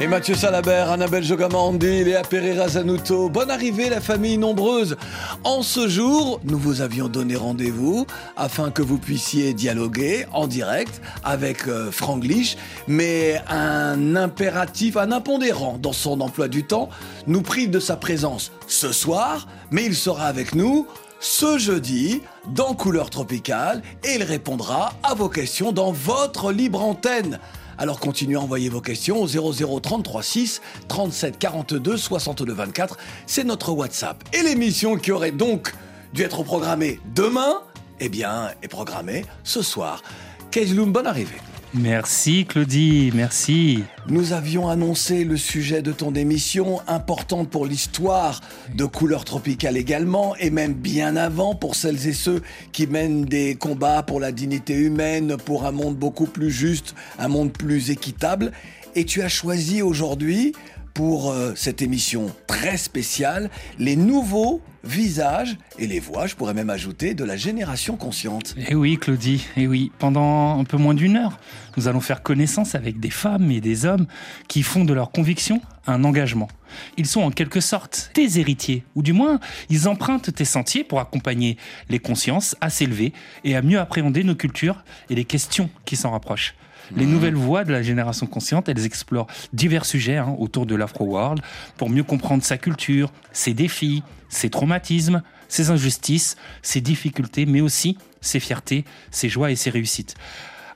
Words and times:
Et 0.00 0.06
Mathieu 0.06 0.36
Salabert, 0.36 0.92
Annabelle 0.92 1.24
Jogamandi, 1.24 2.04
Léa 2.04 2.22
Pereira 2.22 2.68
Zanuto. 2.68 3.28
Bonne 3.28 3.50
arrivée, 3.50 3.88
la 3.88 4.00
famille 4.00 4.38
nombreuse. 4.38 4.96
En 5.42 5.62
ce 5.62 5.88
jour, 5.88 6.40
nous 6.44 6.56
vous 6.56 6.82
avions 6.82 7.08
donné 7.08 7.34
rendez-vous 7.34 8.06
afin 8.36 8.70
que 8.70 8.80
vous 8.80 8.98
puissiez 8.98 9.54
dialoguer 9.54 10.26
en 10.32 10.46
direct 10.46 11.00
avec 11.24 11.66
euh, 11.66 11.90
Franglish, 11.90 12.56
mais 12.86 13.42
un 13.48 14.14
impératif, 14.14 14.96
un 14.96 15.10
impondérant 15.10 15.78
dans 15.82 15.92
son 15.92 16.20
emploi 16.20 16.46
du 16.46 16.62
temps 16.62 16.90
nous 17.26 17.42
prive 17.42 17.70
de 17.70 17.80
sa 17.80 17.96
présence 17.96 18.52
ce 18.68 18.92
soir, 18.92 19.48
mais 19.72 19.84
il 19.84 19.96
sera 19.96 20.26
avec 20.26 20.54
nous 20.54 20.86
ce 21.18 21.58
jeudi 21.58 22.22
dans 22.54 22.74
Couleur 22.74 23.10
Tropicale 23.10 23.82
et 24.04 24.14
il 24.14 24.22
répondra 24.22 24.92
à 25.02 25.14
vos 25.14 25.28
questions 25.28 25.72
dans 25.72 25.90
votre 25.90 26.52
libre 26.52 26.84
antenne. 26.84 27.40
Alors 27.78 28.00
continuez 28.00 28.34
à 28.34 28.40
envoyer 28.40 28.68
vos 28.68 28.80
questions 28.80 29.22
au 29.22 29.26
00336 29.26 30.60
37 30.88 31.38
42 31.38 31.96
62 31.96 32.52
24. 32.52 32.98
C'est 33.26 33.44
notre 33.44 33.70
WhatsApp. 33.70 34.22
Et 34.32 34.42
l'émission 34.42 34.96
qui 34.96 35.12
aurait 35.12 35.30
donc 35.30 35.72
dû 36.12 36.22
être 36.22 36.42
programmée 36.42 36.98
demain, 37.14 37.62
eh 38.00 38.08
bien, 38.08 38.50
est 38.62 38.68
programmée 38.68 39.24
ce 39.44 39.62
soir. 39.62 40.02
Kejloum, 40.50 40.92
bonne 40.92 41.06
arrivée. 41.06 41.36
Merci 41.74 42.46
Claudie, 42.46 43.12
merci. 43.14 43.84
Nous 44.08 44.32
avions 44.32 44.70
annoncé 44.70 45.24
le 45.24 45.36
sujet 45.36 45.82
de 45.82 45.92
ton 45.92 46.14
émission, 46.14 46.80
importante 46.88 47.50
pour 47.50 47.66
l'histoire 47.66 48.40
de 48.74 48.86
couleur 48.86 49.26
tropicale 49.26 49.76
également, 49.76 50.34
et 50.36 50.48
même 50.48 50.72
bien 50.72 51.14
avant 51.16 51.54
pour 51.54 51.74
celles 51.74 52.08
et 52.08 52.14
ceux 52.14 52.40
qui 52.72 52.86
mènent 52.86 53.26
des 53.26 53.54
combats 53.54 54.02
pour 54.02 54.18
la 54.18 54.32
dignité 54.32 54.74
humaine, 54.74 55.36
pour 55.36 55.66
un 55.66 55.72
monde 55.72 55.96
beaucoup 55.96 56.24
plus 56.24 56.50
juste, 56.50 56.94
un 57.18 57.28
monde 57.28 57.52
plus 57.52 57.90
équitable. 57.90 58.52
Et 58.94 59.04
tu 59.04 59.20
as 59.20 59.28
choisi 59.28 59.82
aujourd'hui, 59.82 60.54
pour 60.98 61.30
euh, 61.30 61.52
cette 61.54 61.80
émission 61.80 62.34
très 62.48 62.76
spéciale, 62.76 63.50
les 63.78 63.94
nouveaux 63.94 64.60
visages 64.82 65.56
et 65.78 65.86
les 65.86 66.00
voix, 66.00 66.26
je 66.26 66.34
pourrais 66.34 66.54
même 66.54 66.70
ajouter, 66.70 67.14
de 67.14 67.22
la 67.22 67.36
génération 67.36 67.96
consciente. 67.96 68.56
Eh 68.68 68.74
oui 68.74 68.96
Claudie, 68.96 69.46
eh 69.56 69.68
oui, 69.68 69.92
pendant 70.00 70.58
un 70.58 70.64
peu 70.64 70.76
moins 70.76 70.94
d'une 70.94 71.16
heure, 71.16 71.38
nous 71.76 71.86
allons 71.86 72.00
faire 72.00 72.24
connaissance 72.24 72.74
avec 72.74 72.98
des 72.98 73.10
femmes 73.10 73.52
et 73.52 73.60
des 73.60 73.86
hommes 73.86 74.08
qui 74.48 74.64
font 74.64 74.84
de 74.84 74.92
leur 74.92 75.12
conviction 75.12 75.60
un 75.86 76.02
engagement. 76.02 76.48
Ils 76.96 77.06
sont 77.06 77.20
en 77.20 77.30
quelque 77.30 77.60
sorte 77.60 78.10
tes 78.12 78.40
héritiers, 78.40 78.82
ou 78.96 79.02
du 79.02 79.12
moins 79.12 79.38
ils 79.70 79.86
empruntent 79.86 80.34
tes 80.34 80.44
sentiers 80.44 80.82
pour 80.82 80.98
accompagner 80.98 81.58
les 81.88 82.00
consciences 82.00 82.56
à 82.60 82.70
s'élever 82.70 83.12
et 83.44 83.54
à 83.54 83.62
mieux 83.62 83.78
appréhender 83.78 84.24
nos 84.24 84.34
cultures 84.34 84.82
et 85.10 85.14
les 85.14 85.24
questions 85.24 85.70
qui 85.84 85.94
s'en 85.94 86.10
rapprochent. 86.10 86.56
Les 86.96 87.06
nouvelles 87.06 87.34
voix 87.34 87.64
de 87.64 87.72
la 87.72 87.82
génération 87.82 88.26
consciente, 88.26 88.68
elles 88.68 88.84
explorent 88.86 89.26
divers 89.52 89.84
sujets 89.84 90.16
hein, 90.16 90.34
autour 90.38 90.66
de 90.66 90.74
l'Afro-World 90.74 91.42
pour 91.76 91.90
mieux 91.90 92.04
comprendre 92.04 92.42
sa 92.42 92.58
culture, 92.58 93.12
ses 93.32 93.54
défis, 93.54 94.02
ses 94.28 94.50
traumatismes, 94.50 95.22
ses 95.48 95.70
injustices, 95.70 96.36
ses 96.62 96.80
difficultés, 96.80 97.46
mais 97.46 97.60
aussi 97.60 97.98
ses 98.20 98.40
fiertés, 98.40 98.84
ses 99.10 99.28
joies 99.28 99.50
et 99.50 99.56
ses 99.56 99.70
réussites. 99.70 100.14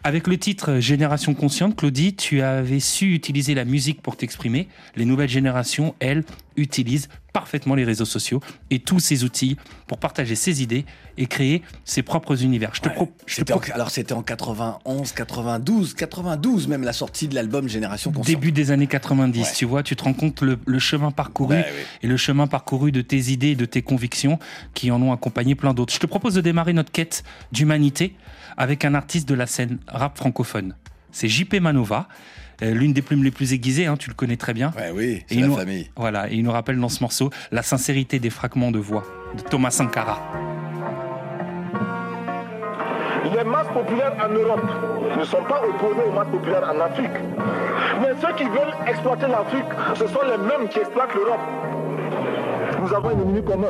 Avec 0.04 0.26
le 0.26 0.36
titre 0.36 0.80
Génération 0.80 1.32
consciente, 1.32 1.76
Claudie, 1.76 2.14
tu 2.16 2.42
avais 2.42 2.80
su 2.80 3.14
utiliser 3.14 3.54
la 3.54 3.64
musique 3.64 4.02
pour 4.02 4.16
t'exprimer. 4.16 4.66
Les 4.96 5.04
nouvelles 5.04 5.28
générations, 5.28 5.94
elles, 6.00 6.24
utilisent 6.56 7.08
parfaitement 7.32 7.74
les 7.74 7.84
réseaux 7.84 8.04
sociaux 8.04 8.40
et 8.68 8.78
tous 8.80 8.98
ces 9.00 9.24
outils 9.24 9.56
pour 9.86 9.96
partager 9.98 10.34
ses 10.34 10.62
idées 10.62 10.84
et 11.16 11.24
créer 11.26 11.62
ses 11.86 12.02
propres 12.02 12.42
univers. 12.42 12.74
Je 12.74 12.80
te 12.82 12.88
Ouais. 12.88 12.94
pro- 12.94 13.10
je 13.24 13.42
te 13.42 13.52
en- 13.54 13.60
alors 13.72 13.90
c'était 13.90 14.12
en 14.12 14.22
91, 14.22 15.12
92, 15.12 15.94
92 15.94 16.68
même 16.68 16.82
la 16.82 16.92
sortie 16.92 17.28
de 17.28 17.34
l'album 17.34 17.68
Génération 17.68 18.10
Consciente. 18.12 18.26
Début 18.26 18.52
des 18.52 18.70
années 18.70 18.86
90, 18.86 19.40
Ouais. 19.40 19.52
tu 19.56 19.64
vois, 19.64 19.82
tu 19.82 19.96
te 19.96 20.04
rends 20.04 20.12
compte 20.12 20.42
le, 20.42 20.58
le 20.66 20.78
chemin 20.78 21.10
parcouru 21.10 21.56
oui. 21.56 21.62
et 22.02 22.06
le 22.06 22.16
chemin 22.18 22.46
parcouru 22.48 22.92
de 22.92 23.00
tes 23.00 23.30
idées 23.30 23.52
et 23.52 23.56
de 23.56 23.64
tes 23.64 23.80
convictions 23.80 24.38
qui 24.74 24.90
en 24.90 25.00
ont 25.00 25.12
accompagné 25.12 25.54
plein 25.54 25.72
d'autres. 25.72 25.94
Je 25.94 26.00
te 26.00 26.06
propose 26.06 26.34
de 26.34 26.42
démarrer 26.42 26.74
notre 26.74 26.92
quête 26.92 27.22
d'humanité 27.52 28.14
avec 28.56 28.84
un 28.84 28.94
artiste 28.94 29.28
de 29.28 29.34
la 29.34 29.46
scène 29.46 29.78
rap 29.88 30.16
francophone. 30.16 30.74
C'est 31.10 31.28
JP 31.28 31.54
Manova, 31.60 32.08
euh, 32.62 32.72
l'une 32.72 32.92
des 32.92 33.02
plumes 33.02 33.22
les 33.24 33.30
plus 33.30 33.52
aiguisées, 33.52 33.86
hein, 33.86 33.96
tu 33.98 34.08
le 34.08 34.14
connais 34.14 34.36
très 34.36 34.54
bien. 34.54 34.72
Ouais, 34.76 34.90
oui, 34.94 35.24
c'est 35.26 35.34
la 35.36 35.46
nous- 35.46 35.56
famille. 35.56 35.90
Voilà, 35.96 36.30
et 36.30 36.34
il 36.36 36.42
nous 36.44 36.52
rappelle 36.52 36.78
dans 36.80 36.88
ce 36.88 37.02
morceau 37.02 37.30
la 37.50 37.62
sincérité 37.62 38.18
des 38.18 38.30
fragments 38.30 38.70
de 38.70 38.78
voix 38.78 39.04
de 39.36 39.42
Thomas 39.42 39.70
Sankara. 39.70 40.18
Les 43.34 43.44
masses 43.44 43.68
populaires 43.72 44.14
en 44.24 44.28
Europe 44.32 44.62
ne 45.18 45.24
sont 45.24 45.42
pas 45.48 45.62
opposées 45.66 46.02
aux 46.08 46.12
masses 46.12 46.28
populaires 46.30 46.70
en 46.74 46.80
Afrique. 46.80 47.10
Mais 48.00 48.08
ceux 48.20 48.34
qui 48.36 48.44
veulent 48.44 48.74
exploiter 48.86 49.26
l'Afrique, 49.26 49.64
ce 49.94 50.06
sont 50.06 50.20
les 50.24 50.38
mêmes 50.38 50.68
qui 50.68 50.78
exploitent 50.78 51.14
l'Europe. 51.14 51.40
Nous 52.80 52.94
avons 52.94 53.08
un 53.08 53.12
ennemi 53.22 53.42
commun. 53.42 53.68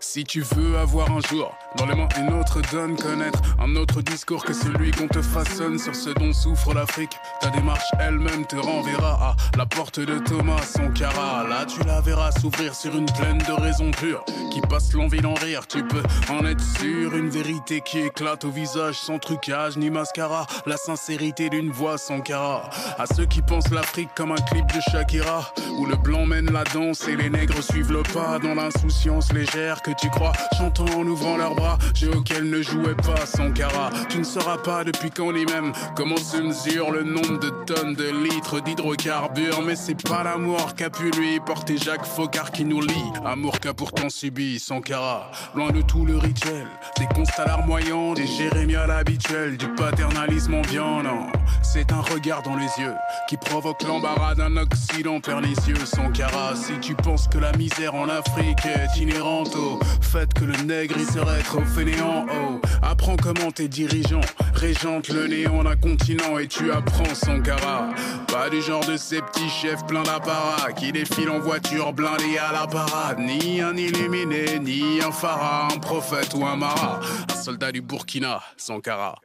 Si 0.00 0.22
tu 0.22 0.42
veux 0.42 0.78
avoir 0.78 1.10
un 1.10 1.20
jour 1.20 1.52
dans 1.76 1.86
les 1.86 1.94
mains 1.94 2.08
une 2.18 2.32
autre 2.32 2.60
donne 2.72 2.96
connaître 2.96 3.40
un 3.58 3.74
autre 3.74 4.00
discours 4.00 4.44
que 4.44 4.52
celui 4.52 4.92
qu'on 4.92 5.08
te 5.08 5.20
façonne 5.20 5.78
sur 5.78 5.94
ce 5.94 6.10
dont 6.10 6.32
souffre 6.32 6.72
l'Afrique, 6.72 7.16
ta 7.40 7.50
démarche 7.50 7.90
elle-même 8.00 8.46
te 8.46 8.56
renverra 8.56 9.34
à 9.52 9.56
la 9.56 9.66
porte 9.66 9.98
de 9.98 10.18
Thomas 10.18 10.62
Sankara. 10.62 11.46
Là, 11.48 11.66
tu 11.66 11.82
la 11.84 12.00
verras 12.00 12.30
s'ouvrir 12.32 12.74
sur 12.74 12.96
une 12.96 13.06
plaine 13.06 13.38
de 13.38 13.60
raisons 13.60 13.90
pures 13.90 14.24
qui 14.52 14.60
passe 14.60 14.92
l'envie 14.92 15.20
d'en 15.20 15.34
rire. 15.34 15.66
Tu 15.66 15.84
peux 15.84 16.02
en 16.30 16.44
être 16.46 16.64
sûr, 16.78 17.16
une 17.16 17.28
vérité 17.28 17.80
qui 17.80 17.98
éclate 17.98 18.44
au 18.44 18.50
visage 18.50 18.96
sans 18.96 19.18
trucage 19.18 19.76
ni 19.76 19.90
mascara. 19.90 20.46
La 20.66 20.76
sincérité 20.76 21.50
d'une 21.50 21.70
voix 21.70 21.98
Sankara. 21.98 22.70
À 22.98 23.06
ceux 23.06 23.26
qui 23.26 23.42
pensent 23.42 23.70
l'Afrique 23.70 24.10
comme 24.14 24.32
un 24.32 24.36
clip 24.36 24.66
de 24.66 24.80
Shakira 24.92 25.52
où 25.76 25.86
le 25.86 25.96
blanc 25.96 26.24
mène 26.24 26.52
la 26.52 26.64
danse 26.64 27.06
et 27.08 27.16
les 27.16 27.30
nègres 27.30 27.62
suivent 27.62 27.92
le 27.92 28.02
pas 28.02 28.38
dans 28.38 28.54
l'insouciance 28.54 29.32
légère 29.32 29.82
que 29.88 30.00
tu 30.00 30.10
crois, 30.10 30.32
chantant 30.56 30.86
en 30.98 31.06
ouvrant 31.06 31.36
leurs 31.36 31.54
bras, 31.54 31.78
jeu 31.94 32.10
auquel 32.14 32.48
ne 32.50 32.60
jouait 32.62 32.94
pas 32.94 33.24
Sankara. 33.24 33.90
Tu 34.08 34.18
ne 34.18 34.24
sauras 34.24 34.58
pas 34.58 34.84
depuis 34.84 35.10
quand 35.10 35.32
ni 35.32 35.44
même 35.46 35.72
comment 35.96 36.16
se 36.16 36.36
mesure 36.36 36.90
le 36.90 37.04
nombre 37.04 37.38
de 37.38 37.50
tonnes 37.64 37.94
de 37.94 38.10
litres 38.24 38.60
d'hydrocarbures, 38.60 39.62
mais 39.62 39.76
c'est 39.76 40.02
pas 40.06 40.22
l'amour 40.22 40.74
qu'a 40.74 40.90
pu 40.90 41.10
lui 41.12 41.40
porter 41.40 41.78
Jacques 41.78 42.04
Faucard 42.04 42.50
qui 42.50 42.64
nous 42.64 42.80
lie. 42.80 43.12
Amour 43.24 43.60
qu'a 43.60 43.72
pourtant 43.72 44.10
subi 44.10 44.58
Sankara, 44.58 45.30
loin 45.54 45.70
de 45.70 45.80
tout 45.80 46.04
le 46.04 46.18
rituel, 46.18 46.66
des 46.98 47.06
constats 47.06 47.46
larmoyants, 47.46 48.14
des 48.14 48.26
jérémiades 48.26 48.90
habituels, 48.90 49.56
du 49.56 49.68
paternalisme 49.68 50.54
ambiant, 50.54 51.02
non. 51.02 51.26
C'est 51.62 51.92
un 51.92 52.00
regard 52.00 52.42
dans 52.42 52.56
les 52.56 52.68
yeux 52.78 52.94
qui 53.28 53.36
provoque 53.36 53.82
l'embarras 53.82 54.34
d'un 54.34 54.56
Occident 54.56 55.20
pernicieux. 55.20 55.76
Sankara, 55.84 56.54
si 56.54 56.78
tu 56.80 56.94
penses 56.94 57.28
que 57.28 57.38
la 57.38 57.52
misère 57.52 57.94
en 57.94 58.08
Afrique 58.08 58.64
est 58.64 59.00
inhérente 59.00 59.54
au 59.56 59.77
fait 60.00 60.32
que 60.32 60.44
le 60.44 60.56
nègre 60.64 60.94
il 60.98 61.06
serait 61.06 61.42
trop 61.42 61.64
fainéant, 61.64 62.26
oh, 62.30 62.60
apprends 62.82 63.16
comment 63.16 63.50
tes 63.50 63.68
dirigeants 63.68 64.20
régentent 64.54 65.08
le 65.08 65.26
néant 65.26 65.62
d'un 65.64 65.76
continent 65.76 66.38
et 66.38 66.46
tu 66.48 66.70
apprends 66.72 67.14
Sankara. 67.14 67.90
Pas 68.32 68.50
du 68.50 68.60
genre 68.60 68.84
de 68.84 68.96
ces 68.96 69.20
petits 69.20 69.48
chefs 69.48 69.86
pleins 69.86 70.02
d'apparat 70.02 70.72
qui 70.72 70.92
défilent 70.92 71.30
en 71.30 71.40
voiture 71.40 71.92
blindée 71.92 72.38
à 72.38 72.52
la 72.52 72.66
parade. 72.66 73.18
Ni 73.18 73.60
un 73.60 73.76
illuminé, 73.76 74.58
ni 74.60 75.00
un 75.02 75.12
pharaon, 75.12 75.74
un 75.74 75.78
prophète 75.78 76.34
ou 76.34 76.44
un 76.44 76.56
marat. 76.56 77.00
Un 77.30 77.36
soldat 77.36 77.72
du 77.72 77.80
Burkina, 77.80 78.40
Sankara. 78.56 79.16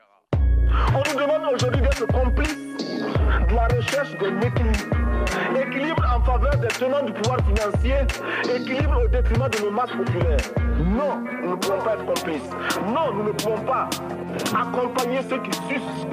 On 0.95 1.03
nous 1.11 1.19
demande 1.19 1.53
aujourd'hui 1.53 1.81
de 3.47 3.55
la 3.55 3.67
recherche 3.67 4.11
d'un 4.17 4.39
équilibre. 4.41 4.95
Équilibre 5.55 6.03
en 6.15 6.21
faveur 6.23 6.55
des 6.57 6.67
tenants 6.67 7.03
du 7.05 7.13
pouvoir 7.13 7.39
financier, 7.45 7.95
équilibre 8.55 9.01
au 9.03 9.07
détriment 9.07 9.49
de 9.49 9.59
nos 9.59 9.71
masses 9.71 9.91
populaires. 9.91 10.37
Non, 10.79 11.23
nous 11.43 11.51
ne 11.51 11.55
pouvons 11.55 11.79
pas 11.79 11.93
être 11.93 12.05
complices. 12.05 12.49
Non, 12.87 13.13
nous 13.13 13.23
ne 13.23 13.31
pouvons 13.31 13.61
pas 13.61 13.89
accompagner 14.59 15.21
ceux 15.29 15.39
qui 15.39 15.53
sucent 15.67 16.07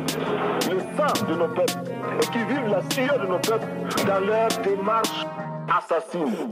le 0.70 0.78
sang 0.96 1.26
de 1.26 1.34
nos 1.34 1.48
peuples 1.48 1.90
et 2.22 2.26
qui 2.26 2.38
vivent 2.38 2.68
la 2.70 2.82
sueur 2.94 3.18
de 3.18 3.26
nos 3.26 3.38
peuples 3.38 3.66
dans 4.06 4.20
leur 4.20 4.48
démarche 4.64 5.26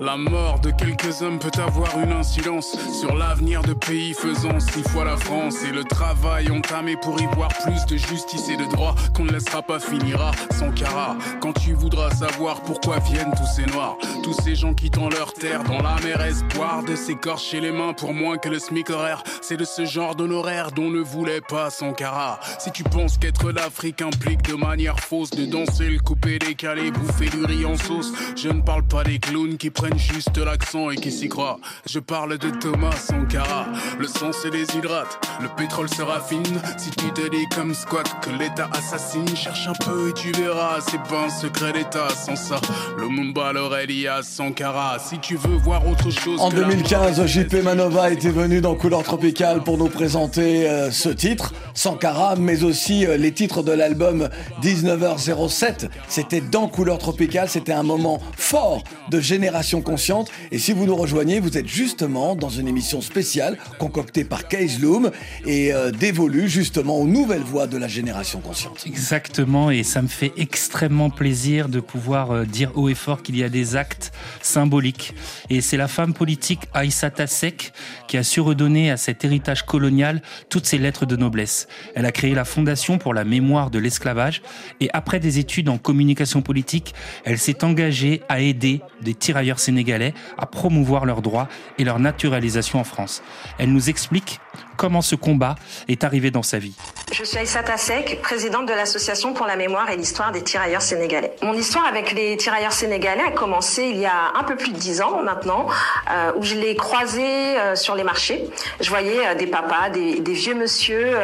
La 0.01 0.17
mort 0.17 0.61
de 0.61 0.71
quelques 0.71 1.23
hommes 1.23 1.41
peut 1.41 1.51
avoir 1.61 1.99
une 1.99 2.13
incidence 2.13 2.77
sur 2.93 3.17
l'avenir 3.17 3.63
de 3.63 3.73
pays 3.73 4.15
faisant 4.15 4.61
six 4.61 4.83
fois 4.89 5.05
la 5.05 5.17
France 5.17 5.57
et 5.65 5.73
le 5.73 5.83
travail 5.83 6.51
entamé 6.51 6.97
pour 6.97 7.21
y 7.21 7.27
voir 7.35 7.49
plus 7.65 7.85
de 7.87 7.97
justice 7.97 8.49
et 8.49 8.57
de 8.57 8.65
droit 8.67 8.95
qu'on 9.17 9.25
ne 9.25 9.33
laissera 9.33 9.63
pas 9.63 9.81
finira 9.81 10.31
sans 10.53 10.71
cara. 10.71 11.17
Quand 11.41 11.53
tu 11.53 11.73
voudras 11.75 12.11
savoir 12.11 12.63
pourquoi 12.63 13.01
viennent 13.01 13.33
tous 13.37 13.47
ces 13.57 13.67
noirs, 13.67 13.97
tous 14.23 14.35
ces 14.35 14.55
gens 14.55 14.73
quittant 14.73 15.09
leur 15.09 15.33
terre 15.33 15.65
dans 15.65 15.83
la 15.83 15.97
mer 16.05 16.21
espoir 16.21 16.85
de 16.85 16.95
s'écorcher 16.95 17.61
les 17.61 17.73
mains 17.73 17.95
pour 17.95 18.15
moins 18.15 18.39
que 18.39 18.49
le 18.49 18.61
SMIC 18.61 18.91
horaire, 18.91 19.25
c'est 19.43 19.57
de 19.57 19.65
ce 19.65 19.85
genre 19.85 20.15
d'honoraire 20.15 20.71
dont 20.71 20.91
ne 20.91 21.01
voulait 21.01 21.41
pas 21.41 21.71
Sankara. 21.71 22.39
Si 22.61 22.71
tu 22.71 22.85
penses 22.85 23.19
qu'être 23.19 23.51
l'Afrique 23.51 24.01
implique 24.01 24.43
de 24.43 24.55
manière 24.55 25.01
fausse 25.01 25.31
de 25.31 25.45
danser 25.45 25.89
le 25.89 25.99
coupé 25.99 26.39
décalé, 26.39 26.93
bouffer 26.93 27.29
du 27.31 27.45
riz 27.45 27.65
en 27.65 27.77
sauce, 27.77 28.13
je 28.37 28.49
ne 28.49 28.61
parle 28.61 28.85
pas 28.85 29.03
des 29.09 29.19
clowns 29.19 29.57
qui 29.57 29.71
prennent 29.71 29.99
juste 29.99 30.37
l'accent 30.37 30.91
et 30.91 30.97
qui 30.97 31.11
s'y 31.11 31.31
croient. 31.31 31.59
Je 31.89 31.99
parle 31.99 32.37
de 32.37 32.51
Thomas 32.51 32.93
Sankara. 32.93 33.67
Le 33.99 34.07
sang 34.07 34.33
se 34.33 34.49
déshydrate, 34.49 35.19
le 35.41 35.49
pétrole 35.57 35.89
se 35.89 36.03
raffine. 36.03 36.61
Si 36.77 36.91
tu 36.91 37.11
te 37.13 37.31
dis 37.31 37.47
comme 37.55 37.73
squat 37.73 38.07
que 38.21 38.29
l'État 38.31 38.69
assassine, 38.71 39.27
cherche 39.35 39.67
un 39.67 39.73
peu 39.73 40.11
et 40.11 40.13
tu 40.13 40.31
verras. 40.33 40.81
C'est 40.91 41.03
pas 41.05 41.25
un 41.25 41.31
secret 41.31 41.73
d'État 41.73 42.11
sans 42.11 42.37
ça. 42.37 42.61
Lumumba, 42.99 43.55
l'Aurélia, 43.55 44.23
Sankara. 44.23 44.99
Si 44.99 45.19
tu 45.19 45.37
veux 45.37 45.57
voir 45.57 45.89
autre 45.89 46.11
chose. 46.11 46.39
En 46.41 46.51
que 46.51 46.57
la 46.57 46.67
2015, 46.69 47.19
mort, 47.19 47.27
JP 47.27 47.55
Manova 47.65 48.11
était 48.11 48.29
venu 48.29 48.61
dans 48.61 48.75
Couleur 48.75 49.05
Tropicale 49.05 49.63
pour 49.63 49.79
nous 49.79 49.89
présenter 49.89 50.69
euh, 50.69 50.91
ce 50.91 51.09
titre, 51.09 51.55
Sankara, 51.73 52.37
mais 52.37 52.63
aussi 52.63 53.07
euh, 53.07 53.17
les 53.17 53.33
titres 53.33 53.63
de 53.63 53.73
l'album 53.73 54.29
19h07. 54.63 55.89
C'était 56.09 56.43
dans 56.43 56.69
Couleur 56.69 56.99
Tropicale, 56.99 57.49
c'était 57.49 57.73
un 57.73 57.83
moment 57.83 58.21
fort 58.37 58.85
de 59.11 59.21
Génération 59.21 59.83
Consciente. 59.83 60.31
Et 60.53 60.59
si 60.59 60.73
vous 60.73 60.87
nous 60.87 60.97
rejoignez, 60.97 61.41
vous 61.41 61.57
êtes 61.57 61.69
justement 61.69 62.35
dans 62.35 62.49
une 62.49 62.69
émission 62.69 63.01
spéciale 63.01 63.59
concoctée 63.79 64.25
par 64.25 64.49
Case 64.49 64.81
Loom 64.81 65.11
et 65.47 65.73
euh, 65.73 65.91
dévolue 65.91 66.49
justement 66.49 66.99
aux 66.99 67.07
nouvelles 67.07 67.43
voix 67.43 67.67
de 67.67 67.77
la 67.77 67.89
Génération 67.89 68.41
Consciente. 68.41 68.85
Exactement, 68.87 69.71
et 69.71 69.83
ça 69.83 70.03
me 70.03 70.09
fait 70.09 70.33
extrêmement 70.37 71.11
plaisir 71.11 71.69
de 71.69 71.81
pouvoir 71.81 72.31
euh, 72.31 72.45
dire 72.45 72.73
haut 72.77 72.89
et 72.89 72.95
fort 72.95 73.23
qu'il 73.23 73.37
y 73.37 73.45
a 73.45 73.49
des 73.49 73.77
actes 73.77 74.13
symboliques. 74.43 75.15
Et 75.51 75.61
c'est 75.61 75.77
la 75.77 75.89
femme 75.89 76.15
politique 76.15 76.61
Aïssata 76.75 77.27
Seck 77.27 77.73
qui 78.07 78.17
a 78.17 78.23
su 78.23 78.41
redonner 78.41 78.91
à 78.91 78.97
cet 78.97 79.25
héritage 79.25 79.65
colonial 79.65 80.23
toutes 80.49 80.67
ses 80.67 80.79
lettres 80.79 81.07
de 81.07 81.17
noblesse. 81.17 81.69
Elle 81.95 82.07
a 82.07 82.13
créé 82.13 82.35
la 82.35 82.45
Fondation 82.45 82.99
pour 82.99 83.15
la 83.15 83.25
mémoire 83.25 83.71
de 83.71 83.79
l'esclavage 83.79 84.43
et 84.81 84.89
après 84.93 85.21
des 85.21 85.39
études 85.39 85.69
en 85.69 85.79
communication 85.79 86.43
politique, 86.43 86.95
elle 87.25 87.39
s'est 87.39 87.65
engagée 87.65 88.23
à 88.29 88.41
aider 88.41 88.78
des 89.01 89.15
tirailleurs 89.15 89.59
sénégalais 89.59 90.15
à 90.37 90.47
promouvoir 90.47 91.05
leurs 91.05 91.23
droits 91.23 91.49
et 91.79 91.85
leur 91.85 91.99
naturalisation 91.99 92.81
en 92.81 92.85
France. 92.85 93.23
Elle 93.59 93.73
nous 93.73 93.91
explique 93.91 94.41
comment 94.77 95.03
ce 95.03 95.15
combat 95.15 95.57
est 95.89 96.05
arrivé 96.05 96.31
dans 96.31 96.43
sa 96.43 96.59
vie. 96.59 96.77
Je 97.11 97.25
suis 97.25 97.39
Aïssata 97.39 97.79
Sek, 97.79 98.21
présidente 98.21 98.67
de 98.67 98.75
l'association 98.75 99.33
pour 99.33 99.47
la 99.47 99.57
mémoire 99.57 99.89
et 99.91 99.97
l'histoire 99.97 100.31
des 100.31 100.43
tirailleurs 100.43 100.83
sénégalais. 100.83 101.33
Mon 101.43 101.55
histoire 101.55 101.87
avec 101.87 102.13
les 102.13 102.37
tirailleurs 102.37 102.73
sénégalais 102.73 103.23
a 103.27 103.31
commencé 103.31 103.85
il 103.85 103.99
y 103.99 104.05
a 104.05 104.33
un 104.39 104.45
peu 104.45 104.57
plus 104.57 104.73
de 104.73 104.77
dix 104.77 105.01
ans 105.01 105.23
maintenant, 105.23 105.67
euh, 106.11 106.33
où 106.37 106.43
je 106.43 106.55
les 106.55 106.77
croisais 106.77 107.59
euh, 107.59 107.75
sur 107.77 107.95
les 107.95 108.05
marchés. 108.05 108.49
Je 108.81 108.91
voyais 108.91 109.27
euh, 109.27 109.35
des 109.35 109.47
papas, 109.47 109.89
des, 109.89 110.21
vieux 110.21 110.55
monsieur, 110.55 111.17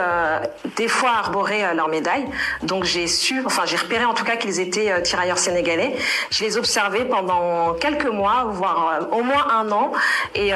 des 0.77 0.89
fois 0.89 1.11
arborer 1.11 1.63
leurs 1.75 1.89
médailles. 1.89 2.27
Donc 2.63 2.85
j'ai 2.85 3.07
su, 3.07 3.43
enfin 3.45 3.65
j'ai 3.67 3.77
repéré 3.77 4.05
en 4.07 4.15
tout 4.15 4.25
cas 4.25 4.37
qu'ils 4.37 4.61
étaient 4.61 5.03
tirailleurs 5.03 5.39
sénégalais. 5.39 5.95
Je 6.31 6.45
les 6.45 6.57
observais 6.57 7.05
pendant 7.05 7.75
quelques 7.75 8.07
mois, 8.07 8.47
voire 8.51 9.09
au 9.13 9.23
moins 9.23 9.47
un 9.51 9.71
an. 9.71 9.93
Et 10.35 10.53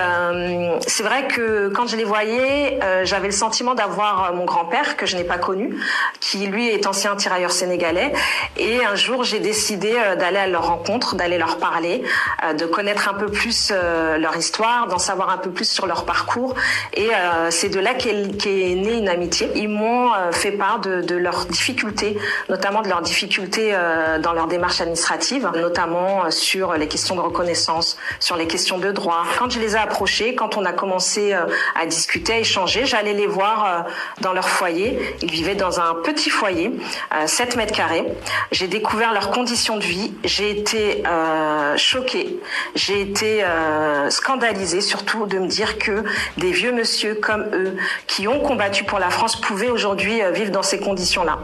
c'est 0.86 1.02
vrai 1.02 1.28
que 1.28 1.68
quand 1.68 1.86
je 1.86 1.96
les 1.96 2.04
voyais, 2.04 2.78
j'avais 3.04 3.28
le 3.28 3.32
sentiment 3.32 3.74
d'avoir 3.74 4.34
mon 4.34 4.44
grand-père 4.44 4.96
que 4.96 5.06
je 5.06 5.17
n'ai 5.18 5.24
pas 5.24 5.38
connu, 5.38 5.76
qui 6.20 6.46
lui 6.46 6.68
est 6.68 6.86
ancien 6.86 7.16
tirailleur 7.16 7.52
sénégalais. 7.52 8.12
Et 8.56 8.84
un 8.84 8.94
jour, 8.94 9.24
j'ai 9.24 9.40
décidé 9.40 9.92
euh, 9.94 10.16
d'aller 10.16 10.38
à 10.38 10.46
leur 10.46 10.66
rencontre, 10.66 11.14
d'aller 11.14 11.38
leur 11.38 11.58
parler, 11.58 12.02
euh, 12.44 12.52
de 12.54 12.66
connaître 12.66 13.08
un 13.08 13.14
peu 13.14 13.26
plus 13.26 13.70
euh, 13.72 14.18
leur 14.18 14.36
histoire, 14.36 14.86
d'en 14.86 14.98
savoir 14.98 15.30
un 15.30 15.38
peu 15.38 15.50
plus 15.50 15.68
sur 15.68 15.86
leur 15.86 16.04
parcours. 16.04 16.54
Et 16.94 17.08
c'est 17.50 17.68
de 17.68 17.80
là 17.80 17.94
qu'est 17.94 18.12
née 18.12 18.98
une 18.98 19.08
amitié. 19.08 19.50
Ils 19.54 19.68
m'ont 19.68 20.10
fait 20.32 20.52
part 20.52 20.80
de, 20.80 21.00
de 21.00 21.16
leurs 21.16 21.46
difficultés, 21.46 22.18
notamment 22.48 22.82
de 22.82 22.88
leurs 22.88 23.02
difficultés 23.02 23.74
dans 24.20 24.32
leur 24.32 24.46
démarche 24.46 24.80
administrative, 24.80 25.50
notamment 25.54 26.30
sur 26.30 26.74
les 26.74 26.88
questions 26.88 27.16
de 27.16 27.20
reconnaissance, 27.20 27.98
sur 28.20 28.36
les 28.36 28.46
questions 28.46 28.78
de 28.78 28.90
droit. 28.90 29.24
Quand 29.38 29.50
je 29.50 29.58
les 29.58 29.74
ai 29.74 29.78
approchés, 29.78 30.34
quand 30.34 30.56
on 30.56 30.64
a 30.64 30.72
commencé 30.72 31.32
à 31.74 31.86
discuter, 31.86 32.34
à 32.34 32.38
échanger, 32.38 32.86
j'allais 32.86 33.14
les 33.14 33.26
voir 33.26 33.86
dans 34.20 34.32
leur 34.32 34.48
foyer. 34.48 35.07
Ils 35.22 35.30
vivaient 35.30 35.54
dans 35.54 35.80
un 35.80 35.94
petit 36.04 36.30
foyer, 36.30 36.70
euh, 37.14 37.26
7 37.26 37.56
mètres 37.56 37.74
carrés. 37.74 38.04
J'ai 38.52 38.68
découvert 38.68 39.12
leurs 39.12 39.30
conditions 39.30 39.76
de 39.76 39.84
vie. 39.84 40.12
J'ai 40.24 40.50
été 40.50 41.06
euh, 41.06 41.76
choquée. 41.76 42.38
J'ai 42.74 43.00
été 43.00 43.44
euh, 43.44 44.10
scandalisée, 44.10 44.80
surtout 44.80 45.26
de 45.26 45.38
me 45.38 45.46
dire 45.48 45.78
que 45.78 46.04
des 46.36 46.52
vieux 46.52 46.72
monsieur 46.72 47.14
comme 47.14 47.44
eux, 47.52 47.76
qui 48.06 48.28
ont 48.28 48.40
combattu 48.40 48.84
pour 48.84 48.98
la 48.98 49.10
France, 49.10 49.40
pouvaient 49.40 49.70
aujourd'hui 49.70 50.22
euh, 50.22 50.30
vivre 50.30 50.50
dans 50.50 50.62
ces 50.62 50.78
conditions-là. 50.78 51.38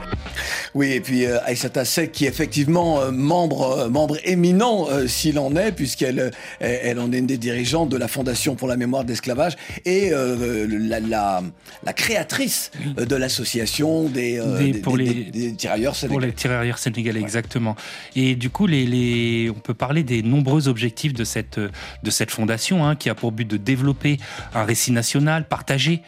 Oui, 0.75 0.93
et 0.93 1.01
puis 1.01 1.25
euh, 1.25 1.39
Aïssata 1.45 1.85
Seck, 1.85 2.11
qui 2.11 2.25
est 2.25 2.29
effectivement 2.29 3.01
euh, 3.01 3.11
membre, 3.13 3.79
euh, 3.79 3.89
membre 3.89 4.19
éminent, 4.25 4.89
s'il 5.07 5.39
en 5.39 5.55
est, 5.57 5.73
puisqu'elle 5.73 6.31
elle 6.61 6.99
en 6.99 7.13
est 7.13 7.19
une 7.19 7.27
des 7.27 7.39
dirigeantes 7.39 7.89
de 7.89 7.97
la 7.97 8.09
Fondation 8.09 8.55
pour 8.55 8.69
la 8.69 8.77
mémoire 8.77 9.05
de 9.05 9.09
l'esclavage, 9.09 9.57
et 9.85 10.11
la, 10.11 11.01
la, 11.01 11.43
la 11.85 11.93
créatrice 11.93 12.71
de 12.97 13.17
l'association 13.59 14.09
des, 14.09 14.39
euh, 14.39 14.59
Des- 14.59 14.73
des, 14.73 14.79
pour 14.81 14.97
des- 14.97 15.05
les- 15.05 15.25
des- 15.31 15.55
tirailleurs 15.55 15.93
Pour 15.93 16.01
sénégalais. 16.01 16.27
les 16.29 16.33
tirailleurs 16.33 16.79
sénégalais, 16.79 17.21
exactement. 17.21 17.77
Et 18.17 18.35
du 18.35 18.51
coup, 18.51 18.67
les, 18.67 18.87
les- 18.87 19.51
on 19.51 19.59
peut 19.61 19.75
parler 19.75 20.03
des 20.03 20.23
nombreux 20.23 20.69
objectifs 20.69 21.13
de 21.15 21.25
cette, 21.25 21.59
de 21.59 22.11
cette 22.11 22.31
fondation, 22.31 22.87
hein, 22.87 22.97
qui 22.97 23.09
a 23.11 23.15
pour 23.15 23.33
but 23.33 23.47
de 23.49 23.57
développer 23.57 24.19
un 24.55 24.65
récit 24.65 24.93
national 24.93 25.47
partagé, 25.49 26.03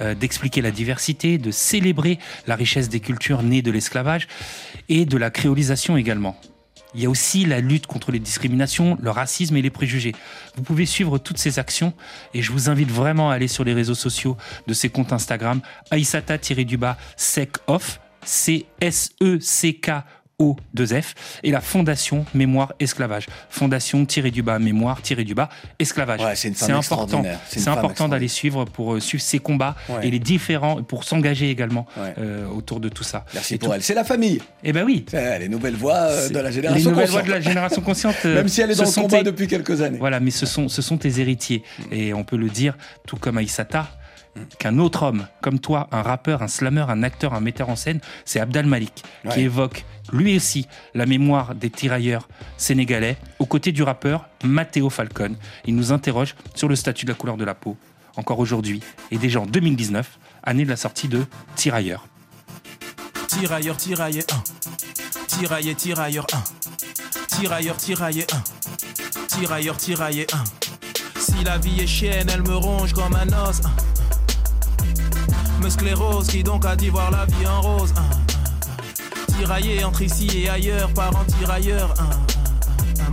euh, 0.00 0.14
d'expliquer 0.14 0.62
la 0.62 0.70
diversité, 0.70 1.38
de 1.38 1.50
célébrer 1.50 2.18
la 2.46 2.56
richesse 2.56 2.88
des 2.88 3.00
cultures 3.00 3.42
nées 3.42 3.62
de 3.62 3.70
l'esclavage 3.70 4.26
et 4.88 5.04
de 5.04 5.16
la 5.16 5.30
créolisation 5.30 5.96
également. 5.96 6.36
Il 6.94 7.02
y 7.02 7.06
a 7.06 7.10
aussi 7.10 7.44
la 7.44 7.60
lutte 7.60 7.86
contre 7.86 8.12
les 8.12 8.18
discriminations, 8.18 8.98
le 9.00 9.10
racisme 9.10 9.56
et 9.56 9.62
les 9.62 9.70
préjugés. 9.70 10.14
Vous 10.56 10.62
pouvez 10.62 10.86
suivre 10.86 11.18
toutes 11.18 11.38
ces 11.38 11.58
actions 11.58 11.94
et 12.34 12.42
je 12.42 12.52
vous 12.52 12.68
invite 12.68 12.90
vraiment 12.90 13.30
à 13.30 13.34
aller 13.34 13.48
sur 13.48 13.64
les 13.64 13.74
réseaux 13.74 13.94
sociaux 13.94 14.36
de 14.66 14.74
ces 14.74 14.90
comptes 14.90 15.12
Instagram 15.12 15.60
aïsata-du-bas 15.90 16.96
sec-off, 17.16 18.00
C-S-E-C-K 18.24 19.90
O2F 20.40 21.14
et 21.42 21.50
la 21.50 21.60
Fondation 21.60 22.24
Mémoire 22.34 22.72
Esclavage. 22.80 23.26
Fondation-du-bas 23.50 24.58
Mémoire-du-bas 24.58 25.48
Esclavage. 25.78 26.20
Ouais, 26.20 26.34
c'est 26.36 26.48
une 26.48 26.54
femme 26.54 26.70
important. 26.70 27.04
extraordinaire. 27.04 27.38
C'est 27.48 27.56
une 27.56 27.62
C'est 27.62 27.70
important 27.70 28.08
d'aller 28.08 28.28
suivre 28.28 28.64
pour 28.64 28.94
euh, 28.94 29.00
suivre 29.00 29.22
ces 29.22 29.38
combats 29.38 29.76
Ouais. 29.88 30.06
et 30.06 30.10
les 30.10 30.18
différents, 30.18 30.82
pour 30.82 31.04
s'engager 31.04 31.50
également 31.50 31.86
Ouais. 31.96 32.14
euh, 32.18 32.46
autour 32.48 32.80
de 32.80 32.88
tout 32.88 33.04
ça. 33.04 33.24
Merci 33.34 33.54
Et 33.54 33.58
pour 33.58 33.68
tout- 33.68 33.74
elle. 33.74 33.82
C'est 33.82 33.94
la 33.94 34.04
famille. 34.04 34.40
Eh 34.64 34.72
ben 34.72 34.84
oui. 34.84 35.04
C'est 35.08 35.38
les 35.38 35.48
nouvelles 35.48 35.76
voix 35.76 35.94
euh, 35.94 36.28
de 36.28 36.38
la 36.38 36.50
génération 36.50 36.78
Les 36.84 36.90
nouvelles 36.90 37.06
consciente. 37.08 37.26
voix 37.26 37.38
de 37.38 37.42
la 37.44 37.48
génération 37.48 37.82
consciente. 37.82 38.16
Même 38.24 38.48
si 38.48 38.60
elle 38.60 38.70
est 38.70 38.74
dans 38.76 38.84
le 38.84 38.90
combat 38.92 39.18
tes- 39.18 39.24
depuis 39.24 39.46
quelques 39.48 39.80
années. 39.82 39.98
Voilà, 39.98 40.20
mais 40.20 40.30
ce 40.30 40.46
sont, 40.46 40.68
ce 40.68 40.82
sont 40.82 40.96
tes 40.98 41.20
héritiers. 41.20 41.62
Et 41.90 42.12
on 42.14 42.24
peut 42.24 42.36
le 42.36 42.48
dire, 42.48 42.76
tout 43.06 43.16
comme 43.16 43.38
Aïssata, 43.38 43.88
qu'un 44.58 44.78
autre 44.78 45.02
homme, 45.02 45.26
comme 45.40 45.58
toi, 45.58 45.88
un 45.92 46.02
rappeur, 46.02 46.42
un 46.42 46.48
slammer, 46.48 46.84
un 46.88 47.02
acteur, 47.02 47.34
un 47.34 47.40
metteur 47.40 47.68
en 47.68 47.76
scène, 47.76 48.00
c'est 48.24 48.40
Abdal 48.40 48.66
Malik, 48.66 49.02
qui 49.22 49.28
Ouais. 49.28 49.40
évoque 49.42 49.84
lui 50.12 50.36
aussi 50.36 50.66
la 50.94 51.06
mémoire 51.06 51.54
des 51.54 51.70
tirailleurs 51.70 52.28
sénégalais, 52.56 53.16
aux 53.38 53.46
côtés 53.46 53.72
du 53.72 53.82
rappeur 53.82 54.28
Matteo 54.44 54.90
Falcon. 54.90 55.36
Il 55.64 55.76
nous 55.76 55.92
interroge 55.92 56.34
sur 56.54 56.68
le 56.68 56.76
statut 56.76 57.04
de 57.06 57.10
la 57.12 57.16
couleur 57.16 57.36
de 57.36 57.44
la 57.44 57.54
peau, 57.54 57.76
encore 58.16 58.38
aujourd'hui, 58.38 58.80
et 59.10 59.18
déjà 59.18 59.40
en 59.40 59.46
2019, 59.46 60.18
année 60.42 60.64
de 60.64 60.70
la 60.70 60.76
sortie 60.76 61.08
de 61.08 61.24
Tirailleurs. 61.54 62.06
Tirailleur, 63.28 63.76
tirailleur, 63.76 64.24
1. 64.30 64.42
Tirailleur, 65.38 65.76
tirailleur, 65.76 66.26
1. 66.32 66.42
Tirailleur, 67.36 67.76
tirailleur, 67.76 68.26
1. 68.32 68.42
Tirailleur, 69.28 69.76
tirailleur, 69.76 70.26
1. 70.32 70.44
Si 71.20 71.44
la 71.44 71.56
vie 71.58 71.80
est 71.80 71.86
chienne, 71.86 72.28
elle 72.32 72.42
me 72.42 72.54
ronge 72.56 72.92
comme 72.92 73.14
un 73.14 73.28
os. 73.28 73.60
un, 73.64 73.68
un. 73.68 73.91
Me 75.62 75.70
sclérose, 75.70 76.26
qui 76.26 76.42
donc 76.42 76.66
a 76.66 76.74
dit 76.74 76.88
voir 76.88 77.12
la 77.12 77.24
vie 77.24 77.46
en 77.46 77.60
rose. 77.60 77.94
Tiraillé 79.38 79.84
entre 79.84 80.02
ici 80.02 80.28
et 80.34 80.48
ailleurs, 80.48 80.92
par 80.92 81.16
un 81.16 81.24
tirailleur. 81.24 81.94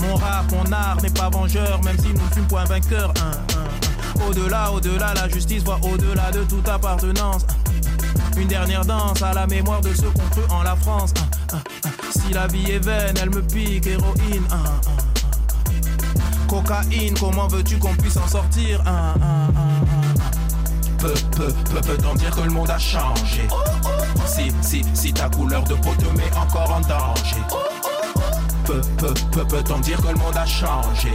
Mon 0.01 0.15
rap, 0.15 0.51
mon 0.51 0.71
art 0.71 0.99
n'est 1.01 1.11
pas 1.11 1.29
vengeur, 1.29 1.79
même 1.83 1.97
si 1.99 2.07
nous 2.07 2.13
ne 2.13 2.33
sommes 2.33 2.47
point 2.47 2.63
vainqueurs. 2.63 3.13
Au-delà, 4.27 4.71
au-delà, 4.71 5.13
la 5.13 5.29
justice 5.29 5.63
voit 5.63 5.79
au-delà 5.83 6.31
de 6.31 6.43
toute 6.43 6.67
appartenance. 6.67 7.45
Une 8.35 8.47
dernière 8.47 8.83
danse 8.83 9.21
à 9.21 9.33
la 9.33 9.45
mémoire 9.45 9.81
de 9.81 9.93
ceux 9.93 10.09
qu'on 10.09 10.29
cru 10.29 10.41
en 10.49 10.63
la 10.63 10.75
France. 10.75 11.13
Si 12.11 12.33
la 12.33 12.47
vie 12.47 12.71
est 12.71 12.83
vaine, 12.83 13.15
elle 13.21 13.29
me 13.29 13.43
pique, 13.43 13.85
héroïne. 13.85 14.47
Cocaïne, 16.47 17.13
comment 17.19 17.47
veux-tu 17.47 17.77
qu'on 17.77 17.93
puisse 17.95 18.17
en 18.17 18.27
sortir? 18.27 18.81
Peu, 20.99 21.13
peu, 21.31 21.53
peu, 21.71 21.79
peut-on 21.81 22.13
dire 22.15 22.35
que 22.35 22.41
le 22.41 22.49
monde 22.49 22.69
a 22.69 22.77
changé. 22.77 23.47
Si, 24.25 24.51
si, 24.61 24.83
si 24.93 25.13
ta 25.13 25.29
couleur 25.29 25.63
de 25.63 25.73
peau 25.75 25.93
te 25.97 26.17
met 26.17 26.29
encore 26.37 26.71
en 26.71 26.81
danger. 26.81 27.41
Peu, 28.65 28.81
peu, 28.97 29.13
peu, 29.31 29.45
peut-on 29.45 29.79
dire 29.79 30.01
que 30.01 30.07
le 30.07 30.15
monde 30.15 30.35
a 30.35 30.45
changé. 30.45 31.13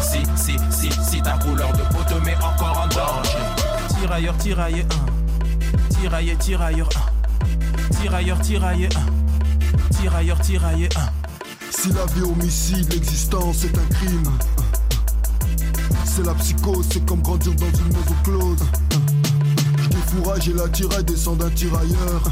Si, 0.00 0.22
si, 0.36 0.56
si, 0.70 0.90
si 0.90 1.22
ta 1.22 1.38
couleur 1.38 1.72
de 1.72 1.82
peau 1.82 2.02
te 2.08 2.14
met 2.24 2.36
encore 2.36 2.84
en 2.84 2.88
danger. 2.88 3.38
Tirailleur, 4.00 4.36
tirailleur, 4.38 4.86
un. 4.90 5.94
Tirailleur, 6.00 6.38
tirailleur, 6.38 6.88
un. 6.96 7.94
Tirailleur, 8.00 8.40
tirailleur, 8.40 8.90
un. 8.96 9.94
Tirailleur, 10.00 10.40
tirailleur, 10.40 10.90
un. 10.96 11.70
Si 11.70 11.92
la 11.92 12.06
vie 12.06 12.22
homicide, 12.22 12.92
l'existence 12.92 13.64
est 13.64 13.78
un 13.78 13.94
crime. 13.94 14.38
C'est 16.16 16.24
la 16.24 16.34
psychose, 16.34 16.86
c'est 16.92 17.04
comme 17.06 17.22
grandir 17.22 17.52
dans 17.56 17.66
une 17.66 17.88
maison 17.88 18.14
close. 18.22 18.58
Je 19.82 19.88
défourage 19.88 20.48
et 20.48 20.52
la 20.52 20.68
tiraille 20.68 21.02
descend 21.02 21.38
d'un 21.38 21.50
tirailleur. 21.50 22.22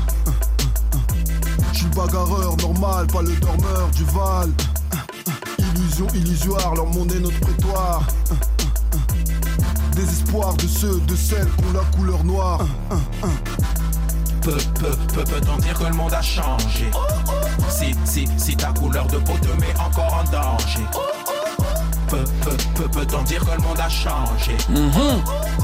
Je 1.72 1.78
suis 1.78 1.88
bagarreur, 1.88 2.56
normal, 2.58 3.08
pas 3.08 3.22
le 3.22 3.34
dormeur 3.34 3.88
du 3.90 4.04
Val. 4.04 4.50
Illusion 5.58 6.06
illusoire, 6.14 6.76
leur 6.76 6.86
monde 6.86 7.10
est 7.10 7.18
notre 7.18 7.40
prétoire. 7.40 8.06
Désespoir 9.96 10.54
de 10.54 10.68
ceux, 10.68 11.00
de 11.00 11.16
celles 11.16 11.50
qui 11.56 11.64
ont 11.64 11.72
la 11.72 11.96
couleur 11.96 12.22
noire. 12.22 12.64
Peu, 14.42 14.58
peu, 14.78 14.90
peu, 15.12 15.24
peut-on 15.24 15.56
dire 15.58 15.76
que 15.76 15.84
le 15.84 15.94
monde 15.94 16.14
a 16.14 16.22
changé 16.22 16.88
Si, 17.68 17.94
si, 18.04 18.28
si 18.36 18.56
ta 18.56 18.72
couleur 18.72 19.08
de 19.08 19.18
peau 19.18 19.34
te 19.42 19.60
met 19.60 19.74
encore 19.80 20.22
en 20.24 20.30
danger 20.30 20.86
Peu, 22.12 22.18
peu, 22.44 22.56
peu, 22.74 22.88
peut-on 22.90 23.22
dire 23.22 23.40
que 23.40 23.56
le 23.56 23.62
monde 23.66 23.80
a 23.80 23.88
changé 23.88 24.52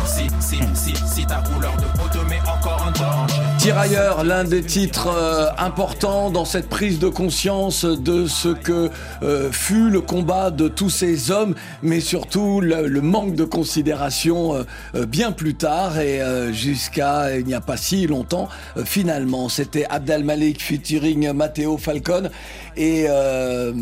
Si, 0.07 0.27
si, 0.41 0.59
si, 0.73 0.95
si 1.07 1.27
ta 1.27 1.43
couleur 1.43 1.77
de 1.77 1.83
peau 1.99 2.09
te 2.11 2.27
met 2.27 2.41
encore 2.41 2.87
en 2.87 2.91
danger 2.91 3.43
Tirailleurs, 3.59 4.25
l'un 4.25 4.45
des 4.45 4.63
titres 4.63 5.09
euh, 5.09 5.51
importants 5.59 6.31
dans 6.31 6.47
cette 6.47 6.71
prise 6.71 6.99
de 6.99 7.09
conscience 7.09 7.85
de 7.85 8.27
ce 8.27 8.49
que 8.49 8.89
euh, 9.23 9.53
fut 9.53 9.91
le 9.91 10.01
combat 10.01 10.51
de 10.51 10.69
tous 10.69 10.89
ces 10.89 11.31
hommes, 11.31 11.55
mais 11.83 12.01
surtout 12.01 12.63
le, 12.63 12.87
le 12.87 13.01
manque 13.03 13.35
de 13.35 13.45
considération 13.45 14.65
euh, 14.95 15.05
bien 15.05 15.33
plus 15.33 15.55
tard 15.55 15.99
et 15.99 16.23
jusqu'à 16.53 17.37
il 17.37 17.45
n'y 17.45 17.55
a 17.55 17.61
pas 17.61 17.77
si 17.77 18.07
longtemps. 18.07 18.49
finalement, 18.87 19.51
c'était 19.51 19.85
Abdel 19.91 20.25
Malik 20.25 20.63
featuring 20.63 21.31
Matteo 21.33 21.77
Falcon. 21.77 22.31
Et 22.77 23.07
euh, 23.09 23.73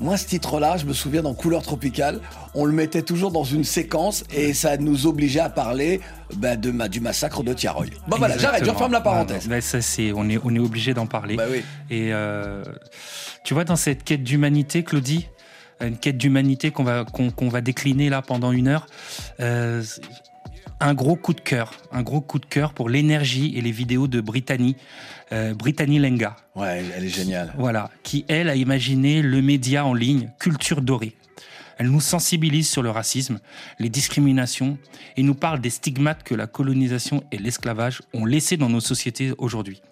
moi, 0.00 0.16
ce 0.16 0.26
titre-là, 0.26 0.76
je 0.76 0.84
me 0.86 0.92
souviens 0.92 1.22
dans 1.22 1.34
Couleur 1.34 1.62
Tropicale, 1.62 2.20
on 2.54 2.64
le 2.64 2.72
mettait 2.72 3.02
toujours 3.02 3.32
dans 3.32 3.44
une 3.44 3.64
séquence 3.64 4.24
et 4.34 4.54
ça 4.54 4.76
nous 4.76 5.06
obligeait 5.06 5.40
à 5.40 5.50
parler 5.50 6.00
ben, 6.36 6.58
de, 6.58 6.70
ma- 6.70 6.88
du 6.88 7.00
massacre 7.00 7.42
de 7.42 7.52
Tiaroy. 7.52 7.86
Bon 8.08 8.16
voilà, 8.18 8.38
j'arrête, 8.38 8.64
je 8.64 8.70
referme 8.70 8.92
la 8.92 9.00
parenthèse. 9.00 9.48
Ça, 9.60 9.80
c'est, 9.80 10.12
on 10.12 10.28
est, 10.28 10.38
on 10.44 10.54
est 10.54 10.58
obligé 10.60 10.94
d'en 10.94 11.06
parler. 11.06 11.36
Bah 11.36 11.44
oui. 11.50 11.62
Et 11.90 12.12
euh, 12.12 12.62
tu 13.44 13.54
vois, 13.54 13.64
dans 13.64 13.76
cette 13.76 14.04
quête 14.04 14.22
d'humanité, 14.22 14.84
Claudie, 14.84 15.28
une 15.80 15.98
quête 15.98 16.16
d'humanité 16.16 16.70
qu'on 16.70 16.84
va, 16.84 17.04
qu'on, 17.04 17.30
qu'on 17.30 17.48
va 17.48 17.60
décliner 17.60 18.08
là 18.08 18.22
pendant 18.22 18.52
une 18.52 18.68
heure, 18.68 18.86
euh, 19.40 19.82
un 20.80 20.94
gros 20.94 21.16
coup 21.16 21.32
de 21.34 21.40
cœur, 21.40 21.72
un 21.92 22.02
gros 22.02 22.20
coup 22.20 22.38
de 22.38 22.46
cœur 22.46 22.72
pour 22.74 22.88
l'énergie 22.88 23.56
et 23.56 23.60
les 23.60 23.70
vidéos 23.70 24.06
de 24.08 24.20
Brittany, 24.20 24.76
euh, 25.32 25.54
Brittany 25.54 25.98
Lenga. 25.98 26.36
Ouais, 26.54 26.78
elle- 26.80 26.92
elle 26.96 27.04
est 27.04 27.08
géniale. 27.08 27.54
Voilà, 27.56 27.90
qui 28.02 28.24
elle 28.28 28.48
a 28.48 28.56
imaginé 28.56 29.22
le 29.22 29.40
média 29.40 29.86
en 29.86 29.94
ligne 29.94 30.30
Culture 30.38 30.82
Dorée. 30.82 31.14
Elle 31.78 31.88
nous 31.88 32.00
sensibilise 32.00 32.68
sur 32.68 32.82
le 32.82 32.90
racisme, 32.90 33.40
les 33.80 33.88
discriminations 33.88 34.78
et 35.16 35.22
nous 35.22 35.34
parle 35.34 35.60
des 35.60 35.70
stigmates 35.70 36.22
que 36.22 36.34
la 36.34 36.46
colonisation 36.46 37.24
et 37.32 37.38
l'esclavage 37.38 38.02
ont 38.12 38.24
laissés 38.26 38.56
dans 38.56 38.68
nos 38.68 38.80
sociétés 38.80 39.32
aujourd'hui. 39.38 39.82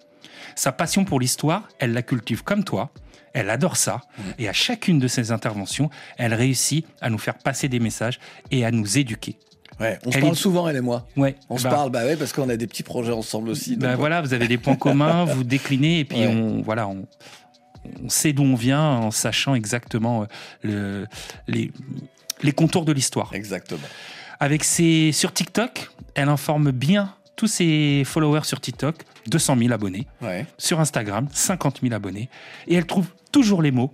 Sa 0.55 0.71
passion 0.71 1.03
pour 1.03 1.19
l'histoire, 1.19 1.67
elle 1.79 1.93
la 1.93 2.01
cultive 2.03 2.43
comme 2.43 2.63
toi. 2.63 2.91
Elle 3.33 3.49
adore 3.49 3.75
ça. 3.77 4.01
Et 4.37 4.47
à 4.47 4.53
chacune 4.53 4.99
de 4.99 5.07
ses 5.07 5.31
interventions, 5.31 5.89
elle 6.17 6.35
réussit 6.35 6.85
à 7.01 7.09
nous 7.09 7.17
faire 7.17 7.37
passer 7.39 7.67
des 7.67 7.79
messages 7.79 8.19
et 8.51 8.63
à 8.63 8.69
nous 8.69 8.97
éduquer. 8.99 9.35
Ouais, 9.79 9.99
on 10.05 10.11
se 10.11 10.19
parle 10.19 10.33
est- 10.33 10.35
souvent, 10.35 10.67
elle 10.69 10.75
et 10.75 10.81
moi. 10.81 11.07
Ouais. 11.17 11.35
On 11.49 11.57
se 11.57 11.63
Bah, 11.63 11.69
parle, 11.71 11.89
bah 11.89 12.03
ouais, 12.05 12.15
parce 12.15 12.31
qu'on 12.33 12.49
a 12.49 12.55
des 12.57 12.67
petits 12.67 12.83
projets 12.83 13.11
ensemble 13.11 13.49
aussi. 13.49 13.75
bah 13.75 13.95
voilà, 13.95 14.21
vous 14.21 14.33
avez 14.33 14.47
des 14.47 14.57
points 14.57 14.75
communs, 14.75 15.25
vous 15.25 15.43
déclinez 15.43 15.99
et 15.99 16.05
puis 16.05 16.19
Ouais. 16.19 16.27
on 16.27 16.61
voilà, 16.61 16.87
on, 16.87 17.05
on 18.03 18.09
sait 18.09 18.33
d'où 18.33 18.43
on 18.43 18.55
vient 18.55 18.81
en 18.83 19.11
sachant 19.11 19.55
exactement 19.55 20.23
euh, 20.23 20.25
le, 20.63 21.07
les, 21.47 21.71
les 22.43 22.51
contours 22.51 22.85
de 22.85 22.91
l'histoire. 22.91 23.31
Exactement. 23.33 23.81
Avec 24.39 24.63
ses 24.63 25.11
sur 25.11 25.33
TikTok, 25.33 25.89
elle 26.15 26.29
informe 26.29 26.71
bien 26.71 27.13
tous 27.35 27.47
ses 27.47 28.03
followers 28.05 28.43
sur 28.43 28.61
TikTok, 28.61 28.95
200 29.27 29.57
000 29.57 29.73
abonnés. 29.73 30.05
Ouais. 30.21 30.45
Sur 30.57 30.79
Instagram, 30.79 31.27
50 31.31 31.79
000 31.81 31.93
abonnés. 31.93 32.29
Et 32.67 32.75
elle 32.75 32.85
trouve 32.85 33.07
toujours 33.31 33.61
les 33.63 33.71
mots 33.71 33.91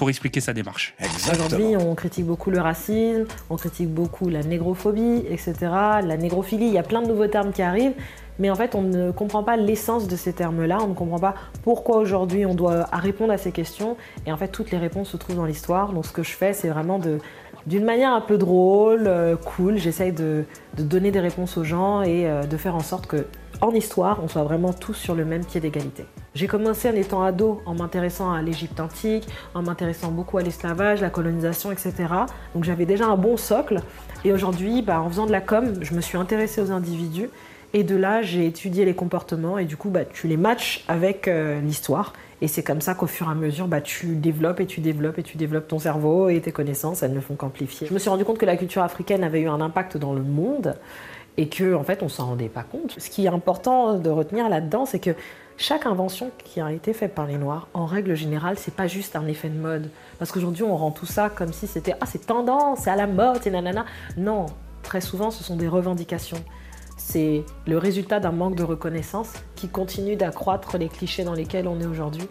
pour 0.00 0.08
expliquer 0.08 0.40
sa 0.40 0.54
démarche. 0.54 0.94
Aujourd'hui, 1.30 1.76
on 1.76 1.94
critique 1.94 2.24
beaucoup 2.24 2.50
le 2.50 2.58
racisme, 2.58 3.26
on 3.50 3.56
critique 3.56 3.90
beaucoup 3.90 4.30
la 4.30 4.42
négrophobie, 4.42 5.26
etc., 5.28 5.54
la 5.60 6.16
négrophilie. 6.16 6.68
Il 6.68 6.72
y 6.72 6.78
a 6.78 6.82
plein 6.82 7.02
de 7.02 7.06
nouveaux 7.06 7.26
termes 7.26 7.52
qui 7.52 7.60
arrivent, 7.60 7.92
mais 8.38 8.48
en 8.48 8.54
fait, 8.54 8.74
on 8.74 8.80
ne 8.80 9.10
comprend 9.10 9.42
pas 9.42 9.58
l'essence 9.58 10.08
de 10.08 10.16
ces 10.16 10.32
termes-là. 10.32 10.78
On 10.80 10.88
ne 10.88 10.94
comprend 10.94 11.18
pas 11.18 11.34
pourquoi 11.64 11.98
aujourd'hui 11.98 12.46
on 12.46 12.54
doit 12.54 12.84
répondre 12.90 13.30
à 13.30 13.36
ces 13.36 13.52
questions. 13.52 13.98
Et 14.26 14.32
en 14.32 14.38
fait, 14.38 14.48
toutes 14.48 14.70
les 14.70 14.78
réponses 14.78 15.10
se 15.10 15.18
trouvent 15.18 15.36
dans 15.36 15.44
l'histoire. 15.44 15.92
Donc, 15.92 16.06
ce 16.06 16.12
que 16.12 16.22
je 16.22 16.32
fais, 16.32 16.54
c'est 16.54 16.70
vraiment 16.70 16.98
de 16.98 17.18
d'une 17.66 17.84
manière 17.84 18.14
un 18.14 18.22
peu 18.22 18.38
drôle, 18.38 19.06
euh, 19.06 19.36
cool, 19.36 19.76
j'essaye 19.76 20.12
de, 20.12 20.46
de 20.78 20.82
donner 20.82 21.10
des 21.10 21.20
réponses 21.20 21.58
aux 21.58 21.64
gens 21.64 22.00
et 22.00 22.26
euh, 22.26 22.44
de 22.44 22.56
faire 22.56 22.74
en 22.74 22.80
sorte 22.80 23.06
que, 23.06 23.26
en 23.60 23.72
histoire, 23.72 24.24
on 24.24 24.28
soit 24.28 24.44
vraiment 24.44 24.72
tous 24.72 24.94
sur 24.94 25.14
le 25.14 25.26
même 25.26 25.44
pied 25.44 25.60
d'égalité. 25.60 26.06
J'ai 26.34 26.46
commencé 26.46 26.88
en 26.88 26.94
étant 26.94 27.22
ado, 27.22 27.60
en 27.66 27.74
m'intéressant 27.74 28.32
à 28.32 28.40
l'Égypte 28.40 28.78
antique, 28.78 29.26
en 29.54 29.62
m'intéressant 29.62 30.12
beaucoup 30.12 30.38
à 30.38 30.42
l'esclavage, 30.42 31.00
la 31.00 31.10
colonisation, 31.10 31.72
etc. 31.72 31.92
Donc 32.54 32.62
j'avais 32.62 32.86
déjà 32.86 33.06
un 33.06 33.16
bon 33.16 33.36
socle. 33.36 33.80
Et 34.24 34.32
aujourd'hui, 34.32 34.82
bah, 34.82 35.00
en 35.00 35.08
faisant 35.08 35.26
de 35.26 35.32
la 35.32 35.40
com, 35.40 35.74
je 35.80 35.92
me 35.92 36.00
suis 36.00 36.16
intéressée 36.16 36.60
aux 36.60 36.70
individus. 36.70 37.30
Et 37.72 37.82
de 37.82 37.96
là, 37.96 38.22
j'ai 38.22 38.46
étudié 38.46 38.84
les 38.84 38.94
comportements 38.94 39.58
et 39.58 39.64
du 39.64 39.76
coup, 39.76 39.90
bah, 39.90 40.04
tu 40.04 40.28
les 40.28 40.36
matches 40.36 40.84
avec 40.86 41.26
euh, 41.26 41.60
l'histoire. 41.60 42.12
Et 42.42 42.48
c'est 42.48 42.62
comme 42.62 42.80
ça 42.80 42.94
qu'au 42.94 43.06
fur 43.06 43.26
et 43.26 43.30
à 43.30 43.34
mesure, 43.34 43.66
bah, 43.66 43.80
tu 43.80 44.14
développes 44.14 44.60
et 44.60 44.66
tu 44.66 44.80
développes 44.80 45.18
et 45.18 45.22
tu 45.24 45.36
développes 45.36 45.68
ton 45.68 45.80
cerveau 45.80 46.28
et 46.28 46.40
tes 46.40 46.52
connaissances, 46.52 47.02
elles 47.02 47.12
ne 47.12 47.20
font 47.20 47.34
qu'amplifier. 47.34 47.88
Je 47.88 47.94
me 47.94 47.98
suis 47.98 48.08
rendu 48.08 48.24
compte 48.24 48.38
que 48.38 48.46
la 48.46 48.56
culture 48.56 48.82
africaine 48.82 49.24
avait 49.24 49.40
eu 49.40 49.48
un 49.48 49.60
impact 49.60 49.96
dans 49.96 50.14
le 50.14 50.22
monde 50.22 50.76
et 51.36 51.48
que 51.48 51.74
en 51.74 51.84
fait, 51.84 52.02
on 52.02 52.08
s'en 52.08 52.26
rendait 52.26 52.48
pas 52.48 52.64
compte. 52.64 52.94
Ce 52.98 53.10
qui 53.10 53.26
est 53.26 53.28
important 53.28 53.98
de 53.98 54.10
retenir 54.10 54.48
là-dedans, 54.48 54.84
c'est 54.86 54.98
que 54.98 55.10
chaque 55.60 55.84
invention 55.84 56.30
qui 56.42 56.58
a 56.62 56.72
été 56.72 56.94
faite 56.94 57.14
par 57.14 57.26
les 57.26 57.36
Noirs, 57.36 57.68
en 57.74 57.84
règle 57.84 58.14
générale, 58.14 58.56
c'est 58.58 58.74
pas 58.74 58.86
juste 58.86 59.14
un 59.14 59.26
effet 59.26 59.50
de 59.50 59.58
mode. 59.58 59.90
Parce 60.18 60.32
qu'aujourd'hui, 60.32 60.62
on 60.62 60.74
rend 60.74 60.90
tout 60.90 61.04
ça 61.04 61.28
comme 61.28 61.52
si 61.52 61.66
c'était 61.66 61.94
ah 62.00 62.06
c'est 62.06 62.26
tendance, 62.26 62.80
c'est 62.84 62.90
à 62.90 62.96
la 62.96 63.06
mode, 63.06 63.40
c'est 63.42 63.50
nanana. 63.50 63.84
Non, 64.16 64.46
très 64.82 65.02
souvent, 65.02 65.30
ce 65.30 65.44
sont 65.44 65.56
des 65.56 65.68
revendications. 65.68 66.42
C'est 66.96 67.44
le 67.66 67.76
résultat 67.76 68.20
d'un 68.20 68.32
manque 68.32 68.56
de 68.56 68.62
reconnaissance 68.62 69.34
qui 69.54 69.68
continue 69.68 70.16
d'accroître 70.16 70.78
les 70.78 70.88
clichés 70.88 71.24
dans 71.24 71.34
lesquels 71.34 71.68
on 71.68 71.78
est 71.78 71.86
aujourd'hui. 71.86 72.26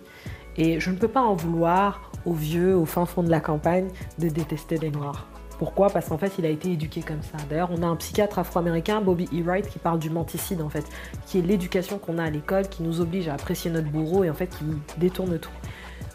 Et 0.58 0.80
je 0.80 0.90
ne 0.90 0.96
peux 0.96 1.08
pas 1.08 1.22
en 1.22 1.36
vouloir 1.36 2.12
aux 2.26 2.34
vieux, 2.34 2.76
au 2.76 2.86
fin 2.86 3.06
fond 3.06 3.22
de 3.22 3.30
la 3.30 3.42
campagne, 3.42 3.90
de 4.18 4.28
détester 4.30 4.80
les 4.80 4.90
Noirs. 4.90 5.28
Pourquoi 5.60 5.90
Parce 5.90 6.08
qu'en 6.08 6.18
fait, 6.18 6.32
il 6.40 6.46
a 6.46 6.50
été 6.50 6.72
éduqué 6.72 7.02
comme 7.02 7.22
ça. 7.22 7.38
D'ailleurs, 7.50 7.70
on 7.78 7.84
a 7.84 7.86
un 7.86 7.98
psychiatre 7.98 8.40
afro-américain, 8.40 9.02
Bobby 9.02 9.28
E. 9.34 9.44
Wright, 9.44 9.70
qui 9.70 9.78
parle 9.78 10.00
du 10.00 10.10
menticide, 10.10 10.62
en 10.62 10.70
fait, 10.70 10.86
qui 11.26 11.38
est 11.38 11.42
l'éducation 11.42 12.00
qu'on 12.00 12.18
a 12.18 12.24
à 12.24 12.30
l'école, 12.30 12.70
qui 12.70 12.82
nous 12.82 13.02
oblige 13.02 13.28
à 13.28 13.34
apprécier 13.34 13.70
notre 13.70 13.90
bourreau 13.90 14.24
et 14.24 14.30
en 14.30 14.34
fait 14.34 14.48
qui 14.48 14.64
détourne 14.98 15.38
tout. 15.38 15.52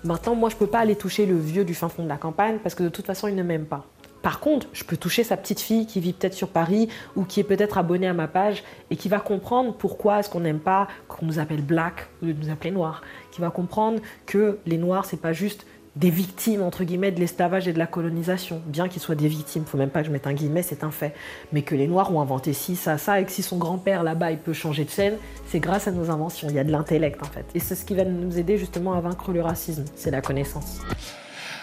Maintenant, 0.02 0.34
moi, 0.34 0.48
je 0.48 0.56
peux 0.56 0.66
pas 0.66 0.78
aller 0.78 0.96
toucher 0.96 1.26
le 1.26 1.36
vieux 1.36 1.64
du 1.64 1.74
fin 1.74 1.90
fond 1.90 2.02
de 2.02 2.08
la 2.08 2.16
campagne 2.16 2.58
parce 2.62 2.74
que 2.74 2.82
de 2.82 2.88
toute 2.88 3.04
façon, 3.04 3.28
il 3.28 3.36
ne 3.36 3.42
m'aime 3.42 3.66
pas. 3.66 3.84
Par 4.22 4.40
contre, 4.40 4.68
je 4.72 4.84
peux 4.84 4.96
toucher 4.96 5.22
sa 5.22 5.36
petite 5.36 5.60
fille 5.60 5.86
qui 5.86 6.00
vit 6.00 6.14
peut-être 6.14 6.32
sur 6.32 6.48
Paris 6.48 6.88
ou 7.14 7.24
qui 7.24 7.40
est 7.40 7.44
peut-être 7.44 7.76
abonnée 7.76 8.08
à 8.08 8.14
ma 8.14 8.26
page 8.26 8.64
et 8.90 8.96
qui 8.96 9.10
va 9.10 9.20
comprendre 9.20 9.74
pourquoi 9.74 10.20
est-ce 10.20 10.30
qu'on 10.30 10.40
n'aime 10.40 10.60
pas 10.60 10.88
qu'on 11.08 11.26
nous 11.26 11.38
appelle 11.38 11.60
black 11.60 12.08
lieu 12.22 12.32
de 12.32 12.42
nous 12.42 12.50
appeler 12.50 12.70
noir. 12.70 13.02
Qui 13.32 13.42
va 13.42 13.50
comprendre 13.50 14.00
que 14.24 14.58
les 14.64 14.78
noirs, 14.78 15.04
c'est 15.04 15.20
pas 15.20 15.34
juste 15.34 15.66
des 15.96 16.10
victimes 16.10 16.62
entre 16.62 16.84
guillemets 16.84 17.12
de 17.12 17.20
l'esclavage 17.20 17.68
et 17.68 17.72
de 17.72 17.78
la 17.78 17.86
colonisation, 17.86 18.60
bien 18.66 18.88
qu'ils 18.88 19.00
soient 19.00 19.14
des 19.14 19.28
victimes, 19.28 19.64
faut 19.64 19.78
même 19.78 19.90
pas 19.90 20.00
que 20.00 20.06
je 20.06 20.12
mette 20.12 20.26
un 20.26 20.32
guillemet, 20.32 20.62
c'est 20.62 20.84
un 20.84 20.90
fait, 20.90 21.14
mais 21.52 21.62
que 21.62 21.74
les 21.74 21.86
Noirs 21.86 22.14
ont 22.14 22.20
inventé 22.20 22.52
ci, 22.52 22.76
ça, 22.76 22.98
ça, 22.98 23.20
et 23.20 23.24
que 23.24 23.30
si 23.30 23.42
son 23.42 23.58
grand-père 23.58 24.02
là-bas 24.02 24.32
il 24.32 24.38
peut 24.38 24.52
changer 24.52 24.84
de 24.84 24.90
scène, 24.90 25.14
c'est 25.48 25.60
grâce 25.60 25.86
à 25.86 25.92
nos 25.92 26.10
inventions, 26.10 26.48
il 26.48 26.56
y 26.56 26.58
a 26.58 26.64
de 26.64 26.72
l'intellect 26.72 27.22
en 27.22 27.26
fait. 27.26 27.46
Et 27.54 27.60
c'est 27.60 27.74
ce 27.74 27.84
qui 27.84 27.94
va 27.94 28.04
nous 28.04 28.38
aider 28.38 28.58
justement 28.58 28.94
à 28.94 29.00
vaincre 29.00 29.32
le 29.32 29.40
racisme, 29.40 29.84
c'est 29.94 30.10
la 30.10 30.20
connaissance. 30.20 30.80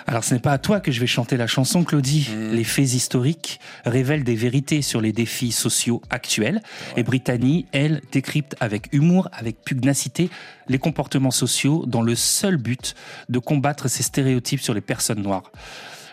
Alors 0.07 0.23
ce 0.23 0.33
n'est 0.33 0.39
pas 0.39 0.53
à 0.53 0.57
toi 0.57 0.79
que 0.79 0.91
je 0.91 0.99
vais 0.99 1.07
chanter 1.07 1.37
la 1.37 1.47
chanson, 1.47 1.83
Claudie. 1.83 2.29
Les 2.51 2.63
faits 2.63 2.93
historiques 2.93 3.59
révèlent 3.85 4.23
des 4.23 4.35
vérités 4.35 4.81
sur 4.81 5.01
les 5.01 5.11
défis 5.11 5.51
sociaux 5.51 6.01
actuels. 6.09 6.61
Et 6.97 7.03
Brittany, 7.03 7.65
elle, 7.71 8.01
décrypte 8.11 8.55
avec 8.59 8.89
humour, 8.91 9.29
avec 9.31 9.61
pugnacité, 9.61 10.29
les 10.67 10.79
comportements 10.79 11.31
sociaux 11.31 11.85
dans 11.85 12.01
le 12.01 12.15
seul 12.15 12.57
but 12.57 12.95
de 13.29 13.39
combattre 13.39 13.87
ces 13.87 14.03
stéréotypes 14.03 14.61
sur 14.61 14.73
les 14.73 14.81
personnes 14.81 15.21
noires. 15.21 15.51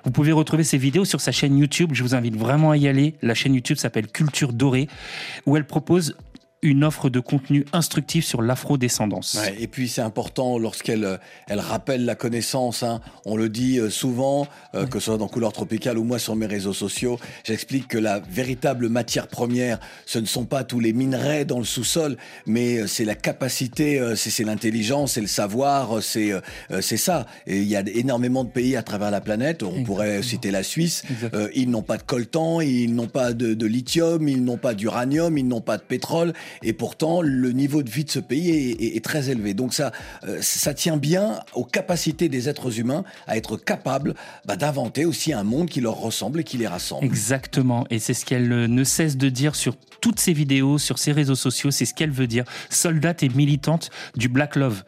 Vous 0.05 0.11
pouvez 0.11 0.33
retrouver 0.33 0.65
ces 0.65 0.79
vidéos 0.79 1.05
sur 1.05 1.21
sa 1.21 1.33
chaîne 1.33 1.59
YouTube. 1.59 1.91
Je 1.93 2.03
vous 2.03 2.15
invite 2.15 2.37
vraiment 2.37 2.71
à 2.71 2.77
y 2.77 2.89
aller. 2.89 3.15
La 3.23 3.35
chaîne 3.35 3.55
YouTube 3.55 3.77
s'appelle 3.77 4.07
Culture 4.07 4.53
Dorée, 4.53 4.89
où 5.45 5.57
elle 5.57 5.67
propose 5.67 6.17
une 6.63 6.85
offre 6.85 7.09
de 7.09 7.21
contenu 7.21 7.65
instructif 7.73 8.25
sur 8.25 8.43
l'afrodescendance. 8.43 9.39
Ouais, 9.41 9.57
et 9.61 9.67
puis 9.69 9.89
c'est 9.89 10.01
important 10.01 10.59
lorsqu'elle 10.59 11.05
euh, 11.05 11.17
elle 11.47 11.61
rappelle 11.61 12.05
la 12.05 12.15
connaissance. 12.15 12.83
Hein. 12.83 13.01
On 13.25 13.37
le 13.37 13.49
dit 13.49 13.79
euh, 13.79 13.91
souvent, 13.91 14.47
euh, 14.75 14.87
que 14.87 14.99
ce 14.99 15.07
soit 15.07 15.19
dans 15.19 15.29
Couleur 15.29 15.53
Tropicale 15.53 15.99
ou 15.99 16.05
moi 16.05 16.19
sur 16.19 16.35
mes 16.37 16.47
réseaux 16.47 16.73
sociaux. 16.73 17.19
J'explique 17.45 17.89
que 17.89 17.99
la 17.99 18.21
véritable 18.21 18.89
matière 18.89 19.29
première, 19.29 19.79
ce 20.07 20.19
ne 20.19 20.27
sont 20.27 20.45
pas 20.45 20.65
tous 20.65 20.81
les 20.81 20.93
minerais 20.93 21.45
dans 21.45 21.59
le 21.59 21.65
sous-sol, 21.65 22.17
mais 22.47 22.87
c'est 22.87 23.05
la 23.05 23.15
capacité, 23.15 24.01
c'est 24.17 24.45
l'intelligence, 24.45 25.13
c'est 25.13 25.21
le 25.21 25.27
savoir, 25.27 26.03
c'est 26.03 26.33
c'est 26.81 26.97
ça. 26.97 27.27
Et 27.47 27.59
il 27.59 27.69
y 27.69 27.77
a 27.77 27.83
énormément 27.95 28.45
de 28.45 28.51
pays 28.51 28.77
à 28.77 28.83
travers 28.83 29.11
la 29.11 29.21
planète. 29.21 29.63
On 29.63 29.85
pourrait 29.85 30.23
citer 30.23 30.51
la 30.51 30.63
Suisse. 30.63 31.03
Euh, 31.35 31.49
ils 31.55 31.71
n'ont 31.71 31.83
pas 31.83 31.97
de 31.97 32.03
coltan, 32.03 32.61
ils 32.61 32.95
n'ont 32.95 33.07
pas 33.07 33.33
de, 33.33 33.55
de 33.55 33.67
lithium, 33.67 34.29
ils 34.29 34.43
n'ont 34.43 34.57
pas 34.57 34.75
d'uranium, 34.75 35.37
ils 35.39 35.47
n'ont 35.47 35.61
pas 35.61 35.77
de 35.77 35.83
pétrole. 35.83 36.33
Et 36.63 36.73
pourtant, 36.73 37.23
le 37.23 37.53
niveau 37.53 37.83
de 37.83 37.91
vie 37.91 38.05
de 38.05 38.11
ce 38.11 38.19
pays 38.21 38.51
est, 38.51 38.71
est- 38.83 38.97
est 38.97 39.05
très 39.05 39.31
élevé. 39.31 39.55
Donc 39.55 39.75
ça, 39.75 39.93
euh, 40.25 40.39
ça 40.41 40.75
tient 40.75 40.97
bien 40.97 41.41
aux 41.55 41.65
capacités 41.65 42.29
des 42.29 42.49
êtres 42.49 42.79
humains 42.79 43.05
à 43.27 43.37
être 43.37 43.57
capables 43.57 44.15
bah, 44.47 44.57
d'inventer 44.57 45.05
aussi 45.05 45.33
un 45.33 45.45
monde 45.45 45.69
qui 45.69 45.81
leur 45.81 45.97
ressemble 45.97 46.41
et 46.41 46.45
qui 46.45 46.57
les 46.59 46.67
rassemble. 46.67 47.05
Exactement, 47.05 47.87
et 47.91 47.99
c'est 47.99 48.15
ce 48.15 48.25
qu'elle 48.25 48.51
euh, 48.53 48.67
ne 48.69 48.85
cesse 48.85 49.17
de 49.17 49.29
dire 49.29 49.55
sur 49.55 49.77
toutes 50.01 50.21
ses 50.21 50.33
vidéos, 50.33 50.79
sur 50.79 50.99
ses 50.99 51.13
réseaux 51.13 51.35
sociaux, 51.35 51.71
c'est 51.71 51.85
ce 51.85 51.93
qu'elle 51.95 52.11
veut 52.13 52.27
dire. 52.29 52.45
Soldate 52.71 53.23
et 53.25 53.29
militante 53.29 53.91
du 54.17 54.29
Black 54.29 54.55
Love. 54.57 54.85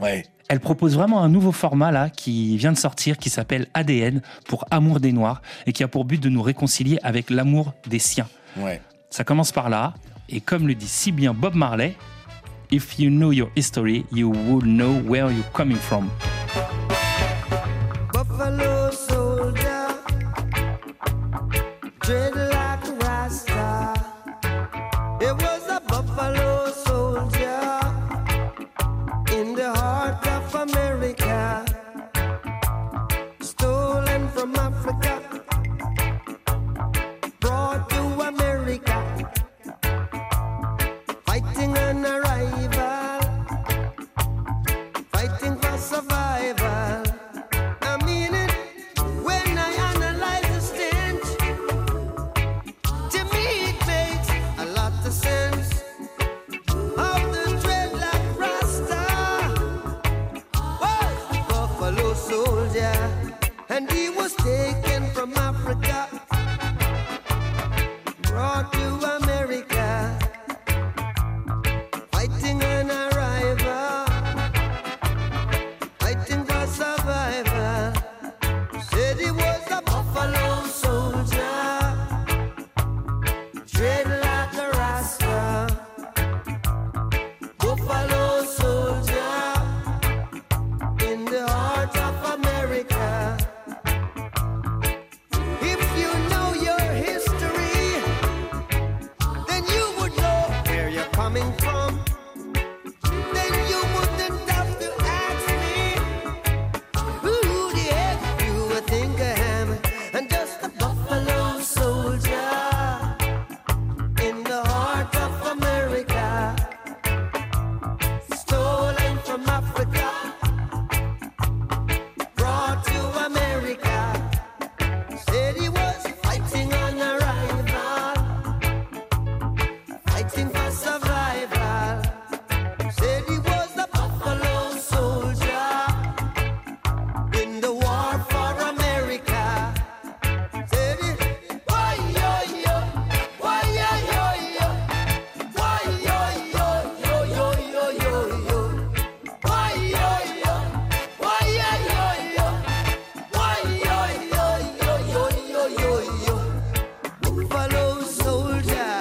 Ouais. 0.00 0.24
Elle 0.48 0.60
propose 0.60 0.94
vraiment 0.94 1.22
un 1.22 1.28
nouveau 1.28 1.52
format 1.52 1.90
là 1.90 2.08
qui 2.08 2.56
vient 2.56 2.72
de 2.72 2.78
sortir 2.78 3.18
qui 3.18 3.28
s'appelle 3.30 3.66
ADN 3.74 4.22
pour 4.46 4.64
Amour 4.70 5.00
des 5.00 5.12
Noirs 5.12 5.42
et 5.66 5.72
qui 5.72 5.82
a 5.82 5.88
pour 5.88 6.04
but 6.06 6.22
de 6.22 6.28
nous 6.30 6.40
réconcilier 6.40 6.98
avec 7.02 7.28
l'amour 7.30 7.74
des 7.86 7.98
siens. 7.98 8.28
Ouais. 8.56 8.80
Ça 9.10 9.24
commence 9.24 9.52
par 9.52 9.68
là 9.68 9.92
et 10.28 10.40
comme 10.40 10.66
le 10.66 10.74
dit 10.74 10.88
si 10.88 11.12
bien 11.12 11.34
Bob 11.34 11.54
Marley, 11.54 11.96
If 12.70 12.98
you 12.98 13.08
know 13.08 13.30
your 13.30 13.50
history, 13.54 14.04
you 14.12 14.28
will 14.28 14.60
know 14.60 14.92
where 15.00 15.30
you're 15.30 15.52
coming 15.54 15.78
from. 15.78 16.10
Buffalo 18.12 18.90
soldier, 18.90 19.88
dread 22.00 22.36
like 22.36 22.86
a 22.88 22.92
rasta. 23.00 23.94
It 25.22 25.32
was 25.32 25.62
a 25.70 25.80
buffalo 25.88 26.70
soldier 26.72 27.80
in 29.32 29.54
the 29.54 29.72
heart 29.74 30.26
of 30.26 30.54
America, 30.54 31.64
stolen 33.40 34.28
from 34.28 34.54
Africa, 34.56 35.17
Africa, 65.38 65.87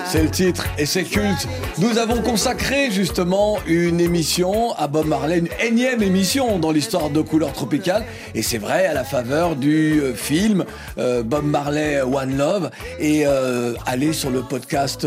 C'est 0.10 0.24
le 0.24 0.30
titre 0.30 0.66
et 0.78 0.86
c'est 0.86 1.04
culte. 1.04 1.50
Nous 1.80 1.98
avons 1.98 2.22
consacré 2.22 2.92
justement 2.92 3.58
une 3.68 4.00
émission 4.00 4.72
à 4.76 4.88
Bob 4.88 5.06
Marley, 5.06 5.40
une 5.40 5.50
énième 5.60 6.02
émission 6.02 6.60
dans 6.60 6.72
l'histoire 6.72 7.10
de 7.10 7.20
Couleur 7.20 7.52
Tropicale. 7.52 8.06
Et 8.34 8.42
c'est 8.42 8.58
vrai, 8.58 8.86
à 8.86 8.94
la 8.94 9.04
faveur 9.04 9.58
du 9.58 10.00
euh, 10.00 10.14
film 10.14 10.64
euh, 10.98 11.24
Bob 11.24 11.44
Marley 11.44 12.02
One 12.02 12.38
Love. 12.38 12.70
Et 13.00 13.24
euh, 13.26 13.74
allez 13.86 14.14
sur 14.14 14.30
le 14.30 14.44
podcast, 14.44 15.06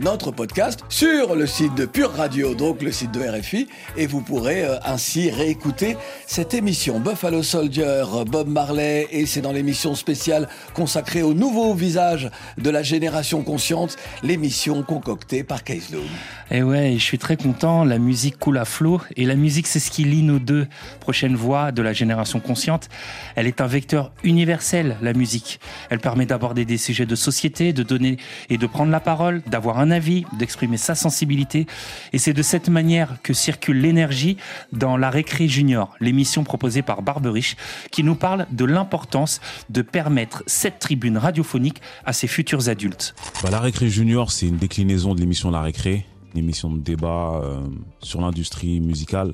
notre 0.00 0.30
podcast, 0.30 0.80
sur 0.88 1.34
le 1.34 1.46
site 1.46 1.74
de 1.74 1.84
Pure 1.84 2.12
Radio, 2.12 2.54
donc 2.54 2.80
le 2.80 2.92
site 2.92 3.12
de 3.12 3.20
RFI. 3.20 3.68
Et 3.98 4.06
vous 4.06 4.22
pourrez 4.22 4.64
ainsi 4.86 5.30
réécouter 5.30 5.98
cette 6.26 6.54
émission 6.54 6.98
Buffalo 6.98 7.42
Soldier, 7.42 8.04
Bob 8.26 8.48
Marley. 8.48 9.06
Et 9.10 9.26
c'est 9.26 9.42
dans 9.42 9.52
l'émission 9.52 9.94
spéciale 9.94 10.48
consacrée 10.72 11.22
au 11.22 11.34
nouveau 11.34 11.74
visage 11.74 12.30
de 12.56 12.70
la 12.70 12.82
génération 12.82 13.42
consciente, 13.42 13.81
l'émission 14.22 14.82
concoctée 14.82 15.44
par 15.44 15.64
Case 15.64 15.90
Loom. 15.90 16.02
Et 16.50 16.62
ouais, 16.62 16.94
je 16.94 17.02
suis 17.02 17.18
très 17.18 17.36
content. 17.36 17.84
La 17.84 17.98
musique 17.98 18.38
coule 18.38 18.58
à 18.58 18.64
flot. 18.64 19.00
Et 19.16 19.24
la 19.24 19.36
musique, 19.36 19.66
c'est 19.66 19.80
ce 19.80 19.90
qui 19.90 20.04
lie 20.04 20.22
nos 20.22 20.38
deux 20.38 20.66
prochaines 21.00 21.36
voix 21.36 21.72
de 21.72 21.82
la 21.82 21.92
génération 21.92 22.40
consciente. 22.40 22.88
Elle 23.36 23.46
est 23.46 23.60
un 23.60 23.66
vecteur 23.66 24.12
universel, 24.22 24.96
la 25.00 25.12
musique. 25.12 25.60
Elle 25.90 26.00
permet 26.00 26.26
d'aborder 26.26 26.64
des 26.64 26.78
sujets 26.78 27.06
de 27.06 27.14
société, 27.14 27.72
de 27.72 27.82
donner 27.82 28.18
et 28.50 28.58
de 28.58 28.66
prendre 28.66 28.90
la 28.90 29.00
parole, 29.00 29.42
d'avoir 29.46 29.78
un 29.78 29.90
avis, 29.90 30.24
d'exprimer 30.38 30.76
sa 30.76 30.94
sensibilité. 30.94 31.66
Et 32.12 32.18
c'est 32.18 32.32
de 32.32 32.42
cette 32.42 32.68
manière 32.68 33.16
que 33.22 33.32
circule 33.32 33.80
l'énergie 33.80 34.36
dans 34.72 34.96
la 34.96 35.10
Récré 35.10 35.48
Junior, 35.48 35.94
l'émission 36.00 36.44
proposée 36.44 36.82
par 36.82 37.02
Barberich, 37.02 37.56
qui 37.90 38.04
nous 38.04 38.14
parle 38.14 38.46
de 38.50 38.64
l'importance 38.64 39.40
de 39.70 39.82
permettre 39.82 40.42
cette 40.46 40.78
tribune 40.78 41.18
radiophonique 41.18 41.80
à 42.04 42.12
ses 42.12 42.26
futurs 42.26 42.68
adultes. 42.68 43.14
Bah, 43.42 43.50
la 43.50 43.60
Récré 43.72 43.88
Junior, 43.88 44.30
c'est 44.30 44.46
une 44.48 44.58
déclinaison 44.58 45.14
de 45.14 45.20
l'émission 45.20 45.50
La 45.50 45.62
Récré, 45.62 46.04
une 46.34 46.40
émission 46.40 46.70
de 46.70 46.78
débat 46.78 47.40
euh, 47.42 47.58
sur 48.02 48.20
l'industrie 48.20 48.82
musicale. 48.82 49.32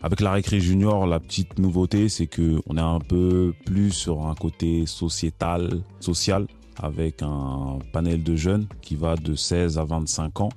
Avec 0.00 0.20
La 0.20 0.30
Récré 0.30 0.60
Junior, 0.60 1.08
la 1.08 1.18
petite 1.18 1.58
nouveauté, 1.58 2.08
c'est 2.08 2.28
que 2.28 2.62
on 2.68 2.76
est 2.76 2.80
un 2.80 3.00
peu 3.00 3.52
plus 3.66 3.90
sur 3.90 4.28
un 4.28 4.36
côté 4.36 4.86
sociétal, 4.86 5.82
social, 5.98 6.46
avec 6.76 7.20
un 7.22 7.80
panel 7.92 8.22
de 8.22 8.36
jeunes 8.36 8.68
qui 8.80 8.94
va 8.94 9.16
de 9.16 9.34
16 9.34 9.76
à 9.76 9.82
25 9.82 10.40
ans, 10.40 10.50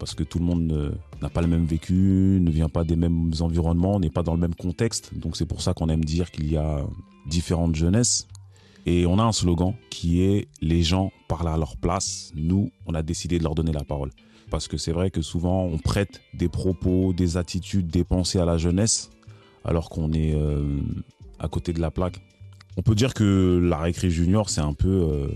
parce 0.00 0.16
que 0.16 0.24
tout 0.24 0.40
le 0.40 0.44
monde 0.44 0.98
n'a 1.22 1.28
pas 1.28 1.42
le 1.42 1.46
même 1.46 1.64
vécu, 1.64 2.40
ne 2.42 2.50
vient 2.50 2.68
pas 2.68 2.82
des 2.82 2.96
mêmes 2.96 3.30
environnements, 3.38 4.00
n'est 4.00 4.10
pas 4.10 4.24
dans 4.24 4.34
le 4.34 4.40
même 4.40 4.56
contexte. 4.56 5.16
Donc 5.16 5.36
c'est 5.36 5.46
pour 5.46 5.62
ça 5.62 5.74
qu'on 5.74 5.88
aime 5.88 6.04
dire 6.04 6.32
qu'il 6.32 6.50
y 6.50 6.56
a 6.56 6.84
différentes 7.24 7.76
jeunesses. 7.76 8.26
Et 8.84 9.06
on 9.06 9.18
a 9.18 9.22
un 9.22 9.32
slogan 9.32 9.74
qui 9.90 10.22
est 10.22 10.48
les 10.60 10.82
gens 10.82 11.12
parlent 11.28 11.48
à 11.48 11.56
leur 11.56 11.76
place. 11.76 12.32
Nous, 12.34 12.70
on 12.86 12.94
a 12.94 13.02
décidé 13.02 13.38
de 13.38 13.44
leur 13.44 13.54
donner 13.54 13.72
la 13.72 13.84
parole. 13.84 14.10
Parce 14.50 14.68
que 14.68 14.76
c'est 14.76 14.92
vrai 14.92 15.10
que 15.10 15.22
souvent, 15.22 15.64
on 15.64 15.78
prête 15.78 16.20
des 16.34 16.48
propos, 16.48 17.12
des 17.12 17.36
attitudes, 17.36 17.88
des 17.88 18.04
pensées 18.04 18.38
à 18.38 18.44
la 18.44 18.58
jeunesse, 18.58 19.10
alors 19.64 19.88
qu'on 19.88 20.12
est 20.12 20.34
euh, 20.34 20.80
à 21.38 21.48
côté 21.48 21.72
de 21.72 21.80
la 21.80 21.90
plaque. 21.90 22.20
On 22.76 22.82
peut 22.82 22.94
dire 22.94 23.14
que 23.14 23.60
la 23.62 23.78
récré 23.78 24.10
junior, 24.10 24.50
c'est 24.50 24.60
un 24.60 24.74
peu 24.74 24.88
euh, 24.88 25.28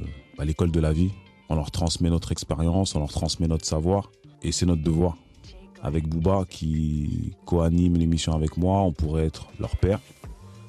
l'école 0.45 0.71
de 0.71 0.81
la 0.81 0.93
vie. 0.93 1.13
On 1.49 1.55
leur 1.55 1.71
transmet 1.71 2.11
notre 2.11 2.33
expérience, 2.33 2.95
on 2.95 2.99
leur 2.99 3.13
transmet 3.13 3.47
notre 3.47 3.65
savoir, 3.65 4.11
et 4.43 4.53
c'est 4.53 4.67
notre 4.67 4.83
devoir. 4.83 5.17
Avec 5.83 6.09
Booba, 6.09 6.45
qui 6.49 7.33
co-anime 7.45 7.97
l'émission 7.97 8.33
avec 8.33 8.57
moi, 8.57 8.81
on 8.81 8.93
pourrait 8.93 9.27
être 9.27 9.49
leur 9.61 9.77
père 9.77 10.01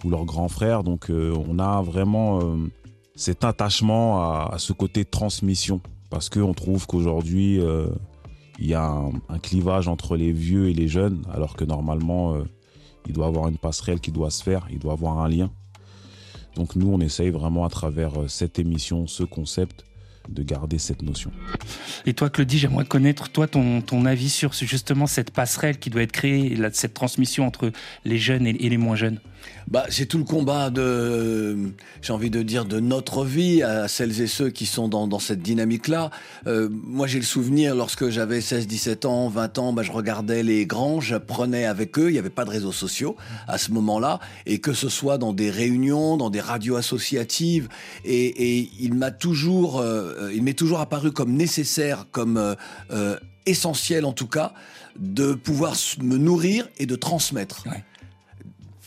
ou 0.07 0.09
leur 0.09 0.25
grand 0.25 0.47
frère. 0.47 0.83
Donc 0.83 1.09
euh, 1.09 1.35
on 1.47 1.59
a 1.59 1.81
vraiment 1.81 2.39
euh, 2.41 2.55
cet 3.15 3.43
attachement 3.43 4.21
à, 4.21 4.55
ce 4.57 4.73
côté 4.73 5.03
transmission, 5.03 5.81
parce 6.09 6.29
qu'on 6.29 6.53
trouve 6.53 6.87
qu'aujourd'hui, 6.87 7.59
euh, 7.59 7.87
il 8.59 8.67
y 8.67 8.73
a 8.73 8.85
un, 9.29 9.39
clivage 9.39 9.87
entre 9.87 10.15
les 10.15 10.31
vieux 10.31 10.69
et 10.69 10.73
les 10.73 10.87
jeunes, 10.87 11.23
alors 11.33 11.55
que 11.55 11.65
normalement, 11.65 12.35
euh, 12.35 12.43
il 13.07 13.13
doit 13.13 13.25
y 13.25 13.29
avoir 13.29 13.47
une 13.47 13.57
passerelle 13.57 13.99
qui 13.99 14.11
doit 14.11 14.31
se 14.31 14.43
faire, 14.43 14.67
il 14.71 14.79
doit 14.79 14.93
y 14.93 14.95
avoir 14.95 15.19
un 15.19 15.29
lien. 15.29 15.51
Donc 16.55 16.75
nous, 16.75 16.91
on 16.91 16.99
essaye 16.99 17.29
vraiment 17.29 17.65
à 17.65 17.69
travers 17.69 18.13
cette 18.27 18.57
émission, 18.57 19.05
ce 19.07 19.23
concept, 19.23 19.83
de 20.29 20.43
garder 20.43 20.77
cette 20.77 21.03
notion. 21.03 21.31
Et 22.05 22.13
toi, 22.13 22.29
Claudie, 22.29 22.57
j'aimerais 22.57 22.85
connaître 22.85 23.29
toi 23.29 23.47
ton, 23.47 24.05
avis 24.05 24.29
sur 24.29 24.53
justement 24.53 25.07
cette 25.07 25.31
passerelle 25.31 25.79
qui 25.79 25.89
doit 25.89 26.01
être 26.01 26.11
créée, 26.11 26.57
cette 26.73 26.93
transmission 26.93 27.45
entre 27.47 27.71
les 28.03 28.17
jeunes 28.17 28.45
et 28.45 28.53
les 28.53 28.77
moins 28.77 28.95
jeunes. 28.95 29.19
Bah, 29.67 29.86
c'est 29.89 30.05
tout 30.05 30.17
le 30.17 30.23
combat 30.23 30.69
de, 30.69 31.73
j'ai 32.01 32.13
envie 32.13 32.29
de 32.29 32.41
dire, 32.41 32.65
de 32.65 32.79
notre 32.79 33.25
vie 33.25 33.63
à 33.63 33.88
celles 33.88 34.21
et 34.21 34.27
ceux 34.27 34.49
qui 34.49 34.65
sont 34.65 34.88
dans, 34.88 35.19
cette 35.19 35.41
dynamique-là. 35.41 36.10
Euh, 36.47 36.69
moi, 36.71 37.05
j'ai 37.07 37.19
le 37.19 37.25
souvenir, 37.25 37.75
lorsque 37.75 38.10
j'avais 38.10 38.39
16, 38.39 38.67
17 38.67 39.05
ans, 39.05 39.27
20 39.27 39.57
ans, 39.57 39.73
bah, 39.73 39.83
je 39.83 39.91
regardais 39.91 40.41
les 40.43 40.65
grands, 40.65 41.01
j'apprenais 41.01 41.65
avec 41.65 41.99
eux, 41.99 42.10
il 42.10 42.13
n'y 42.13 42.19
avait 42.19 42.29
pas 42.29 42.45
de 42.45 42.49
réseaux 42.49 42.71
sociaux 42.71 43.17
à 43.47 43.57
ce 43.57 43.71
moment-là, 43.71 44.19
et 44.45 44.60
que 44.60 44.73
ce 44.73 44.88
soit 44.88 45.17
dans 45.17 45.33
des 45.33 45.49
réunions, 45.49 46.15
dans 46.15 46.29
des 46.29 46.41
radios 46.41 46.77
associatives, 46.77 47.67
et, 48.05 48.69
il 48.79 48.93
m'a 48.93 49.12
toujours, 49.12 49.79
euh, 49.79 50.31
il 50.33 50.43
m'est 50.43 50.53
toujours 50.53 50.79
apparu 50.79 51.12
comme 51.12 51.33
nécessaire, 51.33 52.05
comme 52.12 52.55
euh, 52.91 53.17
essentiel 53.45 54.05
en 54.05 54.13
tout 54.13 54.27
cas, 54.27 54.53
de 54.97 55.33
pouvoir 55.33 55.75
me 56.01 56.17
nourrir 56.17 56.67
et 56.77 56.86
de 56.86 56.95
transmettre. 56.95 57.63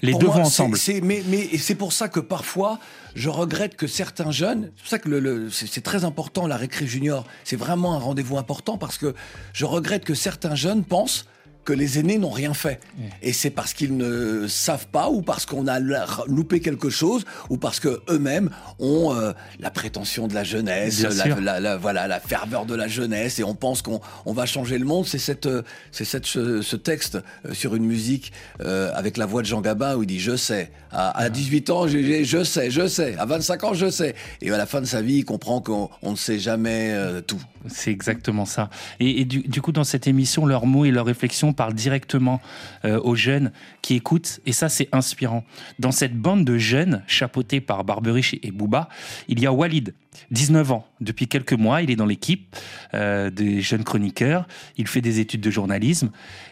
Les 0.03 0.13
Pour 0.13 0.21
deux 0.21 0.27
moi, 0.27 0.37
vont 0.37 0.43
ensemble. 0.43 0.79
mais 1.03 1.23
c'est 1.59 1.75
pour 1.75 1.93
ça 1.93 2.09
que 2.09 2.21
parfois, 2.21 2.79
je 3.15 3.29
regrette 3.29 3.77
que 3.77 3.87
certains 3.87 4.31
jeunes, 4.31 4.71
c'est 4.77 4.83
pour 4.83 4.89
ça 4.89 4.99
que 4.99 5.09
le, 5.09 5.51
c'est 5.51 5.83
très 5.83 6.05
important, 6.05 6.47
la 6.47 6.57
récré 6.57 6.87
junior, 6.87 7.27
c'est 7.45 7.57
vraiment 7.57 7.95
un 7.95 7.99
rendez-vous 7.99 8.39
important 8.39 8.79
parce 8.79 8.99
que 8.99 9.15
je 9.53 9.65
regrette 9.65 10.05
que 10.05 10.15
certains 10.15 10.55
jeunes 10.55 10.85
pensent 10.85 11.27
que 11.65 11.73
les 11.73 11.99
aînés 11.99 12.19
n'ont 12.19 12.31
rien 12.31 12.55
fait. 12.55 12.81
Et 13.23 13.33
c'est 13.33 13.51
parce 13.51 13.75
qu'ils 13.75 13.97
ne 13.97 14.47
savent 14.49 14.87
pas 14.89 15.11
ou 15.11 15.23
parce 15.23 15.47
qu'on 15.47 15.67
a 15.69 15.79
loupé 16.27 16.61
quelque 16.61 16.91
chose 16.91 17.25
ou 17.51 17.57
parce 17.59 17.81
que 17.81 18.01
eux-mêmes 18.09 18.51
ont 18.79 19.15
euh, 19.15 19.33
la 19.59 19.71
prétention 19.71 20.27
de 20.27 20.35
la 20.35 20.43
jeunesse, 20.45 21.03
la, 21.03 21.11
sûr. 21.25 21.41
la- 21.41 21.61
la- 21.61 21.77
voilà, 21.77 22.09
la 22.09 22.19
ferveur 22.21 22.67
de 22.67 22.75
la 22.75 22.89
jeunesse 22.89 23.39
et 23.39 23.45
on 23.45 23.55
pense 23.55 23.83
qu'on 23.83 24.01
on 24.27 24.33
va 24.33 24.47
changer 24.47 24.79
le 24.79 24.85
monde. 24.87 25.07
C'est 25.07 25.19
cette, 25.19 25.47
euh, 25.47 25.63
c'est 25.93 26.05
cette, 26.05 26.27
ce, 26.27 26.63
ce 26.63 26.77
texte 26.77 27.19
euh, 27.47 27.53
sur 27.55 27.75
une 27.75 27.85
musique 27.85 28.33
euh, 28.63 28.91
avec 28.95 29.17
la 29.17 29.27
voix 29.27 29.43
de 29.43 29.47
Jean 29.47 29.61
Gabin 29.61 29.97
où 29.97 30.03
il 30.03 30.07
dit 30.07 30.21
je 30.21 30.37
sais. 30.37 30.71
À, 30.93 31.11
à 31.17 31.29
18 31.29 31.71
ans, 31.71 31.87
j'ai- 31.87 32.25
je 32.25 32.43
sais, 32.43 32.71
je 32.71 32.89
sais. 32.89 33.15
À 33.19 33.25
25 33.27 33.63
ans, 33.65 33.75
je 33.75 33.91
sais. 33.91 34.15
Et 34.43 34.51
à 34.51 34.57
la 34.59 34.67
fin 34.67 34.81
de 34.81 34.87
sa 34.87 35.03
vie, 35.03 35.19
il 35.19 35.25
comprend 35.25 35.61
qu'on 35.61 35.89
on 36.03 36.13
ne 36.13 36.17
sait 36.17 36.39
jamais 36.41 36.91
euh, 36.93 37.21
tout. 37.21 37.41
C'est 37.67 37.91
exactement 37.91 38.45
ça. 38.45 38.71
Et, 39.01 39.25
du, 39.25 39.63
coup, 39.63 39.73
dans 39.73 39.85
cette 39.85 40.07
émission, 40.07 40.47
leurs 40.47 40.67
mots 40.67 40.85
et 40.85 40.91
leurs 40.91 41.07
réflexions 41.07 41.53
parlent 41.53 41.75
directement 41.75 42.41
euh, 42.85 43.01
aux 43.01 43.15
jeunes 43.15 43.53
qui 43.83 43.95
écoutent, 43.95 44.41
et 44.47 44.53
ça, 44.53 44.69
c'est 44.69 44.89
inspirant. 44.93 45.45
Dans 45.79 45.93
cette 45.93 46.17
bande 46.17 46.45
de 46.45 46.59
jeunes, 46.59 47.03
chapeautés 47.07 47.61
par 47.61 47.85
Barberich 47.85 48.39
et 48.43 48.51
Booba, 48.51 48.89
il 49.29 49.41
y 49.41 49.47
a 49.47 49.53
Walid, 49.53 49.95
19 50.31 50.73
ans. 50.73 50.87
Depuis 51.01 51.29
quelques 51.29 51.53
mois, 51.53 51.83
il 51.83 51.91
est 51.91 51.97
dans 51.97 52.07
l'équipe 52.07 52.57
euh, 52.95 53.31
des 53.31 53.61
jeunes 53.61 53.85
chroniqueurs. 53.85 54.47
Il 54.77 54.87
fait 54.87 55.01
des 55.01 55.21
études 55.21 55.41
de 55.41 55.51
journalisme 55.51 56.11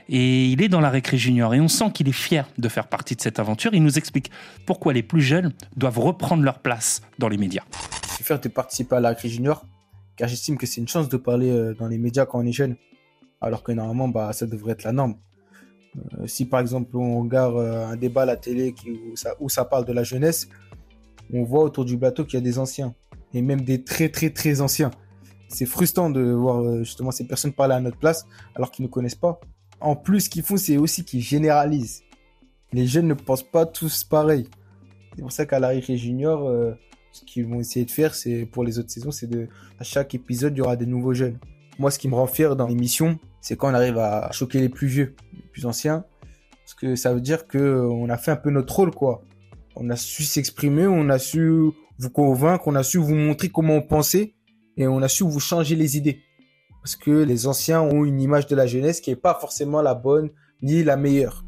et 0.09 0.47
il 0.47 0.63
est 0.63 0.69
dans 0.69 0.81
la 0.81 0.91
récré 0.91 1.19
junior. 1.19 1.55
Et 1.55 1.61
on 1.61 1.69
sent 1.69 1.91
qu'il 1.93 2.09
est 2.09 2.13
fier 2.13 2.49
de 2.59 2.69
faire 2.69 2.89
partie 2.89 3.17
de 3.17 3.21
cette 3.21 3.39
aventure. 3.39 3.75
Il 3.75 3.83
nous 3.83 3.99
explique 3.99 4.31
pourquoi 4.67 4.93
les 4.93 5.03
plus 5.03 5.23
jeunes 5.23 5.53
doivent 5.77 5.99
reprendre 5.99 6.43
leur 6.43 6.61
place 6.61 7.03
dans 7.19 7.29
les 7.29 7.37
médias. 7.37 7.65
Suis 8.15 8.25
fier 8.25 8.41
de 8.41 8.49
participer 8.49 8.97
à 8.97 9.01
la 9.01 9.11
Récré 9.11 9.29
Junior, 9.29 9.65
car 10.19 10.29
j'estime 10.29 10.59
que 10.59 10.67
c'est 10.67 10.81
une 10.81 10.89
chance 10.89 11.09
de 11.09 11.17
parler 11.17 11.51
euh, 11.51 11.75
dans 11.75 11.87
les 11.87 11.97
médias 11.97 12.27
quand 12.27 12.41
on 12.41 12.45
est 12.45 12.53
jeune, 12.53 12.77
alors 13.41 13.63
que 13.63 13.73
normalement, 13.73 14.09
bah, 14.09 14.33
ça 14.33 14.47
devrait 14.47 14.73
être 14.73 14.83
la 14.83 14.93
norme. 14.93 15.15
Euh, 15.97 16.27
si 16.27 16.45
par 16.45 16.61
exemple 16.61 16.97
on 16.97 17.23
regarde 17.23 17.57
euh, 17.57 17.87
un 17.87 17.97
débat 17.97 18.23
à 18.23 18.27
la 18.27 18.37
télé 18.37 18.75
où, 19.41 19.49
ça, 19.49 19.65
parle 19.65 19.87
de 19.87 19.93
la 19.93 20.03
jeunesse, 20.03 20.49
on 21.33 21.45
voit 21.45 21.63
autour 21.63 21.85
du 21.85 21.97
plateau 21.97 22.25
qu'il 22.25 22.35
y 22.35 22.37
a 22.37 22.45
des 22.45 22.59
anciens, 22.59 22.95
et 23.33 23.41
même 23.41 23.63
des 23.63 23.85
très 23.85 24.09
très 24.11 24.31
très 24.31 24.61
anciens. 24.61 24.91
C'est 25.49 25.67
frustrant 25.67 26.11
de 26.11 26.21
voir 26.21 26.85
justement 26.85 27.11
ces 27.11 27.27
personnes 27.27 27.53
parler 27.53 27.75
à 27.75 27.81
notre 27.81 27.97
place 27.97 28.27
alors 28.55 28.71
qu'ils 28.71 28.85
ne 28.85 28.91
connaissent 28.91 29.15
pas. 29.15 29.41
En 29.81 29.97
plus, 29.97 30.23
ce 30.23 30.29
qu'ils 30.29 30.43
font, 30.43 30.59
c'est 30.59 30.77
aussi 30.77 31.05
qu'ils 31.05 31.23
généralisent. 31.23 32.03
Les 32.73 32.87
jeunes 32.87 33.07
ne 33.07 33.15
pensent 33.15 33.49
pas 33.49 33.65
tous 33.65 34.05
pareil. 34.05 34.47
C'est 35.15 35.23
pour 35.23 35.33
ça 35.33 35.47
qu'à 35.47 35.59
la 35.59 35.69
Récré 35.69 35.97
Junior, 35.97 36.77
ce 37.19 37.25
qu'ils 37.25 37.47
vont 37.47 37.61
essayer 37.61 37.85
de 37.85 37.91
faire, 37.91 38.15
c'est 38.15 38.47
pour 38.47 38.65
les 38.65 38.79
autres 38.79 38.91
saisons, 38.91 39.11
c'est 39.11 39.27
de 39.27 39.49
à 39.79 39.85
chaque 39.85 40.15
épisode, 40.15 40.55
il 40.55 40.59
y 40.59 40.61
aura 40.61 40.77
des 40.77 40.87
nouveaux 40.87 41.15
jeunes. 41.15 41.39
Moi, 41.79 41.91
ce 41.91 41.99
qui 41.99 42.09
me 42.09 42.15
rend 42.15 42.27
fier 42.27 42.57
dans 42.57 42.67
l'émission, 42.67 43.19
c'est 43.41 43.57
quand 43.57 43.71
on 43.71 43.75
arrive 43.75 43.99
à 43.99 44.31
choquer 44.33 44.61
les 44.61 44.69
plus 44.69 44.87
vieux, 44.87 45.15
les 45.33 45.43
plus 45.53 45.67
anciens, 45.67 46.05
parce 46.65 46.75
que 46.75 46.97
ça 46.97 47.13
veut 47.15 47.21
dire 47.21 47.47
que 47.47 47.81
on 47.81 48.09
a 48.09 48.17
fait 48.17 48.31
un 48.31 48.37
peu 48.37 48.51
notre 48.51 48.75
rôle, 48.75 48.91
quoi. 48.91 49.23
On 49.77 49.91
a 49.91 49.97
su 49.97 50.25
s'exprimer, 50.25 50.87
on 50.87 51.09
a 51.09 51.19
su 51.19 51.71
vous 51.99 52.11
convaincre, 52.11 52.67
on 52.67 52.75
a 52.75 52.83
su 52.83 52.99
vous 52.99 53.15
montrer 53.15 53.49
comment 53.49 53.77
on 53.77 53.83
pensait, 53.83 54.35
et 54.77 54.87
on 54.87 55.03
a 55.03 55.09
su 55.09 55.25
vous 55.25 55.41
changer 55.41 55.77
les 55.77 55.97
idées. 55.97 56.21
Parce 56.83 56.97
que 56.97 57.11
les 57.11 57.47
anciens 57.47 57.81
ont 57.81 58.05
une 58.05 58.21
image 58.21 58.47
de 58.47 58.57
la 58.57 58.67
jeunesse 58.67 59.01
qui 59.01 59.11
est 59.11 59.17
pas 59.17 59.37
forcément 59.41 59.83
la 59.83 59.95
bonne 59.95 60.31
ni 60.63 60.85
la 60.85 60.97
meilleure. 60.97 61.45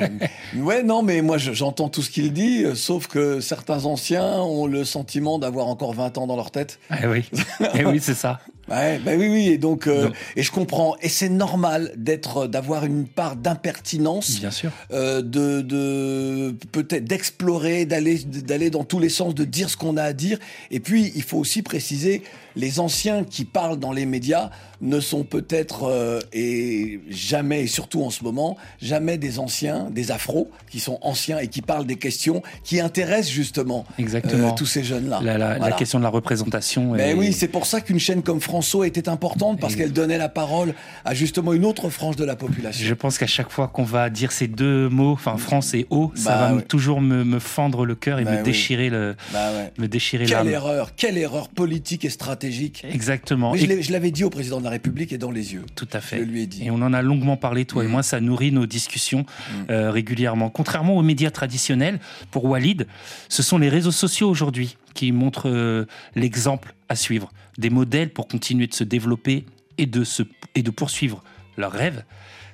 Ouais, 0.56 0.82
non, 0.82 1.02
mais 1.02 1.22
moi 1.22 1.38
je- 1.38 1.52
j'entends 1.52 1.88
tout 1.88 2.02
ce 2.02 2.10
qu'il 2.10 2.32
dit, 2.32 2.64
euh, 2.64 2.74
sauf 2.74 3.06
que 3.06 3.40
certains 3.40 3.84
anciens 3.86 4.40
ont 4.42 4.66
le 4.66 4.84
sentiment 4.84 5.38
d'avoir 5.38 5.66
encore 5.68 5.94
20 5.94 6.18
ans 6.18 6.26
dans 6.26 6.36
leur 6.36 6.50
tête. 6.50 6.78
Eh 7.02 7.06
oui, 7.06 7.24
eh 7.74 7.84
oui 7.84 7.98
c'est 8.02 8.14
ça. 8.14 8.40
Ouais, 8.70 9.00
bah 9.04 9.12
oui, 9.16 9.28
oui, 9.28 9.48
et 9.48 9.58
donc, 9.58 9.86
euh, 9.86 10.04
Donc- 10.06 10.14
et 10.36 10.42
je 10.42 10.50
comprends, 10.52 10.96
et 11.02 11.08
c'est 11.08 11.28
normal 11.28 11.92
d'être, 11.96 12.46
d'avoir 12.46 12.84
une 12.84 13.06
part 13.08 13.34
d'impertinence, 13.36 14.38
Bien 14.38 14.50
sûr. 14.52 14.70
euh, 14.92 15.20
de, 15.20 15.60
de 15.62 16.54
peut-être 16.70 17.04
d'explorer, 17.04 17.86
d'aller, 17.86 18.18
d'aller 18.24 18.70
dans 18.70 18.84
tous 18.84 19.00
les 19.00 19.08
sens, 19.08 19.34
de 19.34 19.44
dire 19.44 19.68
ce 19.68 19.76
qu'on 19.76 19.96
a 19.96 20.02
à 20.04 20.12
dire. 20.12 20.38
Et 20.70 20.78
puis, 20.80 21.12
il 21.16 21.22
faut 21.22 21.38
aussi 21.38 21.62
préciser, 21.62 22.22
les 22.54 22.78
anciens 22.80 23.24
qui 23.24 23.44
parlent 23.44 23.78
dans 23.78 23.92
les 23.92 24.06
médias 24.06 24.50
ne 24.82 25.00
sont 25.00 25.22
peut-être 25.24 25.84
euh, 25.84 26.18
et 26.32 27.00
jamais, 27.08 27.62
et 27.62 27.66
surtout 27.66 28.02
en 28.02 28.10
ce 28.10 28.22
moment, 28.24 28.56
jamais 28.80 29.16
des 29.16 29.38
anciens, 29.38 29.88
des 29.90 30.10
afros 30.10 30.50
qui 30.70 30.80
sont 30.80 30.98
anciens 31.02 31.38
et 31.38 31.46
qui 31.48 31.62
parlent 31.62 31.86
des 31.86 31.96
questions 31.96 32.42
qui 32.64 32.80
intéressent 32.80 33.30
justement 33.32 33.86
Exactement. 33.98 34.48
euh, 34.48 34.54
tous 34.56 34.66
ces 34.66 34.82
jeunes-là. 34.84 35.20
La, 35.22 35.38
la- 35.38 35.52
la 35.52 35.58
Voilà. 35.58 35.76
question 35.76 35.98
de 35.98 36.04
la 36.04 36.10
représentation. 36.10 36.92
Mais 36.92 37.10
est- 37.10 37.14
oui, 37.14 37.32
c'est 37.32 37.48
pour 37.48 37.66
ça 37.66 37.80
qu'une 37.80 38.00
chaîne 38.00 38.22
comme 38.22 38.40
François 38.40 38.86
était 38.86 39.08
importante 39.08 39.60
parce 39.60 39.76
qu'elle 39.76 39.92
donnait 39.92 40.18
la 40.18 40.28
parole 40.28 40.74
à 41.04 41.14
justement 41.14 41.52
une 41.52 41.64
autre 41.64 41.88
frange 41.88 42.16
de 42.16 42.24
la 42.24 42.34
population. 42.36 42.84
Je 42.86 42.94
pense 42.94 43.18
qu'à 43.18 43.26
chaque 43.26 43.50
fois 43.50 43.68
qu'on 43.68 43.84
va 43.84 44.10
dire 44.10 44.32
ces 44.32 44.48
deux 44.48 44.88
mots, 44.88 45.12
enfin 45.12 45.36
France 45.36 45.74
et 45.74 45.86
eau, 45.90 46.10
ça 46.16 46.30
Bah 46.30 46.48
va 46.48 46.54
ouais. 46.56 46.62
toujours 46.62 47.00
me, 47.00 47.24
me 47.24 47.38
fendre 47.38 47.86
le 47.86 47.94
cœur 47.94 48.18
et 48.18 48.24
Bah 48.24 48.32
me 48.32 48.36
oui. 48.38 48.42
déchirer 48.42 48.90
le, 48.90 49.14
Bah 49.32 49.50
ouais. 49.52 49.72
me 49.78 49.86
déchirer 49.86 50.24
Quelle 50.26 50.48
erreur, 50.48 50.94
quelle 50.96 51.18
erreur 51.18 51.48
politique 51.48 52.04
et 52.04 52.10
stratégique. 52.10 52.84
Exactement. 52.90 53.52
Mais 53.52 53.62
Et- 53.62 53.82
je 53.82 53.92
l'avais 53.92 54.10
dit 54.10 54.24
au 54.24 54.30
président 54.30 54.58
de 54.58 54.64
la 54.64 54.70
République 54.72 55.12
et 55.12 55.18
dans 55.18 55.30
les 55.30 55.54
yeux. 55.54 55.64
Tout 55.74 55.88
à 55.92 56.00
fait. 56.00 56.18
Je 56.18 56.22
lui 56.22 56.42
ai 56.42 56.46
dit. 56.46 56.64
Et 56.64 56.70
on 56.70 56.76
en 56.76 56.92
a 56.92 57.02
longuement 57.02 57.36
parlé, 57.36 57.64
toi 57.64 57.84
et 57.84 57.88
moi, 57.88 58.02
ça 58.02 58.20
nourrit 58.20 58.52
nos 58.52 58.66
discussions 58.66 59.24
euh, 59.70 59.90
régulièrement. 59.90 60.50
Contrairement 60.50 60.96
aux 60.96 61.02
médias 61.02 61.30
traditionnels, 61.30 62.00
pour 62.30 62.44
Walid, 62.44 62.86
ce 63.28 63.42
sont 63.42 63.58
les 63.58 63.68
réseaux 63.68 63.92
sociaux 63.92 64.28
aujourd'hui 64.28 64.76
qui 64.94 65.12
montrent 65.12 65.48
euh, 65.48 65.86
l'exemple 66.14 66.74
à 66.88 66.96
suivre, 66.96 67.32
des 67.58 67.70
modèles 67.70 68.10
pour 68.12 68.28
continuer 68.28 68.66
de 68.66 68.74
se 68.74 68.84
développer 68.84 69.46
et 69.78 69.86
de, 69.86 70.04
se, 70.04 70.22
et 70.54 70.62
de 70.62 70.70
poursuivre 70.70 71.22
leurs 71.56 71.72
rêves. 71.72 72.04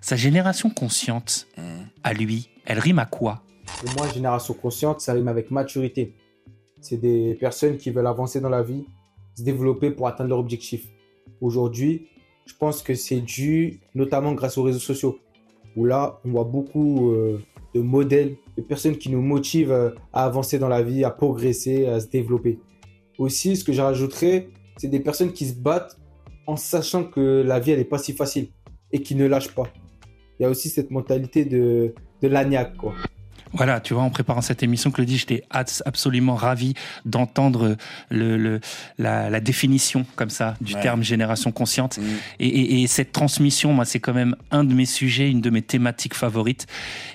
Sa 0.01 0.17
génération 0.17 0.71
consciente, 0.71 1.49
à 2.05 2.13
lui, 2.13 2.51
elle 2.67 2.79
rime 2.79 3.01
à 3.01 3.07
quoi? 3.07 3.43
Pour 3.81 3.93
moi, 3.97 4.09
génération 4.13 4.55
consciente, 4.55 5.01
ça 5.01 5.13
rime 5.13 5.29
avec 5.29 5.51
maturité. 5.51 6.15
C'est 6.81 6.97
des 6.97 7.35
personnes 7.35 7.77
qui 7.77 7.91
veulent 7.91 8.07
avancer 8.07 8.41
dans 8.41 8.49
la 8.49 8.63
vie, 8.63 8.85
se 9.37 9.43
développer 9.43 9.91
pour 9.91 10.07
atteindre 10.07 10.31
leur 10.31 10.39
objectif. 10.39 10.87
Aujourd'hui, 11.41 12.09
je 12.47 12.55
pense 12.59 12.83
que 12.83 12.95
c'est 12.95 13.21
dû 13.21 13.81
notamment 13.95 14.33
grâce 14.33 14.59
aux 14.59 14.63
réseaux 14.63 14.79
sociaux, 14.79 15.19
où 15.77 15.85
là, 15.85 16.21
on 16.25 16.31
voit 16.31 16.45
beaucoup 16.45 17.11
euh, 17.11 17.41
de 17.75 17.81
modèles 17.81 18.37
des 18.57 18.63
personnes 18.63 18.97
qui 18.97 19.11
nous 19.11 19.21
motivent 19.21 19.73
euh, 19.73 19.91
à 20.13 20.25
avancer 20.25 20.59
dans 20.59 20.69
la 20.69 20.83
vie, 20.83 21.05
à 21.05 21.11
progresser, 21.11 21.87
à 21.87 22.01
se 22.01 22.09
développer. 22.09 22.59
Aussi, 23.19 23.57
ce 23.57 23.65
que 23.65 23.73
je 23.73 23.83
rajouterais, 23.83 24.49
c'est 24.77 24.89
des 24.89 25.01
personnes 25.01 25.33
qui 25.33 25.47
se 25.47 25.55
battent 25.55 25.99
en 26.47 26.57
sachant 26.57 27.05
que 27.05 27.43
la 27.47 27.61
vie, 27.61 27.73
elle 27.73 27.79
n'est 27.79 27.85
pas 27.85 27.99
si 27.99 28.13
facile 28.13 28.49
et 28.93 29.03
qui 29.03 29.15
ne 29.15 29.27
lâchent 29.27 29.55
pas. 29.55 29.71
Il 30.39 30.45
y 30.45 30.47
a 30.47 30.51
aussi 30.51 30.69
cette 30.69 30.91
mentalité 30.91 31.45
de, 31.45 31.95
de 32.23 32.29
l'agnac, 32.29 32.77
quoi. 32.77 32.95
Voilà, 33.53 33.81
tu 33.81 33.95
vois, 33.95 34.03
en 34.03 34.11
préparant 34.11 34.41
cette 34.41 34.63
émission, 34.63 34.91
Claudie, 34.91 35.17
j'étais 35.19 35.43
abs- 35.51 35.83
absolument 35.87 36.35
ravi 36.35 36.75
d'entendre 37.05 37.77
le, 38.11 38.37
le- 38.37 38.61
la, 38.99 39.31
la 39.31 39.41
définition 39.41 40.05
comme 40.17 40.31
ça 40.31 40.55
du 40.61 40.75
Ouais. 40.75 40.81
terme 40.81 41.03
génération 41.03 41.51
consciente. 41.53 41.99
Et, 42.39 42.47
et- 42.47 42.83
et 42.83 42.87
cette 42.87 43.13
transmission, 43.13 43.73
moi, 43.73 43.85
c'est 43.85 44.01
quand 44.01 44.13
même 44.15 44.37
un 44.51 44.65
de 44.65 44.75
mes 44.75 44.85
sujets, 44.87 45.31
une 45.31 45.41
de 45.41 45.51
mes 45.51 45.63
thématiques 45.63 46.15
favorites. 46.15 46.67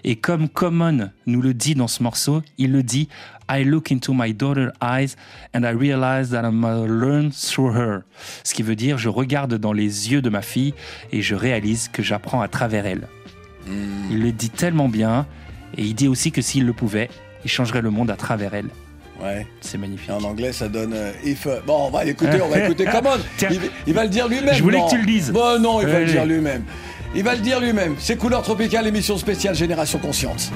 Et 0.04 0.15
comme 0.15 0.50
Common 0.50 1.10
nous 1.28 1.41
le 1.41 1.54
dit 1.54 1.76
dans 1.76 1.88
ce 1.88 2.02
morceau, 2.04 2.41
il 2.58 2.72
le 2.72 2.84
dit 2.84 3.10
I 3.52 3.63
look 3.63 3.91
into 3.91 4.13
my 4.13 4.34
daughter's 4.34 4.72
eyes 4.82 5.15
and 5.54 5.63
I 5.63 5.74
realize 5.76 6.30
that 6.32 6.43
I'm 6.43 6.62
gonna 6.62 6.86
learn 6.88 7.32
through 7.32 7.76
her. 7.76 8.00
Ce 8.43 8.54
qui 8.54 8.63
veut 8.63 8.76
dire, 8.76 8.98
je 8.98 9.10
regarde 9.10 9.54
dans 9.56 9.74
les 9.74 10.12
yeux 10.12 10.22
de 10.22 10.30
ma 10.30 10.41
fille 10.41 10.74
et 11.12 11.22
je 11.22 11.36
réalise 11.36 11.89
que 11.89 12.02
j'apprends 12.02 12.41
à 12.41 12.48
travers 12.48 12.86
elle. 12.86 13.08
Il 14.12 14.19
le 14.22 14.32
dit 14.32 14.50
tellement 14.50 14.89
bien 14.89 15.26
et 15.78 15.84
il 15.84 15.96
dit 15.96 16.08
aussi 16.08 16.32
que 16.32 16.42
s'il 16.42 16.66
le 16.66 16.74
pouvait, 16.74 17.10
il 17.46 17.50
changerait 17.52 17.82
le 17.82 17.90
monde 17.90 18.10
à 18.12 18.16
travers 18.16 18.54
elle. 18.54 18.70
Ouais. 19.22 19.46
C'est 19.62 19.78
magnifique. 19.78 20.10
En 20.10 20.24
anglais, 20.24 20.52
ça 20.52 20.68
donne 20.68 20.94
euh, 20.94 21.12
if. 21.24 21.46
euh, 21.48 21.60
Bon, 21.66 21.88
on 21.88 21.90
va 21.92 22.06
écouter, 22.06 22.42
on 22.42 22.50
va 22.50 22.60
écouter. 22.66 22.86
Come 22.86 23.06
on. 23.08 23.46
Il, 23.50 23.62
il 23.88 23.94
va 23.94 24.04
le 24.04 24.10
dire 24.10 24.28
lui-même. 24.28 24.56
Je 24.56 24.64
voulais 24.64 24.80
non. 24.80 24.86
que 24.88 24.92
tu 24.92 24.98
le 25.00 25.06
dises. 25.06 25.32
Bon, 25.32 25.62
non, 25.62 25.82
il 25.82 25.88
va 25.88 25.96
Allez. 25.98 26.06
le 26.06 26.12
dire 26.12 26.26
lui-même. 26.26 26.64
Il 27.16 27.24
va 27.24 27.36
le 27.36 27.42
dire 27.42 27.60
lui-même. 27.60 27.96
C'est 28.00 28.18
Couleur 28.18 28.42
Tropicale, 28.42 28.88
émission 28.88 29.18
spéciale 29.18 29.56
Génération 29.56 30.00
Consciente. 30.00 30.52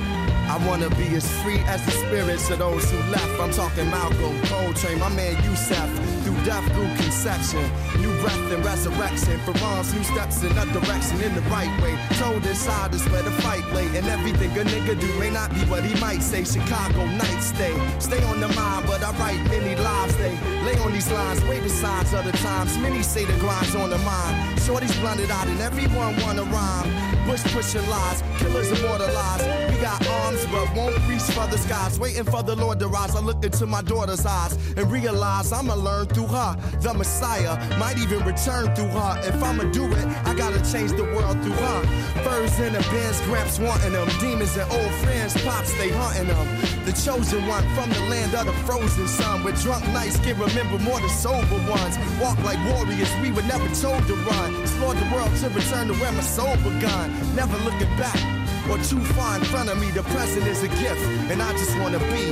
I 0.49 0.55
wanna 0.67 0.89
be 0.89 1.15
as 1.15 1.27
free 1.43 1.59
as 1.69 1.77
the 1.85 1.91
spirits 1.91 2.49
of 2.51 2.57
those 2.57 2.83
who 2.91 2.97
left. 3.11 3.27
I'm 3.39 3.51
talking 3.51 3.85
Malcolm, 3.91 4.33
Coltrane, 4.49 4.97
my 4.97 5.13
man 5.15 5.35
Youssef. 5.45 5.77
Through 6.23 6.36
death, 6.47 6.63
through 6.71 6.87
conception, 7.03 7.63
new 7.99 8.13
breath 8.21 8.51
and 8.53 8.63
resurrection. 8.63 9.37
For 9.43 9.51
wrongs, 9.59 9.93
new 9.93 10.03
steps 10.03 10.41
in 10.43 10.57
a 10.57 10.65
direction 10.71 11.19
in 11.21 11.35
the 11.35 11.41
right 11.51 11.73
way. 11.81 11.99
Told 12.17 12.45
inside 12.45 12.95
is 12.95 13.03
where 13.09 13.21
the 13.21 13.31
fight 13.43 13.65
lay. 13.73 13.87
And 13.97 14.07
everything 14.07 14.51
a 14.57 14.63
nigga 14.63 14.97
do 14.99 15.09
may 15.19 15.29
not 15.29 15.53
be 15.53 15.61
what 15.71 15.83
he 15.83 15.93
might 15.99 16.23
say. 16.23 16.45
Chicago 16.45 17.05
night 17.05 17.41
stay. 17.41 17.75
Stay 17.99 18.23
on 18.31 18.39
the 18.39 18.47
mind, 18.59 18.85
but 18.87 19.03
I 19.03 19.11
write 19.19 19.43
many 19.51 19.75
lives. 19.75 20.15
They 20.15 20.33
lay 20.63 20.77
on 20.79 20.93
these 20.93 21.11
lines, 21.11 21.43
wait 21.49 21.63
the 21.63 21.69
signs 21.69 22.13
of 22.13 22.23
the 22.23 22.31
times. 22.31 22.77
Many 22.77 23.03
say 23.03 23.25
the 23.25 23.37
grind's 23.39 23.75
on 23.75 23.89
the 23.89 23.99
mind. 23.99 24.61
Shorty's 24.61 24.95
blunted 24.99 25.29
out 25.29 25.47
and 25.47 25.59
everyone 25.59 26.15
wanna 26.21 26.43
rhyme. 26.43 26.89
Bush 27.27 27.43
pushing 27.53 27.85
lies, 27.89 28.23
killers 28.39 28.71
immortalized. 28.71 29.45
We 29.69 29.81
got 29.81 29.99
arms, 30.07 30.45
but 30.45 30.73
won't 30.73 30.95
reach 31.09 31.27
for 31.35 31.45
the 31.47 31.57
skies. 31.57 31.99
Waiting 31.99 32.23
for 32.23 32.41
the 32.41 32.55
Lord 32.55 32.79
to 32.79 32.87
rise. 32.87 33.13
I 33.15 33.19
look 33.19 33.43
into 33.43 33.65
my 33.65 33.81
daughter's 33.81 34.25
eyes 34.25 34.53
and 34.77 34.89
realize 34.89 35.51
I'ma 35.51 35.73
learn 35.73 36.05
through 36.07 36.27
her. 36.27 36.36
The 36.37 36.93
Messiah 36.93 37.57
might 37.79 37.97
even 37.97 38.19
return 38.23 38.69
through 38.75 38.93
her. 38.93 39.19
If 39.25 39.41
I'ma 39.41 39.63
do 39.71 39.91
it, 39.91 40.05
I 40.23 40.35
gotta 40.35 40.61
change 40.71 40.91
the 40.91 41.03
world 41.03 41.41
through 41.41 41.57
her. 41.57 41.81
Furs 42.21 42.59
in 42.59 42.73
the 42.73 42.79
bins, 42.91 43.19
gramps 43.21 43.57
wanting 43.57 43.93
them. 43.93 44.07
Demons 44.19 44.55
and 44.55 44.71
old 44.71 44.93
friends, 45.01 45.33
pops, 45.41 45.73
they 45.79 45.89
hunting 45.89 46.27
them. 46.27 46.47
The 46.85 46.93
chosen 46.93 47.41
one 47.47 47.65
from 47.73 47.89
the 47.89 48.01
land 48.11 48.35
of 48.35 48.45
the 48.45 48.53
frozen 48.69 49.07
sun. 49.07 49.43
With 49.43 49.59
drunk 49.63 49.83
nights, 49.87 50.19
can 50.19 50.37
remember 50.37 50.77
more 50.77 50.99
the 51.01 51.09
sober 51.09 51.57
ones. 51.65 51.97
Walk 52.21 52.37
like 52.43 52.61
warriors, 52.69 53.09
we 53.19 53.31
were 53.31 53.47
never 53.49 53.67
told 53.73 54.05
to 54.05 54.15
run. 54.29 54.61
Explore 54.61 54.93
the 54.93 55.09
world 55.09 55.33
to 55.41 55.49
return 55.49 55.87
to 55.87 55.95
where 55.95 56.11
my 56.11 56.21
soul 56.21 56.55
begun. 56.57 57.09
Never 57.35 57.57
looking 57.65 57.89
back 57.97 58.21
or 58.69 58.77
too 58.85 59.01
far 59.17 59.37
in 59.37 59.43
front 59.45 59.69
of 59.69 59.81
me. 59.81 59.89
The 59.89 60.03
present 60.03 60.45
is 60.45 60.61
a 60.61 60.67
gift, 60.67 61.01
and 61.33 61.41
I 61.41 61.51
just 61.53 61.73
wanna 61.79 61.97
be. 62.13 62.29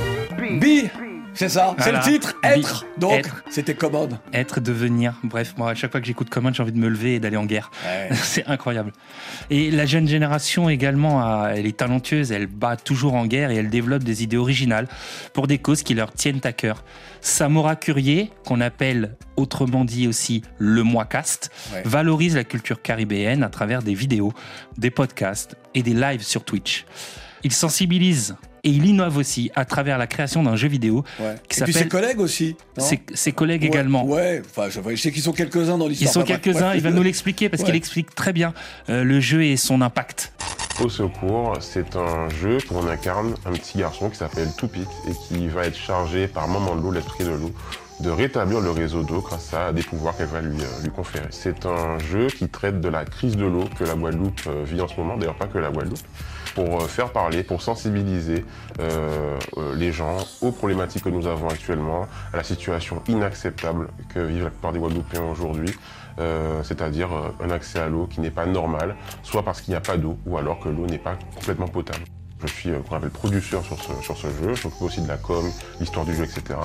Bi, 0.61 1.04
c'est 1.36 1.50
ça, 1.50 1.76
c'est 1.80 1.91
le 1.91 2.00
titre. 2.00 2.36
Être. 2.43 2.86
Donc, 2.98 3.30
c'était 3.50 3.76
commode. 3.76 4.17
Être, 4.34 4.60
devenir, 4.60 5.13
bref, 5.24 5.54
moi 5.58 5.69
à 5.71 5.76
chaque 5.76 5.91
fois 5.91 6.00
que 6.02 6.08
j'écoute 6.08 6.30
Common, 6.30 6.52
j'ai 6.54 6.63
envie 6.63 6.71
de 6.71 6.80
me 6.80 6.88
lever 6.89 7.15
et 7.15 7.19
d'aller 7.19 7.38
en 7.38 7.45
guerre. 7.45 7.69
C'est 8.13 8.45
incroyable. 8.48 8.91
Et 9.50 9.69
la 9.71 9.86
jeune 9.86 10.08
génération 10.08 10.69
également, 10.69 11.45
elle 11.48 11.65
est 11.65 11.78
talentueuse, 11.78 12.32
elle 12.32 12.48
bat 12.48 12.76
toujours 12.78 13.13
en 13.15 13.26
guerre 13.26 13.52
et 13.52 13.56
elle 13.58 13.69
développe 13.69 14.04
des 14.04 14.24
idées 14.24 14.38
originales 14.38 14.88
pour 15.34 15.48
des 15.48 15.58
causes 15.58 15.84
qui 15.84 15.93
leur 15.93 16.12
tiennent 16.13 16.41
à 16.43 16.54
cœur. 16.54 16.84
Samora 17.21 17.76
Curier, 17.76 18.32
qu'on 18.45 18.62
appelle 18.62 19.15
autrement 19.36 19.84
dit 19.86 20.08
aussi 20.08 20.41
le 20.58 20.84
Moicast, 20.84 21.50
Ouais. 21.74 21.82
valorise 21.86 22.36
la 22.36 22.43
culture 22.43 22.82
caribéenne 22.82 23.43
à 23.43 23.50
travers 23.50 23.82
des 23.84 23.93
vidéos, 23.93 24.34
des 24.78 24.91
podcasts 24.91 25.56
et 25.74 25.84
des 25.84 25.93
lives 25.93 26.21
sur 26.24 26.43
Twitch. 26.43 26.86
Il 27.45 27.53
sensibilise 27.53 28.36
et 28.63 28.69
il 28.69 28.86
innove 28.88 29.17
aussi 29.17 29.51
à 29.55 29.63
travers 29.65 29.99
la 29.99 30.08
création 30.08 30.41
d'un 30.41 30.55
jeu 30.55 30.67
vidéo 30.67 31.03
Ouais. 31.19 31.36
qui 31.47 31.60
Et 31.62 31.63
puis 31.63 31.73
ses 31.73 31.88
collègues 31.88 32.19
aussi. 32.19 32.55
ses, 32.77 32.99
ses 33.13 33.31
collègues 33.31 33.62
Ouais, 33.62 33.67
également. 33.67 34.03
Ouais, 34.05 34.41
enfin, 34.49 34.67
je, 34.69 34.81
je 34.95 35.01
sais 35.01 35.12
qu'ils 35.12 35.21
sont 35.21 35.31
quelques-uns 35.31 35.77
dans 35.77 35.86
Ils 35.86 35.89
l'histoire. 35.91 36.12
sont 36.13 36.19
Enfin, 36.21 36.34
bref, 36.34 36.41
quelques-uns, 36.41 36.73
il 36.73 36.81
va 36.81 36.89
nous 36.89 37.03
l'expliquer 37.03 37.47
parce 37.49 37.62
Ouais. 37.62 37.67
qu'il 37.67 37.75
explique 37.75 38.15
très 38.15 38.34
bien 38.34 38.53
euh, 38.89 39.03
le 39.03 39.19
jeu 39.19 39.43
et 39.43 39.55
son 39.58 39.81
impact. 39.81 40.34
Au 40.84 40.89
secours, 40.89 41.53
c'est 41.62 41.95
un 41.95 42.27
jeu 42.41 42.58
où 42.71 42.77
on 42.77 42.88
incarne 42.88 43.36
un 43.45 43.51
petit 43.51 43.77
garçon 43.77 44.10
qui 44.10 44.17
s'appelle 44.17 44.49
Toupit 44.58 44.81
et 45.08 45.12
qui 45.27 45.47
va 45.47 45.65
être 45.67 45.77
chargé 45.77 46.27
par 46.27 46.47
Maman 46.47 46.75
de 46.75 46.81
l'eau, 46.81 46.91
l'esprit 46.91 47.23
de 47.25 47.29
l'eau, 47.29 47.51
de 48.01 48.10
rétablir 48.10 48.60
le 48.60 48.71
réseau 48.71 49.03
d'eau 49.03 49.21
grâce 49.21 49.53
à 49.53 49.71
des 49.71 49.84
pouvoirs 49.84 50.17
qu'elle 50.17 50.27
va 50.27 50.41
lui, 50.41 50.60
euh, 50.60 50.84
lui 50.84 50.89
conférer. 50.89 51.27
C'est 51.29 51.65
un 51.67 51.99
jeu 51.99 52.27
qui 52.27 52.49
traite 52.49 52.81
de 52.81 52.89
la 52.89 53.05
crise 53.05 53.38
de 53.38 53.45
l'eau 53.45 53.65
que 53.77 53.84
la 53.84 53.93
Guadeloupe 53.93 54.41
euh, 54.47 54.63
vit 54.65 54.81
en 54.81 54.88
ce 54.88 54.95
moment, 54.97 55.15
d'ailleurs 55.15 55.36
pas 55.38 55.45
que 55.47 55.60
la 55.60 55.69
Guadeloupe, 55.69 55.99
pour 56.55 56.81
euh, 56.81 56.87
faire 56.87 57.11
parler, 57.11 57.43
pour 57.43 57.61
sensibiliser 57.61 58.43
euh, 58.79 59.37
euh, 59.57 59.75
les 59.75 59.91
gens 59.91 60.17
aux 60.41 60.51
problématiques 60.51 61.03
que 61.03 61.09
nous 61.09 61.27
avons 61.27 61.49
actuellement, 61.49 62.07
à 62.33 62.37
la 62.37 62.43
situation 62.43 63.03
inacceptable 63.07 63.89
que 64.13 64.19
vivent 64.19 64.45
la 64.45 64.49
plupart 64.49 64.71
des 64.71 64.79
Guadeloupéens 64.79 65.29
aujourd'hui, 65.29 65.75
c'est-à-dire 66.63 67.09
un 67.43 67.49
accès 67.49 67.77
à 67.77 67.89
l'eau 67.89 68.07
qui 68.07 68.21
n'est 68.21 68.31
pas 68.31 68.45
normal, 68.45 68.95
soit 69.21 69.43
parce 69.43 69.59
qu'il 69.59 69.73
n'y 69.73 69.77
a 69.77 69.81
pas 69.81 69.97
d'eau, 69.97 70.17
ou 70.25 70.37
alors 70.37 70.61
que 70.61 70.69
l'eau 70.69 70.85
n'est 70.87 70.97
pas 70.97 71.17
complètement 71.35 71.67
potable. 71.67 72.05
Je 72.43 72.47
suis 72.47 72.69
euh, 72.69 72.79
qu'on 72.89 72.99
producteur 72.99 73.63
sur 73.63 73.77
ce, 73.81 74.03
sur 74.03 74.17
ce 74.17 74.27
jeu, 74.27 74.55
je 74.55 74.67
m'occupe 74.67 74.81
aussi 74.81 75.01
de 75.01 75.07
la 75.07 75.17
com, 75.17 75.49
l'histoire 75.79 76.05
du 76.05 76.13
jeu, 76.13 76.23
etc. 76.23 76.59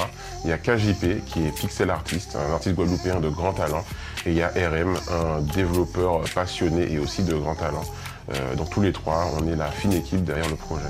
Il 0.44 0.50
y 0.50 0.52
a 0.52 0.58
KJP 0.58 1.24
qui 1.24 1.46
est 1.46 1.54
pixel 1.54 1.90
artiste, 1.90 2.36
un 2.36 2.52
artiste 2.52 2.74
guadeloupéen 2.74 3.20
de 3.20 3.28
grand 3.28 3.52
talent, 3.52 3.84
et 4.26 4.30
il 4.30 4.36
y 4.36 4.42
a 4.42 4.48
RM, 4.48 4.96
un 5.10 5.40
développeur 5.54 6.22
passionné 6.34 6.92
et 6.92 6.98
aussi 6.98 7.22
de 7.22 7.34
grand 7.34 7.54
talent. 7.54 7.84
Euh, 8.32 8.54
donc 8.54 8.70
tous 8.70 8.80
les 8.80 8.92
trois, 8.92 9.32
on 9.38 9.46
est 9.46 9.56
la 9.56 9.70
fine 9.70 9.92
équipe 9.92 10.24
derrière 10.24 10.48
le 10.48 10.56
projet. 10.56 10.86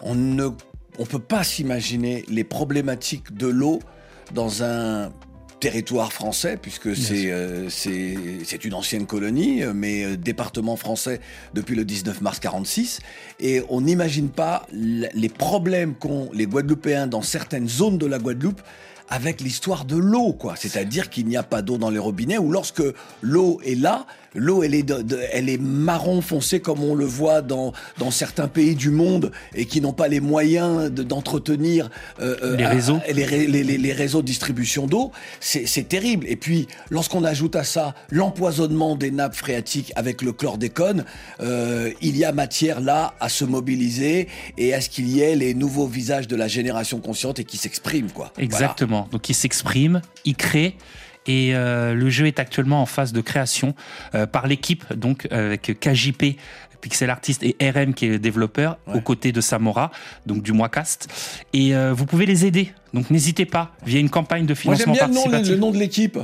On 0.00 0.14
ne 0.14 0.48
on 0.98 1.06
peut 1.06 1.18
pas 1.18 1.42
s'imaginer 1.42 2.24
les 2.28 2.44
problématiques 2.44 3.34
de 3.36 3.48
l'eau 3.48 3.80
dans 4.32 4.62
un 4.62 5.10
territoire 5.58 6.12
français, 6.12 6.58
puisque 6.60 6.94
c'est 6.94 7.32
euh, 7.32 7.68
c'est 7.70 8.16
c'est 8.44 8.64
une 8.64 8.74
ancienne 8.74 9.06
colonie, 9.06 9.62
euh, 9.62 9.72
mais 9.74 10.16
département 10.16 10.76
français 10.76 11.20
depuis 11.54 11.74
le 11.74 11.84
19 11.84 12.20
mars 12.20 12.38
46. 12.38 13.00
Et 13.40 13.62
on 13.70 13.80
n'imagine 13.80 14.28
pas 14.28 14.66
les 14.72 15.28
problèmes 15.28 15.94
qu'ont 15.94 16.30
les 16.32 16.46
Guadeloupéens 16.46 17.06
dans 17.06 17.22
certaines 17.22 17.68
zones 17.68 17.98
de 17.98 18.06
la 18.06 18.18
Guadeloupe 18.18 18.60
avec 19.08 19.40
l'histoire 19.40 19.84
de 19.84 19.96
l'eau, 19.96 20.32
quoi. 20.32 20.54
C'est-à-dire 20.56 21.10
qu'il 21.10 21.26
n'y 21.26 21.36
a 21.36 21.42
pas 21.42 21.62
d'eau 21.62 21.78
dans 21.78 21.90
les 21.90 21.98
robinets, 21.98 22.38
ou 22.38 22.50
lorsque 22.50 22.82
l'eau 23.22 23.60
est 23.64 23.74
là, 23.74 24.06
l'eau 24.34 24.62
elle 24.62 24.74
est, 24.74 24.82
de- 24.82 25.02
de- 25.02 25.20
elle 25.32 25.48
est 25.48 25.58
marron 25.60 26.20
foncé 26.20 26.60
comme 26.60 26.82
on 26.82 26.94
le 26.94 27.04
voit 27.04 27.42
dans, 27.42 27.72
dans 27.98 28.10
certains 28.10 28.48
pays 28.48 28.74
du 28.74 28.90
monde 28.90 29.30
et 29.54 29.66
qui 29.66 29.80
n'ont 29.80 29.92
pas 29.92 30.08
les 30.08 30.20
moyens 30.20 30.90
de- 30.90 31.02
d'entretenir 31.02 31.90
euh, 32.20 32.36
euh, 32.42 32.56
Les 32.56 32.64
à- 32.64 32.68
réseaux. 32.68 32.98
les, 33.12 33.24
ré- 33.24 33.46
les- 33.46 33.62
les- 33.64 33.78
les 33.78 33.92
réseaux 33.92 34.22
de 34.22 34.26
distribution 34.26 34.86
d'eau. 34.86 35.12
C'est 35.40 35.88
terrible. 35.88 36.26
Et 36.28 36.36
puis, 36.36 36.66
lorsqu'on 36.90 37.24
ajoute 37.24 37.56
à 37.56 37.64
ça 37.64 37.94
l'empoisonnement 38.10 38.96
des 38.96 39.10
nappes 39.10 39.34
phréatiques 39.36 39.92
avec 39.96 40.22
le 40.22 40.32
chlordécone, 40.32 41.04
euh, 41.40 41.90
il 42.00 42.16
y 42.16 42.24
a 42.24 42.32
matière 42.32 42.80
là 42.80 43.14
à 43.20 43.28
se 43.28 43.44
mobiliser 43.44 44.28
et 44.58 44.74
à 44.74 44.80
ce 44.80 44.88
qu'il 44.88 45.08
y 45.08 45.20
ait 45.20 45.36
les 45.36 45.54
nouveaux 45.54 45.86
visages 45.86 46.26
de 46.28 46.36
la 46.36 46.48
génération 46.48 46.98
consciente 47.00 47.38
et 47.38 47.44
qui 47.44 47.56
s'expriment, 47.56 48.10
quoi. 48.10 48.32
Voilà. 48.34 48.44
Exactement. 48.44 49.08
Donc 49.12 49.28
il 49.28 49.34
s'exprime, 49.34 50.02
il 50.24 50.34
crée. 50.36 50.76
Et 51.26 51.54
euh, 51.54 51.94
le 51.94 52.10
jeu 52.10 52.26
est 52.26 52.38
actuellement 52.38 52.82
en 52.82 52.86
phase 52.86 53.12
de 53.12 53.20
création 53.20 53.74
euh, 54.14 54.26
par 54.26 54.46
l'équipe, 54.46 54.84
donc 54.94 55.26
avec 55.30 55.78
KJP, 55.80 56.36
Pixel 56.84 57.08
Artist 57.08 57.42
et 57.42 57.56
RM 57.62 57.94
qui 57.94 58.04
est 58.04 58.10
le 58.10 58.18
développeur, 58.18 58.76
aux 58.92 59.00
côtés 59.00 59.32
de 59.32 59.40
Samora, 59.40 59.90
donc 60.26 60.42
du 60.42 60.52
Moicast. 60.52 61.08
Et 61.54 61.74
euh, 61.74 61.94
vous 61.94 62.04
pouvez 62.04 62.26
les 62.26 62.44
aider. 62.44 62.72
Donc 62.92 63.08
n'hésitez 63.08 63.46
pas, 63.46 63.72
via 63.86 64.00
une 64.00 64.10
campagne 64.10 64.44
de 64.44 64.52
Moi, 64.52 64.76
financement 64.76 64.92
bien 64.92 65.06
le 65.06 65.14
nom, 65.14 65.22
participatif. 65.22 65.50
le 65.50 65.56
nom 65.58 65.70
de 65.70 65.78
l'équipe. 65.78 66.18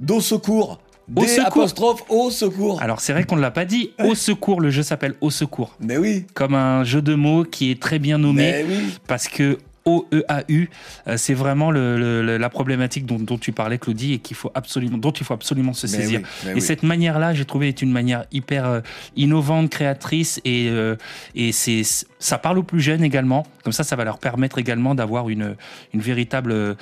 D'eau 0.00 0.22
secours. 0.22 0.80
Au 1.14 1.26
secours. 1.26 1.46
apostrophe 1.46 2.02
au 2.08 2.30
secours. 2.30 2.80
Alors 2.80 3.02
c'est 3.02 3.12
vrai 3.12 3.24
qu'on 3.24 3.36
ne 3.36 3.42
l'a 3.42 3.50
pas 3.50 3.66
dit. 3.66 3.90
Au 4.02 4.14
secours, 4.14 4.62
le 4.62 4.70
jeu 4.70 4.82
s'appelle 4.82 5.16
Au 5.20 5.30
secours. 5.30 5.76
Mais 5.80 5.98
oui. 5.98 6.24
Comme 6.32 6.54
un 6.54 6.82
jeu 6.82 7.02
de 7.02 7.14
mots 7.14 7.44
qui 7.44 7.70
est 7.70 7.80
très 7.80 7.98
bien 7.98 8.16
nommé. 8.16 8.42
Mais 8.52 8.64
oui. 8.66 8.94
Parce 9.06 9.28
que 9.28 9.58
OEAU. 9.84 10.66
Euh, 11.08 11.16
c'est 11.16 11.34
vraiment 11.34 11.70
le- 11.70 11.98
le- 11.98 12.22
le- 12.22 12.36
la 12.38 12.48
problématique 12.50 13.06
dont, 13.06 13.18
dont 13.18 13.38
tu 13.38 13.52
parlais, 13.52 13.78
Claudie, 13.78 14.14
et 14.14 14.18
qu'il 14.18 14.36
faut 14.36 14.50
absolument, 14.54 14.98
dont 14.98 15.10
il 15.10 15.24
faut 15.24 15.34
absolument 15.34 15.72
se 15.72 15.86
Mais 15.86 15.92
saisir. 15.92 16.20
oui, 16.20 16.26
mais 16.44 16.50
et 16.52 16.54
oui. 16.54 16.60
cette 16.62 16.82
manière-là, 16.82 17.34
j'ai 17.34 17.44
trouvé, 17.44 17.68
est 17.68 17.82
une 17.82 17.92
manière 17.92 18.24
hyper 18.32 18.66
euh, 18.66 18.80
innovante, 19.16 19.70
créatrice, 19.70 20.40
et, 20.44 20.68
euh, 20.68 20.96
et 21.34 21.52
c'est, 21.52 21.82
ça 22.18 22.38
parle 22.38 22.58
aux 22.58 22.62
plus 22.62 22.80
jeunes 22.80 23.04
également. 23.04 23.46
Comme 23.62 23.72
ça, 23.72 23.84
ça 23.84 23.96
va 23.96 24.04
leur 24.04 24.18
permettre 24.18 24.58
également 24.58 24.94
d'avoir 24.94 25.28
une, 25.28 25.56
une 25.92 26.00
véritable 26.00 26.52
euh, 26.52 26.74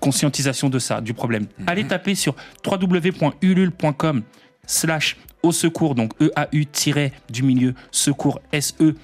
conscientisation 0.00 0.68
de 0.70 0.78
ça, 0.78 1.00
du 1.00 1.12
problème. 1.14 1.46
Mhm. 1.58 1.64
Allez 1.68 1.84
taper 1.86 2.14
sur 2.14 2.34
www.ulule.com 2.66 4.22
slash 4.66 5.16
au 5.42 5.52
secours, 5.52 5.94
donc 5.94 6.12
EAU- 6.20 7.08
du 7.30 7.42
milieu 7.42 7.74
secours 7.90 8.40
S-E-C-O-U-R-S. 8.52 8.94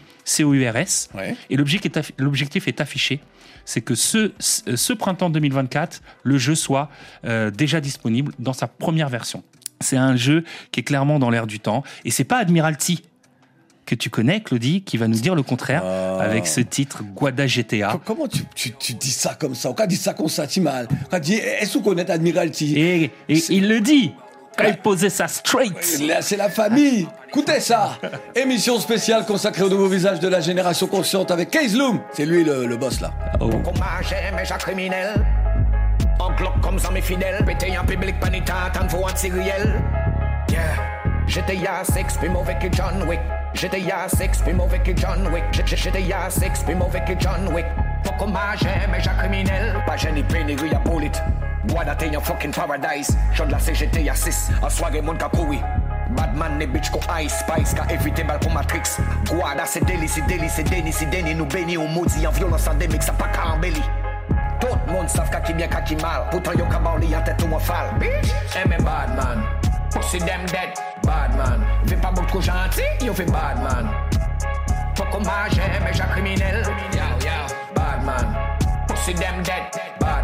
Et 1.51 1.57
l'objectif 1.57 1.93
est, 1.93 1.99
affi- 2.01 2.15
l'objectif 2.19 2.69
est 2.69 2.81
affiché. 2.81 3.21
C'est 3.65 3.81
que 3.81 3.95
ce, 3.95 4.33
ce 4.41 4.93
printemps 4.93 5.31
2024, 5.31 6.03
le 6.25 6.39
jeu 6.39 6.55
soit 6.55 6.91
euh, 7.25 7.51
déjà 7.51 7.81
disponible 7.81 8.33
dans 8.39 8.53
sa 8.53 8.67
première 8.67 9.09
version. 9.09 9.43
C'est 9.81 9.97
un 9.97 10.17
jeu 10.17 10.45
qui 10.71 10.81
est 10.81 10.85
clairement 10.85 11.19
dans 11.19 11.31
l'air 11.31 11.47
du 11.47 11.61
temps. 11.61 11.83
Et 12.05 12.11
c'est 12.11 12.25
pas 12.25 12.39
Admiralty 12.39 13.03
que 13.85 13.97
tu 13.97 14.11
connais, 14.11 14.41
Claudie, 14.41 14.83
qui 14.83 14.97
va 14.97 15.09
nous 15.09 15.19
dire 15.19 15.35
le 15.35 15.43
contraire 15.43 15.85
avec 16.21 16.47
ce 16.47 16.61
titre 16.61 17.03
Guada 17.03 17.49
GTA. 17.49 18.01
Comment 18.05 18.29
tu, 18.29 18.43
tu, 18.55 18.73
tu 18.79 18.95
dis 18.95 19.11
ça 19.11 19.35
comme 19.35 19.57
ça? 19.57 19.73
Quand 19.77 19.87
dit 19.89 19.97
ça 19.97 20.15
comme 20.15 20.29
ça, 20.29 20.47
tu 20.47 20.61
mal. 20.61 20.87
Quand 21.11 21.19
dit, 21.19 21.35
est-ce 21.35 21.79
qu'on 21.79 21.85
connaît 21.91 22.09
Admiralty 22.09 22.79
Et, 22.79 23.11
et 23.29 23.43
il 23.51 23.69
le 23.69 23.81
dit 23.81 24.13
quand 24.57 24.65
il 24.65 24.77
posait 24.77 25.11
ça 25.11 25.29
straight. 25.29 25.99
Là, 26.01 26.23
c'est 26.23 26.37
la 26.37 26.49
famille. 26.49 27.09
Écoutez 27.29 27.61
ça. 27.61 27.97
Émission 28.35 28.79
spéciale 28.79 29.25
consacrée 29.27 29.63
au 29.63 29.69
nouveau 29.71 29.87
visage 29.89 30.21
de 30.21 30.29
la 30.29 30.41
génération 30.41 30.87
consciente 30.87 31.31
avec 31.31 31.51
Case 31.51 31.75
Loom. 31.75 32.01
C'est 32.13 32.27
lui 32.27 32.45
le, 32.45 32.67
le 32.67 32.77
boss 32.77 33.01
là. 33.01 33.11
Et 33.41 34.33
criminel 34.59 35.25
comme 36.63 36.79
ça 36.79 36.91
mes 36.91 37.01
fidèles. 37.03 37.45
Pété 37.45 37.77
en 37.79 37.85
public 37.85 38.19
panita 38.21 38.71
tant 38.73 38.89
faut 38.89 39.05
Yeah. 40.51 40.61
GTA 41.27 41.83
6 41.85 42.19
plus 42.19 42.29
mauvais 42.29 42.59
que 42.61 42.69
John 42.77 43.03
Wick. 43.09 43.21
GTA 43.55 44.09
6 44.09 44.43
plus 44.43 44.53
mauvais 44.53 44.81
que 44.81 44.91
John 44.97 45.27
Wick. 45.33 45.45
J- 45.53 45.63
J- 45.65 45.77
GTA 45.77 46.29
6 46.29 46.65
plus 46.65 46.75
mauvais 46.75 47.03
que 47.07 47.13
John 47.19 47.49
Wick. 47.55 47.67
Pour 48.05 48.17
comment 48.17 48.39
j'aime 48.61 48.93
et 48.99 49.03
criminel 49.19 49.77
Pas 49.87 49.97
gêné 49.97 50.23
pénérie 50.25 50.75
à 50.75 50.79
Guada 51.69 51.95
t'es 51.95 52.15
un 52.15 52.21
fucking 52.21 52.53
paradise? 52.53 53.17
De 53.39 53.51
la 53.51 53.59
CGT 53.59 54.09
à 54.09 54.15
6 54.15 54.51
En 54.63 54.69
soirée 54.69 55.01
mon 55.01 55.15
kakoui 55.15 55.61
Badman 56.11 56.59
ne 56.59 56.67
bitch 56.67 56.91
ko 56.91 57.01
Ice 57.21 57.39
Spice. 57.39 57.75
Ka 57.75 57.85
éviter 57.93 58.25
bal 58.25 58.39
pour 58.39 58.53
Matrix 58.53 58.99
Guada 59.27 59.65
c'est 59.65 59.85
délit, 59.85 60.09
c'est 60.09 60.27
délit, 60.27 60.49
c'est 60.49 60.65
déni, 60.65 60.93
c'est 60.93 61.07
déni 61.07 61.35
Nous 61.35 61.47
bénis 61.47 61.79
on 61.79 61.89
maudit 61.89 62.27
en 62.27 62.31
violence 62.31 62.67
endémique 62.67 63.03
Ça 63.03 63.13
pas 63.13 63.29
qu'à 63.29 63.47
embelli 63.55 63.83
Tout 64.61 64.77
le 64.87 64.93
monde 64.93 65.09
savent 65.09 65.31
qui 65.45 65.55
bien 65.55 65.69
qui 65.69 65.97
mal. 65.97 66.23
Pourtant 66.31 66.53
yo 66.53 66.65
ka 66.67 66.79
barli 66.79 67.17
en 67.17 67.23
tête 67.23 67.43
ou 67.43 67.55
en 67.55 67.59
fall. 67.59 67.87
Bitch. 67.99 68.31
Aimé 68.65 68.77
Badman 68.79 69.43
Pussy 69.93 70.19
them 70.19 70.45
dead. 70.47 70.71
Badman 71.05 71.61
Fais 71.87 71.97
pas 71.97 72.13
beaucoup 72.13 72.41
gentil 72.41 72.83
Yo 73.05 73.13
fait 73.13 73.31
Badman 73.31 73.89
Faut 74.97 75.05
qu'on 75.05 75.23
j'aime 75.51 75.87
et 75.89 75.95
j'ai 75.95 76.03
criminel 76.13 76.63
Yo 76.93 77.27
yo. 77.27 77.55
Badman 77.75 78.35
Pussy 78.89 79.15
them 79.15 79.43
dead. 79.43 79.65
Badman 80.01 80.22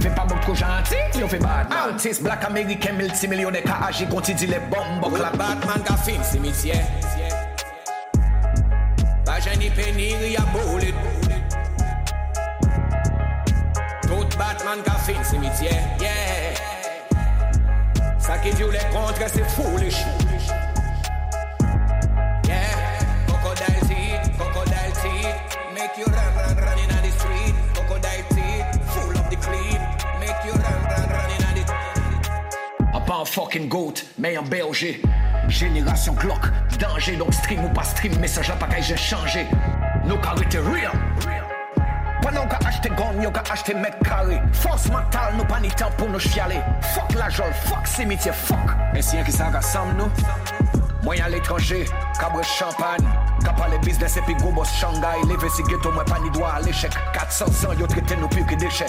Fais 0.00 0.10
pas 0.10 0.24
beaucoup 0.24 0.54
gentil 0.54 0.94
Yo 1.18 1.26
fait 1.26 1.38
Badman 1.38 1.90
Artiste 1.90 2.22
black 2.22 2.44
américain 2.44 2.92
multimillionnaire 2.92 3.64
Ka 3.64 3.86
agi 3.88 4.06
konti 4.06 4.34
di 4.34 4.46
les 4.46 4.60
bombes 4.70 5.18
La 5.18 5.30
Batman 5.30 5.82
ka 5.84 5.96
fin 5.96 6.22
cimetière 6.22 6.86
Pas 9.24 9.40
gêné 9.40 9.70
pénir 9.70 10.20
y'a 10.22 10.40
bullet 10.52 10.94
Tout 14.02 14.38
Batman 14.38 14.82
ka 14.84 14.92
fin 14.92 15.22
cimetière 15.24 15.82
Yeah. 16.00 16.54
Ça 18.18 18.38
qui 18.38 18.50
dit 18.50 18.62
les 18.62 18.78
contre 18.94 19.26
c'est 19.26 19.48
foolish 19.50 19.96
Yeah 19.98 20.27
the 33.18 33.20
Ah, 33.20 33.22
pas 33.22 33.22
un 33.22 33.24
fucking 33.24 33.68
goat, 33.68 33.94
mais 34.18 34.36
un 34.36 34.42
berger. 34.42 35.02
Génération 35.48 36.12
Glock, 36.14 36.40
danger, 36.78 37.16
donc 37.16 37.32
stream 37.32 37.64
ou 37.64 37.68
pas 37.70 37.82
stream, 37.82 38.16
message 38.18 38.52
pas 38.58 38.66
qu'à 38.66 38.80
j'ai 38.80 38.96
changé. 38.96 39.46
Nos 40.04 40.18
caractères 40.18 40.64
real. 40.64 40.92
Pendant 42.22 42.46
qu'on 42.46 42.64
a 42.64 42.68
acheté 42.68 42.90
gun, 42.90 43.20
yo 43.22 43.30
qu'on 43.30 43.52
acheté 43.52 43.74
mètre 43.74 43.98
carré. 44.04 44.40
Force 44.52 44.88
mentale, 44.88 45.34
nous 45.36 45.44
pas 45.44 45.60
ni 45.60 45.68
temps 45.68 45.90
pour 45.96 46.08
nous 46.08 46.18
chialer. 46.18 46.60
Fuck 46.94 47.14
la 47.14 47.30
jole, 47.30 47.52
fuck 47.64 47.86
cimetière, 47.86 48.34
fuck. 48.34 48.58
Et 48.94 49.02
si 49.02 49.16
y'a 49.16 49.24
qui 49.24 49.32
s'en 49.32 49.50
rassemble, 49.50 49.94
nous? 49.96 50.10
Moyen 51.02 51.24
à 51.24 51.28
l'étranger, 51.28 51.86
cabre 52.20 52.44
champagne. 52.44 53.08
Kappa 53.44 53.68
les 53.68 53.78
business 53.78 54.16
et 54.16 54.20
puis 54.22 54.34
gros 54.34 54.52
boss 54.52 54.70
Shanghai. 54.74 55.22
Levé 55.28 55.48
si 55.48 55.62
ghetto, 55.62 55.90
moi 55.92 56.04
pas 56.04 56.18
ni 56.20 56.30
droit 56.30 56.50
à 56.50 56.60
l'échec. 56.60 56.92
400 57.14 57.44
ans, 57.46 57.72
yo 57.78 57.86
traité 57.86 58.16
nous 58.16 58.28
pire 58.28 58.46
que 58.46 58.54
déchets. 58.56 58.86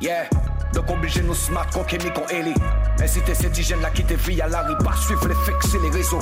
Yeah, 0.00 0.24
donc 0.72 0.88
obligé 0.90 1.22
nous 1.22 1.34
smart, 1.34 1.66
qu'on 1.70 1.82
kémi, 1.82 2.10
qu'on 2.12 2.26
Eli. 2.28 2.54
Mais 2.98 3.06
si 3.06 3.20
t'es 3.20 3.34
cet 3.34 3.56
hygiène 3.56 3.80
là 3.80 3.90
qui 3.90 4.04
te 4.04 4.14
vit 4.14 4.40
à 4.40 4.48
la 4.48 4.64
pas 4.84 4.96
suivre 4.96 5.28
les 5.28 5.34
fakes 5.34 5.74
et 5.74 5.78
les 5.78 5.90
réseaux. 5.90 6.18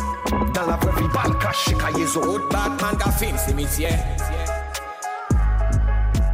Dans 0.55 0.67
la 0.67 0.77
vraie 0.77 1.01
vie, 1.01 1.09
balle 1.09 1.39
caché, 1.39 1.75
caillezo. 1.75 2.21
Autre 2.21 2.49
Batman, 2.51 2.97
gaffin, 2.99 3.37
cimetière. 3.39 3.99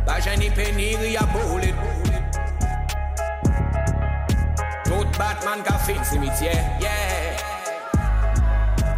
Pas 0.05 0.21
gêné, 0.21 0.51
pénir, 0.51 1.03
y'a 1.05 1.21
bullet. 1.21 1.75
Tout 4.85 5.07
Batman, 5.19 5.63
gaffin. 5.65 5.95
Yeah. 6.81 6.93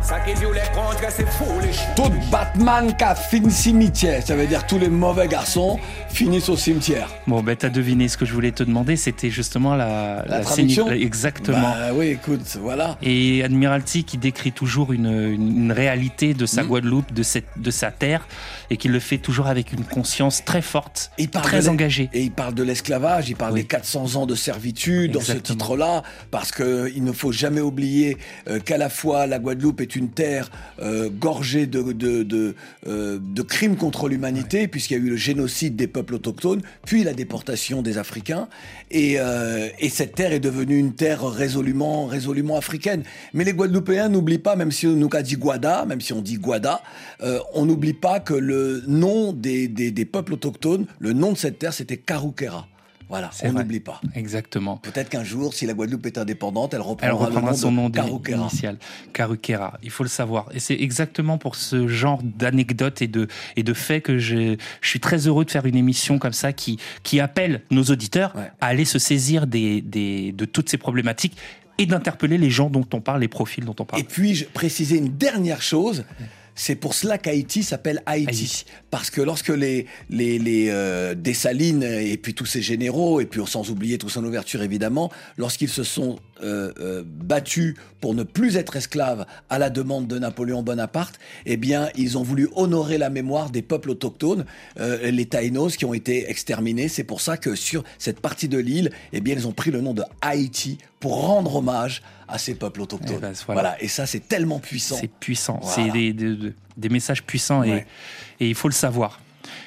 Ça 0.04 0.20
qui 0.20 0.34
dit 0.34 0.44
les 0.44 0.60
contre, 0.74 1.10
c'est 1.10 1.28
foolish. 1.30 1.80
Tout 1.96 2.12
Batman 2.30 2.94
qui 2.94 3.04
a 3.04 3.14
fini 3.14 3.50
cimetière. 3.50 4.22
Ça 4.22 4.36
veut 4.36 4.46
dire 4.46 4.66
tous 4.66 4.78
les 4.78 4.90
mauvais 4.90 5.26
garçons 5.28 5.78
finissent 6.14 6.48
au 6.48 6.56
cimetière. 6.56 7.08
Bon, 7.26 7.42
ben, 7.42 7.56
t'as 7.56 7.68
deviné 7.68 8.08
ce 8.08 8.16
que 8.16 8.24
je 8.24 8.32
voulais 8.32 8.52
te 8.52 8.62
demander, 8.62 8.96
c'était 8.96 9.30
justement 9.30 9.74
la, 9.74 10.24
La 10.28 10.40
traduction 10.40 10.90
Exactement. 10.90 11.58
Bah 11.60 11.90
oui, 11.94 12.06
écoute, 12.08 12.56
voilà. 12.62 12.96
Et 13.02 13.42
Admiralty 13.42 14.04
qui 14.04 14.16
décrit 14.18 14.52
toujours 14.52 14.92
une, 14.92 15.06
une- 15.06 15.64
une 15.64 15.72
réalité 15.72 16.32
de 16.34 16.46
sa 16.46 16.62
Mm. 16.62 16.66
Guadeloupe, 16.66 17.12
de, 17.12 17.22
cette, 17.22 17.46
de 17.56 17.70
sa 17.70 17.90
terre, 17.90 18.26
et 18.70 18.76
qui 18.76 18.88
le 18.88 19.00
fait 19.00 19.18
toujours 19.18 19.48
avec 19.48 19.72
une 19.72 19.84
conscience 19.84 20.44
très 20.44 20.62
forte, 20.62 21.10
Il 21.18 21.28
parle 21.28 21.44
très 21.44 21.68
engagée. 21.68 22.08
Et 22.12 22.22
il 22.22 22.30
parle 22.30 22.54
de 22.54 22.62
l'esclavage, 22.62 23.28
il 23.28 23.36
parle 23.36 23.54
des 23.54 23.64
400 23.64 24.14
ans 24.16 24.26
de 24.26 24.34
servitude 24.34 25.12
dans 25.12 25.20
ce 25.20 25.32
titre-là, 25.32 26.02
parce 26.30 26.52
qu'il 26.52 27.02
ne 27.04 27.12
faut 27.12 27.32
jamais 27.32 27.60
oublier 27.60 28.18
euh, 28.48 28.60
qu'à 28.60 28.78
la 28.78 28.88
fois 28.88 29.26
la 29.26 29.38
Guadeloupe 29.38 29.80
est 29.80 29.96
une 29.96 30.10
terre 30.10 30.50
euh, 30.80 31.08
gorgée 31.10 31.66
de, 31.66 31.82
de, 31.92 32.22
de, 32.22 32.54
euh, 32.86 33.18
de 33.20 33.42
crimes 33.42 33.76
contre 33.76 34.08
l'humanité, 34.08 34.68
puisqu'il 34.68 34.94
y 34.94 35.00
a 35.00 35.00
eu 35.00 35.10
le 35.10 35.16
génocide 35.16 35.74
des 35.76 35.86
peuples 35.86 36.03
autochtones, 36.12 36.60
puis 36.84 37.04
la 37.04 37.14
déportation 37.14 37.82
des 37.82 37.98
Africains, 37.98 38.48
et, 38.90 39.16
euh, 39.18 39.68
et 39.78 39.88
cette 39.88 40.14
terre 40.14 40.32
est 40.32 40.40
devenue 40.40 40.78
une 40.78 40.94
terre 40.94 41.24
résolument, 41.24 42.06
résolument 42.06 42.56
africaine. 42.56 43.02
Mais 43.32 43.44
les 43.44 43.52
Guadeloupéens 43.52 44.08
n'oublient 44.08 44.38
pas, 44.38 44.56
même 44.56 44.72
si 44.72 44.86
on 44.86 44.92
nous 44.92 45.08
dit 45.22 45.36
Guada, 45.36 45.84
même 45.86 46.00
si 46.00 46.12
on 46.12 46.20
dit 46.20 46.36
Guada, 46.36 46.82
euh, 47.22 47.38
on 47.54 47.66
n'oublie 47.66 47.92
pas 47.92 48.20
que 48.20 48.34
le 48.34 48.82
nom 48.86 49.32
des, 49.32 49.68
des, 49.68 49.90
des 49.90 50.04
peuples 50.04 50.34
autochtones, 50.34 50.86
le 50.98 51.12
nom 51.12 51.32
de 51.32 51.38
cette 51.38 51.58
terre, 51.58 51.72
c'était 51.72 51.96
Karuquera. 51.96 52.68
Voilà, 53.08 53.30
on 53.42 53.52
n'oublie 53.52 53.80
pas. 53.80 54.00
Exactement. 54.14 54.78
Peut-être 54.78 55.08
qu'un 55.08 55.24
jour, 55.24 55.54
si 55.54 55.66
la 55.66 55.74
Guadeloupe 55.74 56.06
est 56.06 56.18
indépendante, 56.18 56.74
elle 56.74 56.80
reprendra, 56.80 57.06
Elle 57.06 57.12
reprendra 57.12 57.40
le 57.40 57.46
nom 57.46 57.52
son 57.54 57.72
nom 57.72 57.90
initial, 58.26 58.78
Karuquera. 59.12 59.78
Il 59.82 59.90
faut 59.90 60.04
le 60.04 60.08
savoir. 60.08 60.48
Et 60.52 60.60
c'est 60.60 60.74
exactement 60.74 61.38
pour 61.38 61.56
ce 61.56 61.86
genre 61.86 62.20
d'anecdotes 62.22 63.02
et 63.02 63.06
de, 63.06 63.28
et 63.56 63.62
de 63.62 63.74
faits 63.74 64.02
que 64.02 64.18
je, 64.18 64.56
je 64.80 64.88
suis 64.88 65.00
très 65.00 65.26
heureux 65.26 65.44
de 65.44 65.50
faire 65.50 65.66
une 65.66 65.76
émission 65.76 66.18
comme 66.18 66.32
ça 66.32 66.52
qui, 66.52 66.78
qui 67.02 67.20
appelle 67.20 67.62
nos 67.70 67.84
auditeurs 67.84 68.34
à 68.60 68.66
aller 68.66 68.84
se 68.84 68.98
saisir 68.98 69.46
des, 69.46 69.80
des, 69.82 70.32
de 70.32 70.44
toutes 70.44 70.68
ces 70.68 70.78
problématiques 70.78 71.36
et 71.78 71.86
d'interpeller 71.86 72.38
les 72.38 72.50
gens 72.50 72.70
dont 72.70 72.86
on 72.92 73.00
parle, 73.00 73.20
les 73.20 73.28
profils 73.28 73.64
dont 73.64 73.74
on 73.78 73.84
parle. 73.84 74.00
Et 74.00 74.04
puis, 74.04 74.34
je 74.34 74.44
préciser 74.44 74.96
une 74.96 75.08
dernière 75.08 75.60
chose? 75.60 76.04
C'est 76.54 76.76
pour 76.76 76.94
cela 76.94 77.18
qu'Haïti 77.18 77.62
s'appelle 77.62 78.02
Haïti. 78.06 78.64
Parce 78.90 79.10
que 79.10 79.20
lorsque 79.20 79.48
les, 79.48 79.86
les, 80.08 80.38
les 80.38 80.68
euh, 80.70 81.14
Dessalines 81.14 81.82
et 81.82 82.16
puis 82.16 82.34
tous 82.34 82.46
ces 82.46 82.62
généraux, 82.62 83.20
et 83.20 83.26
puis 83.26 83.40
sans 83.46 83.70
oublier 83.70 83.98
tout 83.98 84.08
son 84.08 84.24
ouverture 84.24 84.62
évidemment, 84.62 85.10
lorsqu'ils 85.36 85.68
se 85.68 85.82
sont 85.82 86.18
euh, 86.44 86.72
euh, 86.78 87.02
battus 87.06 87.74
pour 88.00 88.14
ne 88.14 88.22
plus 88.22 88.56
être 88.56 88.76
esclaves 88.76 89.24
à 89.50 89.58
la 89.58 89.70
demande 89.70 90.06
de 90.06 90.18
Napoléon 90.18 90.62
Bonaparte, 90.62 91.18
eh 91.46 91.56
bien, 91.56 91.88
ils 91.96 92.18
ont 92.18 92.22
voulu 92.22 92.48
honorer 92.54 92.98
la 92.98 93.10
mémoire 93.10 93.50
des 93.50 93.62
peuples 93.62 93.90
autochtones, 93.90 94.44
euh, 94.78 95.10
les 95.10 95.26
Taïnos 95.26 95.76
qui 95.76 95.84
ont 95.86 95.94
été 95.94 96.30
exterminés. 96.30 96.88
C'est 96.88 97.04
pour 97.04 97.20
ça 97.20 97.36
que 97.36 97.54
sur 97.54 97.82
cette 97.98 98.20
partie 98.20 98.48
de 98.48 98.58
l'île, 98.58 98.90
eh 99.12 99.20
bien, 99.20 99.34
ils 99.34 99.46
ont 99.48 99.52
pris 99.52 99.70
le 99.70 99.80
nom 99.80 99.94
de 99.94 100.02
Haïti 100.20 100.78
pour 101.00 101.20
rendre 101.26 101.56
hommage 101.56 102.02
à 102.28 102.38
ces 102.38 102.54
peuples 102.54 102.82
autochtones. 102.82 103.16
Eh 103.18 103.20
ben, 103.20 103.32
voilà. 103.46 103.60
voilà. 103.62 103.82
Et 103.82 103.88
ça, 103.88 104.06
c'est 104.06 104.26
tellement 104.28 104.58
puissant. 104.60 104.96
C'est 105.00 105.10
puissant. 105.10 105.60
Voilà. 105.62 105.74
C'est 105.84 105.90
des, 105.92 106.12
des- 106.12 106.36
des- 106.36 106.52
des 106.76 106.88
messages 106.88 107.22
puissants 107.22 107.62
et, 107.62 107.86
et 108.40 108.48
il 108.48 108.54
faut 108.56 108.66
le 108.68 108.74
savoir. 108.74 109.20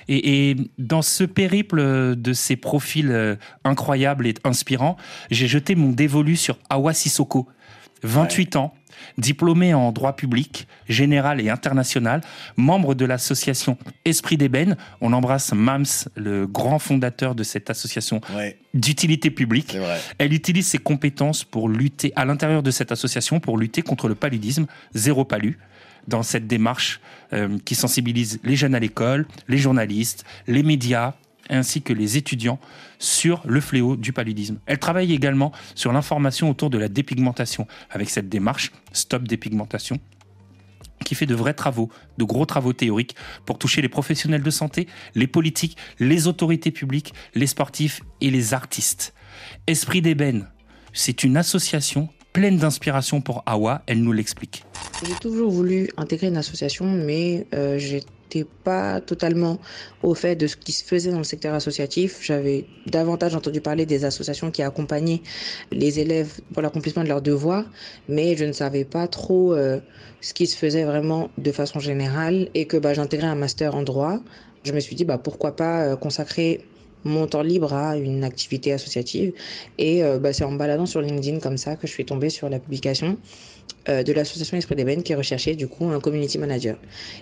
Et, 0.08 0.50
et 0.50 0.56
dans 0.78 1.02
ce 1.02 1.24
périple 1.24 2.16
de 2.16 2.34
ces 2.34 2.56
profils 2.56 3.12
euh, 3.12 3.36
incroyables 3.64 4.28
et 4.28 4.34
inspirants, 4.44 4.98
j'ai 5.32 5.48
jeté 5.48 5.76
mon 5.76 5.92
dévolu 5.92 6.36
sur 6.36 6.58
Awa 6.70 6.94
Sissoko, 6.94 7.48
28 8.04 8.56
ans, 8.58 8.74
diplômé 9.18 9.74
en 9.74 9.92
droit 9.92 10.16
public, 10.16 10.68
général 10.88 11.42
et 11.42 11.50
international, 11.50 12.22
membre 12.56 12.96
de 12.96 13.06
l'association 13.06 13.78
Esprit 14.06 14.38
d'ébène. 14.38 14.78
On 15.02 15.14
embrasse 15.14 15.54
Mams, 15.54 15.86
le 16.16 16.48
grand 16.48 16.80
fondateur 16.80 17.36
de 17.36 17.44
cette 17.44 17.70
association 17.70 18.22
d'utilité 18.74 19.32
publique. 19.32 19.78
Elle 20.18 20.34
utilise 20.34 20.68
ses 20.68 20.78
compétences 20.78 21.44
pour 21.44 21.70
lutter 21.70 22.14
à 22.16 22.26
l'intérieur 22.26 22.64
de 22.64 22.72
cette 22.72 22.92
association 22.92 23.40
pour 23.40 23.58
lutter 23.58 23.82
contre 23.82 24.08
le 24.08 24.16
paludisme, 24.16 24.66
zéro 24.94 25.26
palu 25.26 25.58
dans 26.08 26.24
cette 26.24 26.48
démarche 26.48 27.00
euh, 27.34 27.58
qui 27.66 27.76
sensibilise 27.76 28.40
les 28.44 28.56
jeunes 28.56 28.76
à 28.76 28.80
l'école, 28.80 29.28
les 29.48 29.58
journalistes, 29.58 30.26
les 30.48 30.64
médias, 30.64 31.14
ainsi 31.50 31.82
que 31.82 31.94
les 31.94 32.18
étudiants 32.18 32.60
sur 33.00 33.42
le 33.46 33.62
fléau 33.62 33.96
du 33.96 34.14
paludisme. 34.14 34.60
Elle 34.66 34.80
travaille 34.80 35.14
également 35.14 35.52
sur 35.76 35.92
l'information 35.94 36.50
autour 36.50 36.70
de 36.70 36.78
la 36.78 36.90
dépigmentation 36.90 37.68
avec 37.90 38.10
cette 38.10 38.30
démarche 38.30 38.72
Stop 38.92 39.24
dépigmentation 39.24 40.00
qui 41.06 41.16
fait 41.16 41.26
de 41.26 41.36
vrais 41.36 41.54
travaux, 41.54 41.90
de 42.18 42.24
gros 42.24 42.46
travaux 42.46 42.74
théoriques 42.74 43.16
pour 43.46 43.58
toucher 43.60 43.82
les 43.82 43.88
professionnels 43.88 44.42
de 44.42 44.50
santé, 44.50 44.88
les 45.16 45.28
politiques, 45.28 45.78
les 46.00 46.28
autorités 46.28 46.72
publiques, 46.72 47.14
les 47.36 47.48
sportifs 47.48 48.02
et 48.20 48.30
les 48.30 48.54
artistes. 48.54 49.14
Esprit 49.68 50.02
d'ébène, 50.02 50.50
c'est 50.94 51.24
une 51.24 51.38
association 51.38 52.10
pleine 52.38 52.58
d'inspiration 52.58 53.20
pour 53.20 53.42
Awa, 53.48 53.82
elle 53.88 54.04
nous 54.04 54.12
l'explique. 54.12 54.64
J'ai 55.04 55.16
toujours 55.16 55.50
voulu 55.50 55.90
intégrer 55.98 56.28
une 56.28 56.38
association, 56.38 56.86
mais 56.86 57.48
euh, 57.56 57.80
j'étais 57.80 58.46
pas 58.64 59.02
totalement 59.02 59.58
au 60.04 60.14
fait 60.14 60.36
de 60.36 60.46
ce 60.46 60.56
qui 60.56 60.72
se 60.72 60.84
faisait 60.84 61.10
dans 61.10 61.18
le 61.18 61.24
secteur 61.24 61.56
associatif. 61.56 62.20
J'avais 62.22 62.68
davantage 62.86 63.34
entendu 63.34 63.60
parler 63.60 63.88
des 63.88 64.06
associations 64.06 64.52
qui 64.52 64.62
accompagnaient 64.62 65.24
les 65.72 66.00
élèves 66.00 66.40
pour 66.54 66.62
l'accomplissement 66.62 67.02
de 67.02 67.10
leurs 67.10 67.24
devoirs, 67.24 67.66
mais 68.08 68.38
je 68.38 68.46
ne 68.46 68.52
savais 68.52 68.86
pas 68.86 69.08
trop 69.08 69.56
euh, 69.56 69.80
ce 70.22 70.36
qui 70.36 70.46
se 70.46 70.56
faisait 70.56 70.84
vraiment 70.84 71.32
de 71.40 71.52
façon 71.52 71.80
générale 71.80 72.50
et 72.54 72.68
que 72.68 72.78
bah, 72.78 72.94
j'intégrais 72.94 73.30
un 73.30 73.36
master 73.36 73.74
en 73.74 73.82
droit. 73.82 74.20
Je 74.64 74.74
me 74.74 74.80
suis 74.80 74.96
dit 74.96 75.06
bah, 75.06 75.18
pourquoi 75.18 75.56
pas 75.56 75.86
euh, 75.86 75.96
consacrer 75.96 76.68
mon 77.04 77.28
temps 77.28 77.42
libre 77.42 77.74
à 77.74 77.98
une 77.98 78.24
activité 78.24 78.74
associative. 78.74 79.34
Et 79.78 80.04
euh, 80.04 80.20
bah, 80.20 80.34
c'est 80.34 80.44
en 80.44 80.52
baladant 80.52 80.86
sur 80.86 81.02
LinkedIn 81.02 81.40
comme 81.40 81.58
ça 81.58 81.76
que 81.76 81.88
je 81.88 81.92
suis 81.92 82.06
tombée 82.06 82.30
sur 82.30 82.50
la 82.50 82.60
publication 82.60 83.18
euh, 83.90 84.04
de 84.04 84.14
l'association 84.14 84.58
Esprit 84.58 84.76
d'Ébène 84.76 85.04
qui 85.04 85.16
recherchait 85.16 85.56
du 85.56 85.68
coup 85.68 85.86
un 85.86 86.00
community 86.00 86.38
manager. 86.38 86.78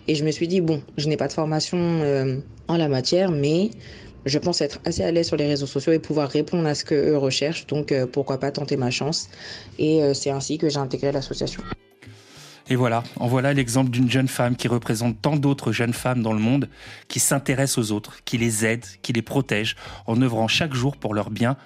Et 0.07 0.15
je 0.15 0.23
me 0.23 0.32
suis 0.32 0.47
dit, 0.47 0.61
bon, 0.61 0.82
je 0.97 1.07
n'ai 1.07 1.17
pas 1.17 1.28
de 1.28 1.34
formation 1.34 1.78
euh, 1.78 2.38
en 2.67 2.78
la 2.78 2.88
matière, 2.88 3.32
mais 3.32 3.71
je 4.26 4.39
pense 4.39 4.61
être 4.61 4.80
assez 4.86 5.03
à 5.03 5.11
l'aise 5.11 5.28
sur 5.28 5.38
les 5.38 5.47
réseaux 5.47 5.67
sociaux 5.67 5.93
et 5.93 5.99
pouvoir 5.99 6.30
répondre 6.30 6.67
à 6.67 6.73
ce 6.73 6.84
qu'eux 6.84 7.17
recherchent. 7.17 7.67
Donc 7.67 7.93
pourquoi 8.11 8.39
pas 8.39 8.51
tenter 8.51 8.76
ma 8.76 8.89
chance. 8.89 9.30
Et 9.78 10.01
c'est 10.15 10.32
ainsi 10.32 10.57
que 10.57 10.67
j'ai 10.67 10.80
intégré 10.80 11.11
l'association. 11.11 11.61
Et 12.68 12.76
voilà, 12.76 13.03
en 13.20 13.28
voilà 13.28 13.53
l'exemple 13.53 13.91
d'une 13.91 14.09
jeune 14.09 14.28
femme 14.28 14.55
qui 14.55 14.68
représente 14.68 15.22
tant 15.22 15.36
d'autres 15.36 15.72
jeunes 15.72 15.93
femmes 15.93 16.24
dans 16.24 16.34
le 16.34 16.39
monde, 16.39 16.68
qui 17.07 17.20
s'intéressent 17.20 17.78
aux 17.78 17.91
autres, 17.91 18.24
qui 18.26 18.39
les 18.39 18.66
aide, 18.66 18.86
qui 19.03 19.13
les 19.13 19.22
protège, 19.22 19.76
en 20.07 20.20
œuvrant 20.22 20.47
chaque 20.47 20.74
jour 20.74 20.97
pour 20.97 21.13
leur 21.13 21.30
bien, 21.30 21.57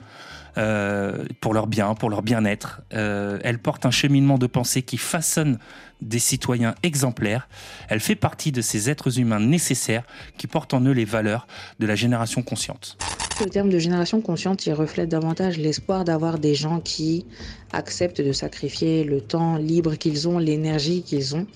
euh, 0.57 1.25
pour 1.39 1.53
leur 1.53 1.67
bien, 1.67 1.93
pour 1.95 2.09
leur 2.09 2.21
bien-être. 2.21 2.81
Euh, 2.93 3.39
elle 3.43 3.59
porte 3.59 3.85
un 3.85 3.91
cheminement 3.91 4.37
de 4.37 4.47
pensée 4.47 4.81
qui 4.81 4.97
façonne 4.97 5.57
des 6.01 6.19
citoyens 6.19 6.75
exemplaires. 6.83 7.47
Elle 7.87 8.01
fait 8.01 8.15
partie 8.15 8.51
de 8.51 8.61
ces 8.61 8.89
êtres 8.89 9.19
humains 9.19 9.39
nécessaires 9.39 10.03
qui 10.37 10.47
portent 10.47 10.73
en 10.73 10.81
eux 10.81 10.91
les 10.91 11.05
valeurs 11.05 11.47
de 11.79 11.85
la 11.85 11.95
génération 11.95 12.41
consciente. 12.41 12.97
Le 13.39 13.49
terme 13.49 13.69
de 13.69 13.79
génération 13.79 14.19
consciente, 14.19 14.65
il 14.65 14.73
reflète 14.73 15.07
davantage 15.07 15.57
l'espoir 15.57 16.03
d'avoir 16.03 16.39
des 16.39 16.55
gens 16.55 16.81
qui 16.81 17.25
acceptent 17.71 18.19
de 18.19 18.33
sacrifier 18.33 19.05
le 19.05 19.21
temps 19.21 19.55
libre 19.55 19.95
qu'ils 19.95 20.27
ont, 20.27 20.39
l'énergie 20.39 21.03
qu'ils 21.03 21.37
ont, 21.37 21.47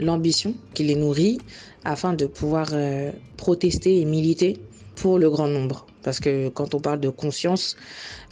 l'ambition 0.00 0.54
qui 0.74 0.82
les 0.82 0.96
nourrit, 0.96 1.38
afin 1.84 2.14
de 2.14 2.26
pouvoir 2.26 2.70
euh, 2.72 3.12
protester 3.36 4.00
et 4.00 4.04
militer 4.04 4.58
pour 4.96 5.20
le 5.20 5.30
grand 5.30 5.46
nombre. 5.46 5.86
Parce 6.02 6.18
que 6.18 6.48
quand 6.48 6.74
on 6.74 6.80
parle 6.80 6.98
de 6.98 7.08
conscience, 7.08 7.76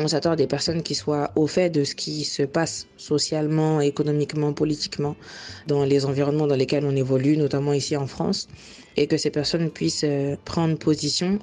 on 0.00 0.08
s'attend 0.08 0.32
à 0.32 0.36
des 0.36 0.48
personnes 0.48 0.82
qui 0.82 0.96
soient 0.96 1.30
au 1.36 1.46
fait 1.46 1.70
de 1.70 1.84
ce 1.84 1.94
qui 1.94 2.24
se 2.24 2.42
passe 2.42 2.88
socialement, 2.96 3.80
économiquement, 3.80 4.52
politiquement, 4.52 5.14
dans 5.68 5.84
les 5.84 6.06
environnements 6.06 6.48
dans 6.48 6.56
lesquels 6.56 6.84
on 6.84 6.96
évolue, 6.96 7.36
notamment 7.36 7.72
ici 7.72 7.96
en 7.96 8.08
France, 8.08 8.48
et 8.96 9.06
que 9.06 9.16
ces 9.16 9.30
personnes 9.30 9.70
puissent 9.70 10.02
euh, 10.04 10.34
prendre 10.44 10.76
position 10.76 11.38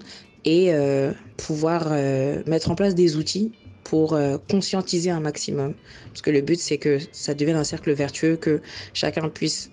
et 0.45 0.73
euh, 0.73 1.11
pouvoir 1.37 1.87
euh, 1.91 2.41
mettre 2.45 2.71
en 2.71 2.75
place 2.75 2.95
des 2.95 3.15
outils 3.15 3.51
pour 3.83 4.13
euh, 4.13 4.37
conscientiser 4.49 5.09
un 5.09 5.19
maximum. 5.19 5.73
Parce 6.07 6.21
que 6.21 6.31
le 6.31 6.41
but, 6.41 6.59
c'est 6.59 6.77
que 6.77 6.99
ça 7.11 7.33
devienne 7.33 7.57
un 7.57 7.63
cercle 7.63 7.91
vertueux, 7.93 8.35
que 8.35 8.61
chacun 8.93 9.29
puisse 9.29 9.71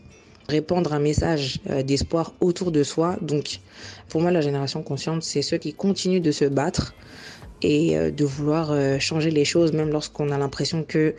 répandre 0.49 0.93
un 0.93 0.99
message 0.99 1.61
d'espoir 1.87 2.35
autour 2.41 2.71
de 2.71 2.83
soi. 2.83 3.17
Donc, 3.23 3.61
pour 4.11 4.21
moi, 4.21 4.31
la 4.31 4.43
génération 4.43 4.83
consciente, 4.83 5.23
c'est 5.23 5.41
ceux 5.41 5.57
qui 5.57 5.73
continuent 5.73 6.21
de 6.21 6.33
se 6.33 6.45
battre 6.45 6.95
et 7.63 7.97
de 8.11 8.25
vouloir 8.27 8.77
changer 9.01 9.31
les 9.31 9.47
choses, 9.47 9.73
même 9.73 9.89
lorsqu'on 9.89 10.31
a 10.31 10.37
l'impression 10.37 10.83
que 10.83 11.15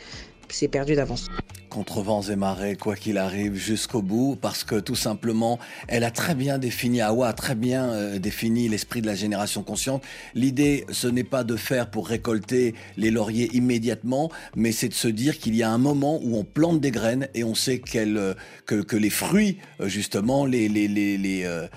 c'est 0.50 0.68
perdu 0.68 0.94
d'avance. 0.94 1.28
Contre 1.76 2.02
vents 2.02 2.22
et 2.22 2.38
marées, 2.38 2.78
quoi 2.78 2.96
qu'il 2.96 3.18
arrive, 3.18 3.56
jusqu'au 3.56 4.02
bout, 4.02 4.38
parce 4.40 4.64
que 4.64 4.80
tout 4.80 4.96
simplement, 4.96 5.60
elle 5.90 6.06
a 6.06 6.10
très 6.22 6.34
bien 6.34 6.58
défini, 6.58 7.02
Awa 7.02 7.28
a 7.28 7.34
très 7.34 7.54
bien 7.54 7.84
euh, 7.90 8.18
défini 8.18 8.70
l'esprit 8.70 9.02
de 9.02 9.08
la 9.08 9.16
génération 9.16 9.62
consciente. 9.62 10.02
L'idée, 10.36 10.86
ce 10.90 11.08
n'est 11.10 11.26
pas 11.26 11.44
de 11.44 11.58
faire 11.58 11.92
pour 11.92 12.08
récolter 12.08 12.76
les 12.96 13.12
lauriers 13.12 13.50
immédiatement, 13.54 14.32
mais 14.56 14.72
c'est 14.72 14.88
de 14.88 14.94
se 14.94 15.10
dire 15.10 15.38
qu'il 15.38 15.54
y 15.54 15.64
a 15.64 15.70
un 15.70 15.78
moment 15.78 16.22
où 16.24 16.38
on 16.38 16.46
plante 16.46 16.80
des 16.80 16.92
graines 16.92 17.28
et 17.34 17.44
on 17.44 17.56
sait 17.56 17.82
euh, 17.96 18.34
que, 18.66 18.76
que 18.82 18.96
les 18.96 19.10
fruits, 19.10 19.58
euh, 19.82 19.90
justement, 19.90 20.46
les, 20.46 20.70
les, 20.70 20.88
les, 20.88 21.18
les, 21.18 21.68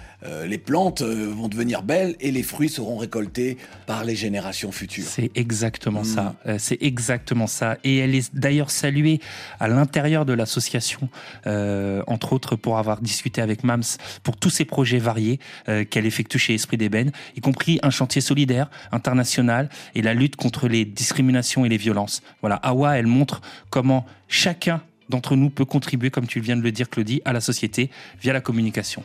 les 0.46 0.58
plantes 0.58 1.02
vont 1.02 1.48
devenir 1.48 1.82
belles 1.82 2.14
et 2.20 2.30
les 2.30 2.42
fruits 2.44 2.68
seront 2.68 2.98
récoltés 2.98 3.56
par 3.86 4.04
les 4.04 4.16
générations 4.16 4.72
futures. 4.72 5.06
C'est 5.08 5.30
exactement 5.34 6.04
ça. 6.04 6.36
Euh, 6.46 6.56
C'est 6.58 6.78
exactement 6.82 7.46
ça. 7.48 7.78
Et 7.84 7.98
elle 7.98 8.14
est 8.14 8.34
d'ailleurs 8.34 8.70
saluée 8.70 9.20
à 9.58 9.66
l'intérieur 9.68 9.87
de 9.88 10.32
l'association, 10.32 11.08
euh, 11.46 12.02
entre 12.06 12.32
autres 12.32 12.56
pour 12.56 12.78
avoir 12.78 13.00
discuté 13.00 13.40
avec 13.40 13.64
Mams 13.64 13.82
pour 14.22 14.36
tous 14.36 14.50
ces 14.50 14.64
projets 14.64 14.98
variés 14.98 15.40
euh, 15.68 15.84
qu'elle 15.84 16.06
effectue 16.06 16.38
chez 16.38 16.54
Esprit 16.54 16.76
d'Ébène, 16.76 17.10
y 17.36 17.40
compris 17.40 17.78
un 17.82 17.90
chantier 17.90 18.20
solidaire 18.20 18.70
international 18.92 19.68
et 19.94 20.02
la 20.02 20.14
lutte 20.14 20.36
contre 20.36 20.68
les 20.68 20.84
discriminations 20.84 21.64
et 21.64 21.68
les 21.68 21.76
violences. 21.76 22.22
Voilà, 22.40 22.56
Awa, 22.56 22.98
elle 22.98 23.06
montre 23.06 23.40
comment 23.70 24.06
chacun 24.28 24.80
d'entre 25.08 25.36
nous 25.36 25.50
peut 25.50 25.64
contribuer, 25.64 26.10
comme 26.10 26.26
tu 26.26 26.40
viens 26.40 26.56
de 26.56 26.62
le 26.62 26.70
dire, 26.70 26.88
Claudie, 26.88 27.22
à 27.24 27.32
la 27.32 27.40
société 27.40 27.90
via 28.20 28.32
la 28.32 28.40
communication. 28.40 29.02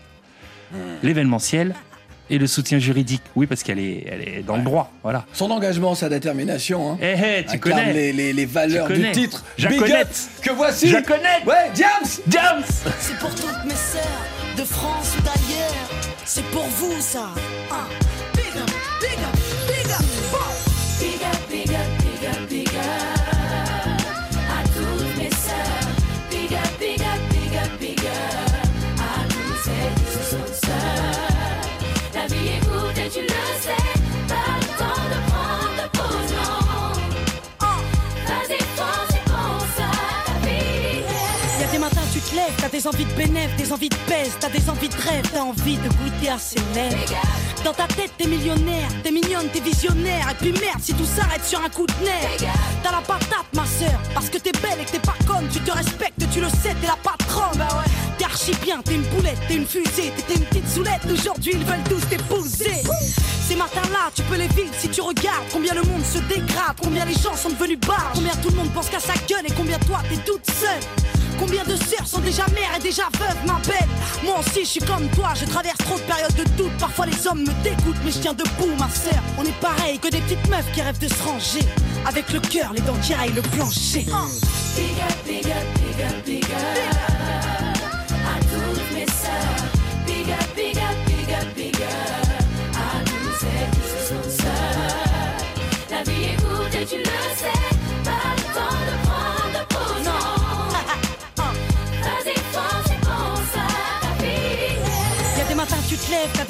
L'événementiel 1.04 1.76
et 2.34 2.38
le 2.40 2.48
soutien 2.48 2.80
juridique. 2.80 3.22
Oui, 3.36 3.46
parce 3.48 3.64
qu'elle 3.64 3.80
est, 3.80 4.06
elle 4.10 4.22
est 4.22 4.44
dans 4.44 4.58
le 4.58 4.64
droit. 4.64 4.92
Voilà. 5.04 5.26
Son 5.34 5.52
engagement, 5.52 5.94
sa 5.96 6.10
détermination. 6.10 6.92
Hein, 6.94 6.98
Eh, 7.02 7.14
eh, 7.40 7.44
tu 7.46 7.56
incarne 7.56 7.60
connais. 7.60 7.94
les, 7.94 8.14
les, 8.14 8.34
les 8.34 8.46
valeurs 8.46 8.88
du 8.88 9.12
titre. 9.12 9.44
Je 9.58 9.68
Big 9.68 9.80
connais. 9.80 10.02
up 10.02 10.08
que 10.42 10.52
voici. 10.52 10.88
Je 10.90 10.98
connais. 10.98 11.44
Ouais, 11.46 11.70
Diams. 11.76 11.90
Diams. 12.28 12.64
C'est 13.00 13.18
pour 13.20 13.30
toutes 13.36 13.66
mes 13.66 13.76
sœurs 13.76 14.26
de 14.58 14.64
France 14.64 15.14
ou 15.18 15.22
d'ailleurs. 15.22 15.90
C'est 16.26 16.46
pour 16.46 16.64
vous 16.64 17.00
ça. 17.00 17.30
Ah. 17.72 17.86
Des 42.74 42.88
envies 42.88 43.06
de 43.06 43.14
bénéf, 43.14 43.56
des 43.56 43.72
envies 43.72 43.88
de 43.88 43.96
pèse, 44.08 44.32
t'as 44.40 44.50
des 44.50 44.68
envies 44.68 44.90
de 44.90 44.96
rêve, 44.96 45.24
t'as 45.32 45.42
envie 45.42 45.78
de 45.78 45.90
goûter 45.90 46.30
à 46.30 46.40
ses 46.40 46.60
lèvres. 46.74 46.98
Dans 47.64 47.72
ta 47.72 47.86
tête 47.86 48.12
t'es 48.18 48.26
millionnaire, 48.26 48.90
t'es 49.04 49.12
mignonne, 49.12 49.48
t'es 49.54 49.60
visionnaire, 49.60 50.28
et 50.32 50.34
puis 50.34 50.52
merde 50.54 50.82
si 50.82 50.92
tout 50.96 51.06
s'arrête 51.06 51.46
sur 51.46 51.64
un 51.64 51.70
coup 51.70 51.86
de 51.86 51.94
nerf. 52.04 52.52
T'as 52.82 52.92
la 52.92 53.02
patate 53.02 53.46
ma 53.54 53.64
sœur, 53.68 54.00
parce 54.16 54.28
que 54.28 54.40
t'es 54.40 54.52
belle 54.54 54.82
et 54.82 54.86
que 54.86 54.90
t'es 54.90 55.00
pas 55.00 55.14
conne, 55.28 55.48
tu 55.54 55.60
te 55.60 55.72
respectes, 55.72 56.18
tu 56.34 56.42
le 56.42 56.50
sais, 56.50 56.74
t'es 56.82 56.88
la 56.88 56.98
patronne. 57.04 57.64
T'es 58.18 58.26
archi 58.26 58.54
bien, 58.64 58.82
t'es 58.82 58.96
une 58.96 59.04
boulette, 59.04 59.38
t'es 59.48 59.54
une 59.54 59.68
fusée, 59.68 60.12
t'étais 60.16 60.40
une 60.40 60.46
petite 60.46 60.68
soulette, 60.68 61.06
aujourd'hui 61.12 61.52
ils 61.54 61.66
veulent 61.66 61.88
tous 61.88 62.10
t'épouser. 62.10 62.82
Ces 63.48 63.56
matins-là, 63.56 64.10
tu 64.16 64.24
peux 64.24 64.38
les 64.38 64.48
vivre 64.48 64.74
si 64.80 64.90
tu 64.90 65.02
regardes 65.02 65.46
combien 65.52 65.76
le 65.76 65.84
monde 65.84 66.04
se 66.04 66.18
dégrade, 66.18 66.76
combien 66.82 67.06
les 67.06 67.14
gens 67.14 67.36
sont 67.36 67.50
devenus 67.50 67.80
barres, 67.82 68.14
combien 68.16 68.34
tout 68.38 68.50
le 68.50 68.56
monde 68.56 68.74
pense 68.74 68.90
qu'à 68.90 69.00
sa 69.00 69.14
gueule 69.30 69.46
et 69.46 69.54
combien 69.54 69.78
toi 69.78 70.02
t'es 70.10 70.18
toute 70.18 70.50
seule. 70.50 70.82
Combien 71.40 71.64
de 71.64 71.76
sœurs 71.76 72.08
sont 72.08 72.20
déjà 72.20 72.46
ta 72.46 72.63
mère 72.64 72.76
est 72.78 72.84
déjà 72.84 73.04
veuve, 73.20 73.46
ma 73.46 73.60
belle. 73.68 73.90
Moi 74.24 74.40
aussi, 74.40 74.62
je 74.62 74.70
suis 74.70 74.80
comme 74.82 75.08
toi, 75.10 75.34
je 75.36 75.46
traverse 75.46 75.78
trop 75.78 75.98
de 75.98 76.04
périodes 76.04 76.36
de 76.36 76.44
doute. 76.58 76.78
Parfois, 76.80 77.06
les 77.06 77.28
hommes 77.28 77.42
me 77.42 77.64
dégoûtent, 77.64 78.02
mais 78.04 78.12
je 78.12 78.20
tiens 78.20 78.34
debout, 78.34 78.76
ma 78.80 78.90
sœur. 78.90 79.22
On 79.38 79.44
est 79.44 79.60
pareil 79.60 80.00
que 80.00 80.08
des 80.10 80.22
petites 80.22 80.48
meufs 80.50 80.72
qui 80.74 80.82
rêvent 80.82 81.00
de 81.00 81.08
se 81.08 81.24
ranger. 81.24 81.66
Avec 82.06 82.32
le 82.32 82.40
cœur, 82.40 82.74
les 82.74 82.82
dents 82.82 82.98
qui 83.02 83.14
raillent 83.14 83.34
le 83.34 83.42
plancher. 83.42 84.06
Big 84.76 84.98
up, 85.00 85.18
big 85.26 85.46
up, 85.46 85.66
big 85.76 86.06
up, 86.06 86.26
big 86.26 86.44
up. 86.46 86.52
À 88.32 88.40
toutes 88.40 88.92
mes 88.94 89.06
sœurs. 89.06 89.64
Big 90.06 90.30
up, 90.32 90.73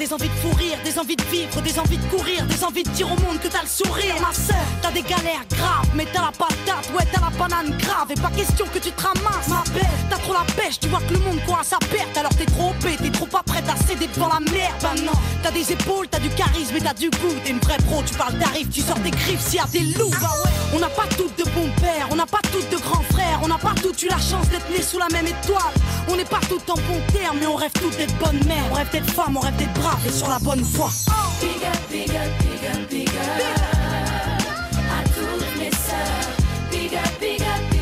des 0.04 0.12
envies 0.12 0.28
de 0.28 0.34
fou 0.34 0.50
rire, 0.58 0.76
des 0.84 0.98
envies 0.98 1.16
de 1.16 1.22
vivre, 1.24 1.62
des 1.62 1.78
envies 1.78 1.96
de 1.96 2.04
courir, 2.14 2.44
des 2.44 2.62
envies 2.62 2.82
de 2.82 2.90
dire 2.90 3.06
au 3.06 3.16
monde 3.24 3.40
que 3.42 3.48
t'as 3.48 3.62
le 3.62 3.68
sourire. 3.68 4.14
Ma 4.20 4.34
sœur, 4.34 4.66
t'as 4.82 4.90
des 4.90 5.00
galères 5.00 5.46
graves, 5.48 5.88
mais 5.94 6.06
t'as 6.12 6.20
la 6.20 6.32
patate, 6.32 6.90
ouais 6.94 7.06
t'as 7.10 7.22
la 7.22 7.30
banane 7.30 7.74
grave, 7.78 8.10
et 8.10 8.20
pas 8.20 8.28
question 8.28 8.66
que 8.66 8.78
tu 8.78 8.92
te 8.92 9.02
ramasses. 9.02 9.48
Ma 9.48 9.64
belle, 9.72 9.88
t'as 10.10 10.18
trop 10.18 10.34
la 10.34 10.44
pêche, 10.56 10.78
tu 10.78 10.88
vois 10.88 11.00
que 11.08 11.14
le 11.14 11.20
monde 11.20 11.40
court 11.46 11.58
à 11.58 11.64
sa 11.64 11.78
perte, 11.78 12.14
alors 12.18 12.34
t'es 12.36 12.44
trop 12.44 12.68
OP, 12.68 12.84
t'es 13.02 13.10
trop 13.10 13.24
pas 13.24 13.42
prête 13.46 13.64
à 13.66 13.76
céder 13.86 14.06
devant 14.14 14.28
la 14.28 14.40
merde. 14.40 14.74
Bah 14.82 14.92
non, 15.02 15.18
t'as 15.42 15.52
des 15.52 15.72
épaules, 15.72 16.06
t'as 16.10 16.20
du 16.20 16.28
charisme 16.28 16.76
et 16.76 16.82
t'as 16.82 16.92
du 16.92 17.08
goût, 17.08 17.34
t'es 17.42 17.52
une 17.52 17.60
vraie 17.60 17.78
pro, 17.88 18.02
tu 18.02 18.14
parles 18.14 18.34
d'arrive, 18.34 18.68
tu 18.68 18.82
sors 18.82 18.98
des 18.98 19.10
griffes 19.10 19.40
s'il 19.40 19.56
y 19.56 19.60
a 19.60 19.66
des 19.72 19.98
loups. 19.98 20.10
Bah 20.20 20.28
on 20.74 20.80
n'a 20.80 20.88
pas 20.88 21.06
toutes 21.16 21.38
de 21.38 21.44
bons 21.44 21.70
pères, 21.80 22.08
on 22.10 22.16
n'a 22.16 22.26
pas 22.26 22.40
toutes 22.52 22.68
de 22.68 22.76
grands 22.76 23.04
frères, 23.12 23.40
on 23.42 23.48
n'a 23.48 23.58
pas 23.58 23.74
toutes 23.80 24.02
eu 24.02 24.08
la 24.08 24.18
chance 24.18 24.48
d'être 24.48 24.68
nés 24.70 24.82
sous 24.82 24.98
la 24.98 25.08
même 25.12 25.26
étoile. 25.26 25.72
On 26.08 26.16
n'est 26.16 26.24
pas 26.24 26.40
toutes 26.48 26.68
en 26.68 26.74
bon 26.74 27.00
terme, 27.12 27.38
mais 27.40 27.46
on 27.46 27.54
rêve 27.54 27.70
toutes 27.80 27.96
d'être 27.96 28.14
bonnes 28.18 28.44
mères, 28.46 28.64
on 28.70 28.74
rêve 28.74 28.90
d'être 28.90 29.10
femmes, 29.10 29.36
on 29.36 29.40
rêve 29.40 29.56
d'être 29.56 29.72
braves 29.94 30.06
et 30.06 30.12
sur 30.12 30.28
la 30.28 30.38
bonne 30.38 30.62
voie. 30.62 30.90
Big 31.40 31.64
up, 31.64 31.90
big 31.90 32.10
up, 32.10 32.30
big 32.40 32.66
up, 32.70 32.90
big 32.90 33.08
up. 33.08 33.14
À 34.76 35.08
toutes 35.08 35.58
mes 35.58 35.70
sœurs. 35.70 36.36
Big 36.70 36.94
up, 36.94 37.20
big 37.20 37.40
up, 37.40 37.73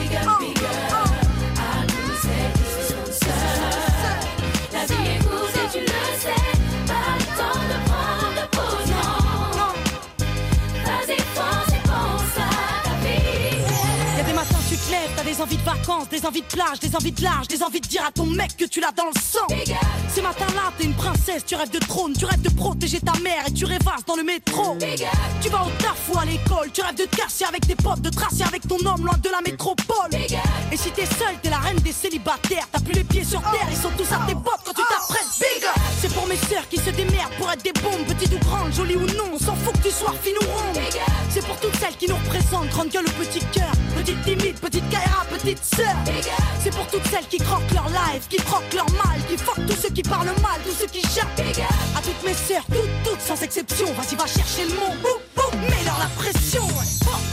envies 15.42 15.56
de 15.56 15.62
vacances, 15.62 16.08
des 16.08 16.24
envies 16.24 16.42
de 16.42 16.46
plage, 16.46 16.78
des 16.78 16.94
envies 16.94 17.10
de 17.10 17.22
large, 17.22 17.48
des 17.48 17.62
envies 17.64 17.80
de 17.80 17.88
dire 17.88 18.04
à 18.06 18.12
ton 18.12 18.26
mec 18.26 18.56
que 18.56 18.64
tu 18.64 18.80
l'as 18.80 18.92
dans 18.92 19.06
le 19.06 19.20
sang. 19.20 19.46
Ces 20.14 20.22
matins-là, 20.22 20.72
t'es 20.78 20.84
une 20.84 20.94
princesse, 20.94 21.44
tu 21.44 21.56
rêves 21.56 21.70
de 21.70 21.80
trône, 21.80 22.12
tu 22.16 22.24
rêves 22.24 22.42
de 22.42 22.50
protéger 22.50 23.00
ta 23.00 23.18
mère 23.20 23.48
et 23.48 23.52
tu 23.52 23.64
rêvasses 23.64 24.04
dans 24.06 24.14
le 24.14 24.22
métro. 24.22 24.78
Tu 25.40 25.48
vas 25.48 25.64
au 25.64 25.70
taf 25.82 25.98
ou 26.14 26.18
à 26.18 26.24
l'école, 26.24 26.70
tu 26.72 26.80
rêves 26.82 26.94
de 26.94 27.04
te 27.04 27.44
avec 27.44 27.66
tes 27.66 27.74
potes, 27.74 28.02
de 28.02 28.10
tracer 28.10 28.44
avec 28.44 28.68
ton 28.68 28.78
homme 28.86 29.04
loin 29.04 29.16
de 29.16 29.30
la 29.30 29.40
métropole. 29.40 30.14
Et 30.70 30.76
si 30.76 30.90
t'es 30.92 31.06
seule, 31.06 31.36
t'es 31.42 31.50
la 31.50 31.58
reine 31.58 31.78
des 31.78 31.92
célibataires, 31.92 32.68
t'as 32.70 32.80
plus 32.80 32.94
les 32.94 33.04
pieds 33.04 33.24
sur 33.24 33.40
terre, 33.40 33.66
ils 33.68 33.76
sont 33.76 33.90
tous 33.96 34.12
à 34.12 34.24
tes 34.26 34.34
potes 34.34 34.62
quand 34.64 34.74
tu 34.74 34.82
t'apprêtes. 34.88 35.26
Big 35.40 35.66
C'est 36.00 36.12
pour 36.14 36.26
mes 36.28 36.36
sœurs 36.36 36.68
qui 36.68 36.76
se 36.76 36.90
démerdent 36.90 37.34
pour 37.38 37.50
être 37.50 37.64
des 37.64 37.72
bombes, 37.72 38.06
petites 38.06 38.32
ou 38.32 38.38
grandes, 38.44 38.72
jolies 38.72 38.96
ou 38.96 39.06
non, 39.16 39.30
on 39.34 39.38
s'en 39.38 39.56
fout 39.56 39.72
que 39.78 39.88
tu 39.88 39.94
sois 39.94 40.14
fine 40.22 40.36
ou 40.40 40.44
ronde. 40.44 40.78
C'est 41.30 41.44
pour 41.44 41.58
toutes 41.58 41.76
celles 41.76 41.96
qui 41.96 42.08
nous 42.08 42.16
représentent, 42.16 42.68
grande 42.68 42.90
gueule 42.90 43.06
ou 43.06 43.24
petit 43.24 43.40
cœur, 43.52 43.72
petite 43.96 44.22
timide, 44.22 44.58
petite 44.60 44.88
Kaira, 44.88 45.24
petite 45.32 45.64
sœur. 45.64 45.94
C'est 46.62 46.74
pour 46.74 46.86
toutes 46.88 47.06
celles 47.06 47.26
qui 47.26 47.38
croquent 47.38 47.74
leur 47.74 47.88
life, 47.88 48.28
qui 48.28 48.36
croquent 48.36 48.74
leur 48.74 48.90
mal, 48.92 49.20
qui 49.28 49.36
fuck 49.36 49.56
tous 49.66 49.76
ceux 49.76 49.90
qui 49.90 50.02
parlent 50.02 50.26
mal, 50.26 50.60
tous 50.64 50.74
ceux 50.78 50.86
qui 50.86 51.02
jappent. 51.02 51.40
À 51.96 52.00
toutes 52.00 52.22
mes 52.24 52.34
sœurs, 52.34 52.64
toutes, 52.68 52.90
toutes 53.04 53.20
sans 53.20 53.40
exception, 53.42 53.86
vas-y 53.94 54.16
va 54.16 54.26
chercher 54.26 54.64
le 54.64 54.74
mot, 54.74 54.94
boum, 55.02 55.20
boum, 55.34 55.60
mets-leur 55.62 55.98
la 55.98 56.08
pression. 56.16 56.66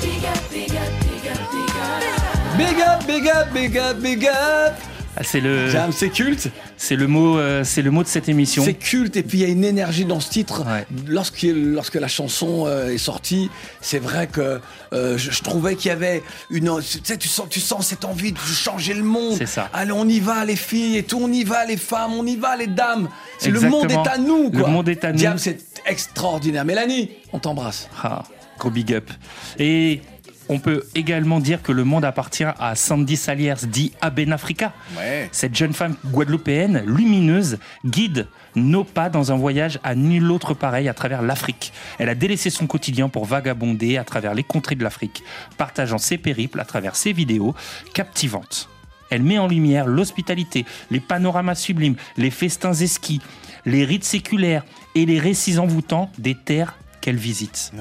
Big 0.01 0.25
up, 0.25 0.39
big 0.51 0.71
up, 0.71 0.91
big 1.01 1.27
up, 1.29 1.39
big 1.51 1.69
up. 1.75 2.09
Big 2.57 2.81
up, 2.81 3.05
big 3.05 3.27
up, 3.27 3.53
big 3.53 3.77
up, 3.77 3.97
big 3.99 4.25
up. 4.27 4.98
Ah, 5.19 5.23
c'est 5.23 5.41
le. 5.41 5.69
Jam, 5.69 5.91
c'est 5.91 6.09
culte. 6.09 6.49
C'est 6.77 6.95
le 6.95 7.07
mot, 7.07 7.37
euh, 7.37 7.63
c'est 7.65 7.81
le 7.81 7.91
mot 7.91 8.03
de 8.03 8.07
cette 8.07 8.29
émission. 8.29 8.63
C'est 8.63 8.73
culte 8.73 9.17
et 9.17 9.23
puis 9.23 9.39
il 9.39 9.41
y 9.41 9.45
a 9.45 9.49
une 9.49 9.65
énergie 9.65 10.05
dans 10.05 10.21
ce 10.21 10.29
titre. 10.29 10.63
Lorsque, 11.07 11.45
lorsque 11.53 11.95
la 11.95 12.07
chanson 12.07 12.65
euh, 12.67 12.93
est 12.93 12.97
sortie, 12.97 13.49
c'est 13.81 13.99
vrai 13.99 14.27
que 14.27 14.61
euh, 14.93 15.17
je, 15.17 15.31
je 15.31 15.43
trouvais 15.43 15.75
qu'il 15.75 15.89
y 15.89 15.91
avait 15.91 16.23
une, 16.49 16.79
tu 16.81 16.99
sais, 17.03 17.17
tu 17.17 17.27
sens, 17.27 17.47
tu 17.49 17.59
sens 17.59 17.87
cette 17.87 18.05
envie 18.05 18.31
de 18.31 18.37
changer 18.37 18.93
le 18.93 19.03
monde. 19.03 19.35
C'est 19.37 19.45
ça. 19.45 19.69
Allez, 19.73 19.91
on 19.91 20.07
y 20.07 20.21
va 20.21 20.45
les 20.45 20.55
filles 20.55 20.97
et 20.97 21.03
tout, 21.03 21.19
on 21.21 21.31
y 21.31 21.43
va 21.43 21.65
les 21.65 21.77
femmes, 21.77 22.13
on 22.13 22.25
y 22.25 22.37
va 22.37 22.55
les 22.55 22.67
dames. 22.67 23.09
C'est 23.39 23.51
le 23.51 23.59
monde 23.59 23.91
est 23.91 24.07
à 24.07 24.17
nous. 24.17 24.49
Le 24.51 24.59
Quoi. 24.59 24.69
monde 24.69 24.87
est 24.87 25.03
à 25.03 25.11
nous. 25.11 25.17
Diam, 25.17 25.37
c'est 25.37 25.59
extraordinaire. 25.85 26.63
Mélanie, 26.63 27.11
on 27.33 27.39
t'embrasse. 27.39 27.89
Ah, 28.01 28.23
gros 28.57 28.69
big 28.69 28.93
up. 28.93 29.09
Et 29.57 30.01
on 30.49 30.59
peut 30.59 30.83
également 30.95 31.39
dire 31.39 31.61
que 31.61 31.71
le 31.71 31.83
monde 31.83 32.03
appartient 32.03 32.43
à 32.43 32.75
Sandy 32.75 33.15
Saliers, 33.15 33.67
dit 33.67 33.93
Aben 34.01 34.33
Africa. 34.33 34.73
Ouais. 34.97 35.29
Cette 35.31 35.55
jeune 35.55 35.73
femme 35.73 35.95
guadeloupéenne, 36.05 36.83
lumineuse, 36.85 37.59
guide 37.85 38.27
nos 38.55 38.83
pas 38.83 39.09
dans 39.09 39.31
un 39.31 39.37
voyage 39.37 39.79
à 39.83 39.93
nul 39.93 40.31
autre 40.31 40.55
pareil 40.55 40.89
à 40.89 40.93
travers 40.93 41.21
l'Afrique. 41.21 41.71
Elle 41.99 42.09
a 42.09 42.15
délaissé 42.15 42.49
son 42.49 42.65
quotidien 42.65 43.07
pour 43.07 43.25
vagabonder 43.25 43.97
à 43.97 44.03
travers 44.03 44.33
les 44.33 44.43
contrées 44.43 44.75
de 44.75 44.83
l'Afrique, 44.83 45.23
partageant 45.57 45.99
ses 45.99 46.17
périples 46.17 46.59
à 46.59 46.65
travers 46.65 46.95
ses 46.95 47.13
vidéos 47.13 47.53
captivantes. 47.93 48.69
Elle 49.11 49.23
met 49.23 49.37
en 49.37 49.47
lumière 49.47 49.87
l'hospitalité, 49.87 50.65
les 50.91 50.99
panoramas 50.99 51.55
sublimes, 51.55 51.95
les 52.17 52.31
festins 52.31 52.73
esquis, 52.73 53.21
les 53.65 53.85
rites 53.85 54.03
séculaires 54.03 54.63
et 54.95 55.05
les 55.05 55.19
récits 55.19 55.59
envoûtants 55.59 56.11
des 56.17 56.35
terres 56.35 56.75
qu'elle 57.01 57.17
visite. 57.17 57.71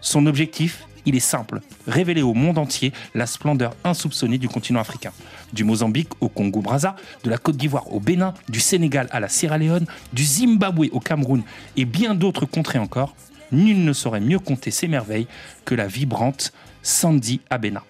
Son 0.00 0.26
objectif, 0.26 0.87
il 1.08 1.16
est 1.16 1.20
simple, 1.20 1.60
révéler 1.86 2.20
au 2.20 2.34
monde 2.34 2.58
entier 2.58 2.92
la 3.14 3.26
splendeur 3.26 3.72
insoupçonnée 3.82 4.36
du 4.36 4.46
continent 4.46 4.80
africain. 4.80 5.10
Du 5.54 5.64
Mozambique 5.64 6.10
au 6.20 6.28
Congo-Braza, 6.28 6.96
de 7.24 7.30
la 7.30 7.38
Côte 7.38 7.56
d'Ivoire 7.56 7.90
au 7.92 7.98
Bénin, 7.98 8.34
du 8.50 8.60
Sénégal 8.60 9.08
à 9.10 9.18
la 9.18 9.28
Sierra 9.28 9.56
Leone, 9.56 9.86
du 10.12 10.22
Zimbabwe 10.22 10.88
au 10.92 11.00
Cameroun 11.00 11.42
et 11.76 11.86
bien 11.86 12.14
d'autres 12.14 12.44
contrées 12.44 12.78
encore, 12.78 13.14
nul 13.52 13.82
ne 13.84 13.92
saurait 13.94 14.20
mieux 14.20 14.38
compter 14.38 14.70
ces 14.70 14.86
merveilles 14.86 15.26
que 15.64 15.74
la 15.74 15.86
vibrante 15.86 16.52
Sandy 16.82 17.40
Abena. 17.48 17.82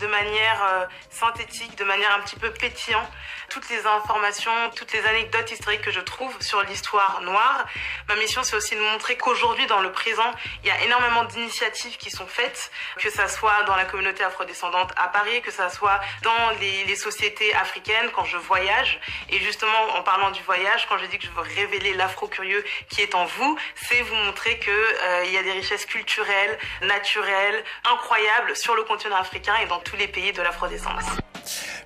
De 0.00 0.06
manière 0.06 0.64
euh, 0.64 0.86
synthétique, 1.10 1.76
de 1.76 1.84
manière 1.84 2.12
un 2.14 2.20
petit 2.20 2.36
peu 2.36 2.50
pétillant, 2.50 3.06
toutes 3.50 3.68
les 3.68 3.84
informations, 3.86 4.52
toutes 4.76 4.92
les 4.92 5.04
anecdotes 5.06 5.50
historiques 5.50 5.82
que 5.82 5.90
je 5.90 6.00
trouve 6.00 6.34
sur 6.40 6.62
l'histoire 6.62 7.20
noire. 7.22 7.66
Ma 8.08 8.16
mission, 8.16 8.42
c'est 8.42 8.56
aussi 8.56 8.76
de 8.76 8.80
montrer 8.80 9.16
qu'aujourd'hui, 9.16 9.66
dans 9.66 9.80
le 9.80 9.92
présent, 9.92 10.30
il 10.62 10.68
y 10.68 10.70
a 10.70 10.80
énormément 10.84 11.24
d'initiatives 11.24 11.96
qui 11.96 12.10
sont 12.10 12.26
faites, 12.26 12.70
que 12.98 13.10
ça 13.10 13.28
soit 13.28 13.64
dans 13.64 13.76
la 13.76 13.84
communauté 13.84 14.24
afrodescendante 14.24 14.92
à 14.96 15.08
Paris, 15.08 15.42
que 15.42 15.50
ça 15.50 15.68
soit 15.68 16.00
dans 16.22 16.50
les, 16.60 16.96
sociétés 16.96 17.54
africaines, 17.54 18.10
quand 18.14 18.24
je 18.24 18.36
voyage. 18.36 19.00
Et 19.30 19.38
justement, 19.38 19.96
en 19.96 20.02
parlant 20.02 20.30
du 20.30 20.42
voyage, 20.42 20.86
quand 20.88 20.98
je 20.98 21.06
dis 21.06 21.18
que 21.18 21.24
je 21.24 21.30
veux 21.30 21.40
révéler 21.40 21.94
l'afro-curieux 21.94 22.64
qui 22.90 23.00
est 23.00 23.14
en 23.14 23.24
vous, 23.24 23.58
c'est 23.74 24.02
vous 24.02 24.14
montrer 24.14 24.58
que 24.58 24.70
euh, 24.70 25.24
y 25.24 25.38
a 25.38 25.42
des 25.42 25.52
richesses 25.52 25.86
culturelles, 25.86 26.58
naturelles, 26.82 27.64
incroyables 27.90 28.54
sur 28.54 28.74
le 28.74 28.82
continent 28.82 29.16
africain 29.16 29.54
et 29.62 29.66
dans 29.66 29.80
tous 29.90 29.96
les 29.96 30.08
pays 30.08 30.32
de 30.32 30.42
l'afrodescendance. 30.42 31.18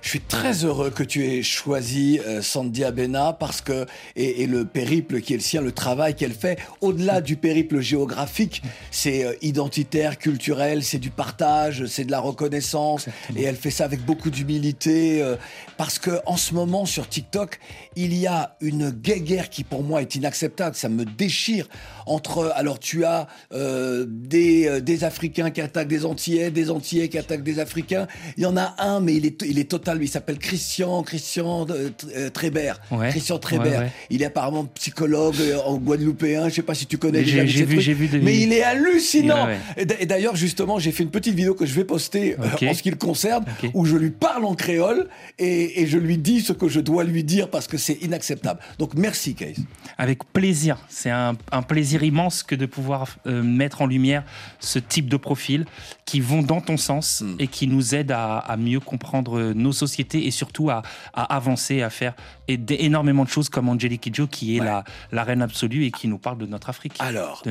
Je 0.05 0.11
suis 0.11 0.21
très 0.21 0.63
heureux 0.65 0.91
que 0.91 1.01
tu 1.01 1.25
aies 1.25 1.41
choisi 1.41 2.19
euh, 2.19 2.43
Sandy 2.43 2.83
Abena 2.83 3.33
parce 3.33 3.61
que 3.61 3.87
et, 4.15 4.43
et 4.43 4.45
le 4.45 4.63
périple 4.63 5.19
qui 5.19 5.33
est 5.33 5.37
le 5.37 5.41
sien, 5.41 5.61
le 5.61 5.71
travail 5.71 6.13
qu'elle 6.13 6.35
fait, 6.35 6.59
au-delà 6.79 7.21
du 7.21 7.37
périple 7.37 7.79
géographique, 7.79 8.61
c'est 8.91 9.25
euh, 9.25 9.33
identitaire, 9.41 10.19
culturel, 10.19 10.83
c'est 10.83 10.99
du 10.99 11.09
partage, 11.09 11.87
c'est 11.87 12.05
de 12.05 12.11
la 12.11 12.19
reconnaissance. 12.19 13.07
Et 13.35 13.41
elle 13.41 13.55
fait 13.55 13.71
ça 13.71 13.83
avec 13.83 14.05
beaucoup 14.05 14.29
d'humilité 14.29 15.23
euh, 15.23 15.37
parce 15.75 15.97
que 15.97 16.19
en 16.27 16.37
ce 16.37 16.53
moment 16.53 16.85
sur 16.85 17.09
TikTok, 17.09 17.59
il 17.95 18.13
y 18.13 18.27
a 18.27 18.57
une 18.61 18.91
guéguerre 18.91 19.49
qui 19.49 19.63
pour 19.63 19.81
moi 19.81 20.03
est 20.03 20.13
inacceptable, 20.13 20.75
ça 20.75 20.87
me 20.87 21.03
déchire 21.03 21.67
entre 22.05 22.53
alors 22.55 22.77
tu 22.77 23.05
as 23.05 23.27
euh, 23.53 24.05
des 24.07 24.67
euh, 24.67 24.81
des 24.81 25.03
Africains 25.03 25.49
qui 25.49 25.61
attaquent 25.61 25.87
des 25.87 26.05
Antillais, 26.05 26.51
des 26.51 26.69
Antillais 26.69 27.09
qui 27.09 27.17
attaquent 27.17 27.41
des 27.41 27.57
Africains, 27.57 28.07
il 28.37 28.43
y 28.43 28.45
en 28.45 28.55
a 28.55 28.75
un 28.77 28.99
mais 28.99 29.15
il 29.15 29.25
est 29.25 29.41
il 29.41 29.57
est 29.57 29.67
totalement 29.67 29.94
Il 30.01 30.07
s'appelle 30.07 30.37
Christian, 30.37 31.03
Christian 31.03 31.65
euh, 31.69 31.89
euh, 32.15 32.29
Trébert. 32.29 32.79
Ouais. 32.91 33.09
Christian 33.09 33.37
Trébert. 33.39 33.79
Ouais, 33.79 33.85
ouais. 33.85 33.91
Il 34.09 34.21
est 34.21 34.25
apparemment 34.25 34.65
psychologue 34.75 35.35
euh, 35.39 35.57
en 35.65 35.77
guadeloupéen. 35.77 36.49
Je 36.49 36.55
sais 36.55 36.61
pas 36.61 36.73
si 36.75 36.85
tu 36.85 36.97
connais. 36.97 37.23
J'ai- 37.25 37.43
vu- 37.43 37.81
j'ai 37.81 37.93
vu 37.93 38.07
des- 38.07 38.19
Mais 38.19 38.39
il 38.39 38.53
est 38.53 38.63
hallucinant. 38.63 39.47
Et 39.77 40.05
d'ailleurs, 40.05 40.35
justement, 40.35 40.79
j'ai 40.79 40.91
fait 40.91 41.03
une 41.03 41.09
petite 41.09 41.35
vidéo 41.35 41.53
que 41.55 41.65
je 41.65 41.73
vais 41.73 41.83
poster 41.85 42.33
euh, 42.39 42.45
Ok. 42.53 42.63
en 42.63 42.73
ce 42.73 42.81
qui 42.83 42.89
le 42.89 42.95
concerne, 42.97 43.45
où 43.73 43.85
je 43.85 43.95
lui 43.97 44.11
parle 44.11 44.45
en 44.45 44.55
créole 44.55 45.07
et, 45.39 45.81
et 45.81 45.87
je 45.87 45.97
lui 45.97 46.17
dis 46.17 46.41
ce 46.41 46.53
que 46.53 46.67
je 46.67 46.79
dois 46.79 47.03
lui 47.03 47.23
dire 47.23 47.49
parce 47.49 47.67
que 47.67 47.77
c'est 47.77 47.97
inacceptable. 48.01 48.59
Donc 48.79 48.93
merci, 48.95 49.35
Case. 49.35 49.57
Avec 49.97 50.23
plaisir. 50.33 50.77
C'est 50.89 51.09
un, 51.11 51.35
un 51.51 51.61
plaisir 51.61 52.03
immense 52.03 52.43
que 52.43 52.55
de 52.55 52.65
pouvoir 52.65 53.17
euh, 53.27 53.41
mettre 53.43 53.81
en 53.81 53.87
lumière 53.87 54.23
ce 54.59 54.79
type 54.79 55.09
de 55.09 55.17
profils 55.17 55.65
qui 56.05 56.19
vont 56.19 56.41
dans 56.41 56.61
ton 56.61 56.77
sens 56.77 57.05
Hmm. 57.21 57.35
et 57.39 57.47
qui 57.47 57.67
nous 57.67 57.93
aident 57.95 58.11
à, 58.11 58.37
à 58.39 58.57
mieux 58.57 58.79
comprendre 58.79 59.53
nos 59.53 59.71
sociétés 59.71 59.84
et 59.99 60.31
surtout 60.31 60.69
à, 60.69 60.81
à 61.13 61.35
avancer, 61.35 61.81
à 61.81 61.89
faire 61.89 62.13
énormément 62.47 63.23
de 63.23 63.29
choses 63.29 63.49
comme 63.49 63.69
Angelique 63.69 64.01
Kidjo 64.01 64.27
qui 64.27 64.57
est 64.57 64.63
la, 64.63 64.83
la 65.11 65.23
reine 65.23 65.41
absolue 65.41 65.85
et 65.85 65.91
qui 65.91 66.07
nous 66.07 66.17
parle 66.17 66.37
de 66.37 66.45
notre 66.45 66.69
Afrique. 66.69 66.95
Alors, 66.99 67.43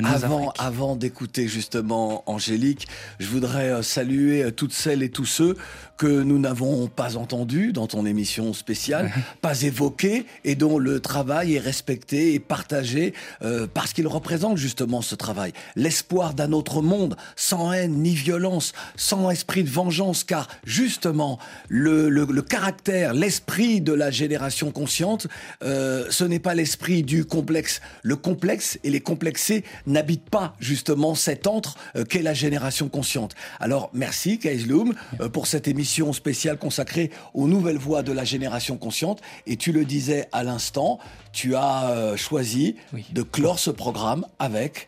avant 0.59 0.95
d'écouter 0.95 1.47
justement 1.47 2.23
Angélique, 2.29 2.87
je 3.19 3.27
voudrais 3.27 3.69
euh, 3.69 3.81
saluer 3.81 4.43
euh, 4.43 4.51
toutes 4.51 4.73
celles 4.73 5.03
et 5.03 5.09
tous 5.09 5.25
ceux 5.25 5.55
que 5.97 6.07
nous 6.07 6.39
n'avons 6.39 6.87
pas 6.87 7.17
entendus 7.17 7.71
dans 7.71 7.87
ton 7.87 8.05
émission 8.05 8.53
spéciale, 8.53 9.11
pas 9.41 9.61
évoqués 9.61 10.25
et 10.43 10.55
dont 10.55 10.77
le 10.77 10.99
travail 10.99 11.55
est 11.55 11.59
respecté 11.59 12.33
et 12.33 12.39
partagé 12.39 13.13
euh, 13.43 13.67
parce 13.71 13.93
qu'il 13.93 14.07
représente 14.07 14.57
justement 14.57 15.01
ce 15.01 15.15
travail. 15.15 15.53
L'espoir 15.75 16.33
d'un 16.33 16.51
autre 16.51 16.81
monde 16.81 17.15
sans 17.35 17.71
haine 17.71 17.95
ni 18.01 18.13
violence, 18.13 18.73
sans 18.95 19.29
esprit 19.29 19.63
de 19.63 19.69
vengeance, 19.69 20.23
car 20.23 20.47
justement 20.65 21.39
le, 21.69 22.09
le- 22.15 22.33
le 22.39 22.41
caractère, 22.41 23.13
l'esprit 23.13 23.81
de 23.81 23.93
la 23.93 24.09
génération 24.11 24.71
consciente, 24.71 25.27
euh, 25.63 26.05
ce 26.09 26.23
n'est 26.23 26.39
pas 26.47 26.55
l'esprit 26.55 27.03
du 27.03 27.25
complexe. 27.25 27.81
Le 28.03 28.15
complexe 28.15 28.79
et 28.83 28.89
les 28.89 29.01
complexés 29.01 29.63
n'habitent 29.85 30.29
pas 30.29 30.55
justement 30.59 31.13
cet 31.15 31.45
antre 31.47 31.71
euh, 31.95 32.03
qu'est 32.05 32.21
la 32.21 32.33
génération 32.33 32.87
consciente. 32.89 33.35
Alors 33.59 33.89
merci 33.93 34.39
Kaisloum 34.39 34.93
euh, 35.19 35.29
pour 35.29 35.45
cette 35.47 35.67
émission 35.67 36.13
spéciale 36.13 36.57
consacrée 36.57 37.11
aux 37.33 37.47
nouvelles 37.47 37.77
voix 37.87 38.01
de 38.03 38.13
la 38.13 38.23
génération 38.23 38.77
consciente. 38.77 39.21
Et 39.45 39.57
tu 39.57 39.71
le 39.71 39.83
disais 39.85 40.27
à 40.31 40.43
l'instant, 40.43 40.99
tu 41.33 41.55
as 41.55 42.13
choisi 42.15 42.75
de 43.11 43.21
clore 43.23 43.59
ce 43.59 43.71
programme 43.71 44.25
avec 44.39 44.87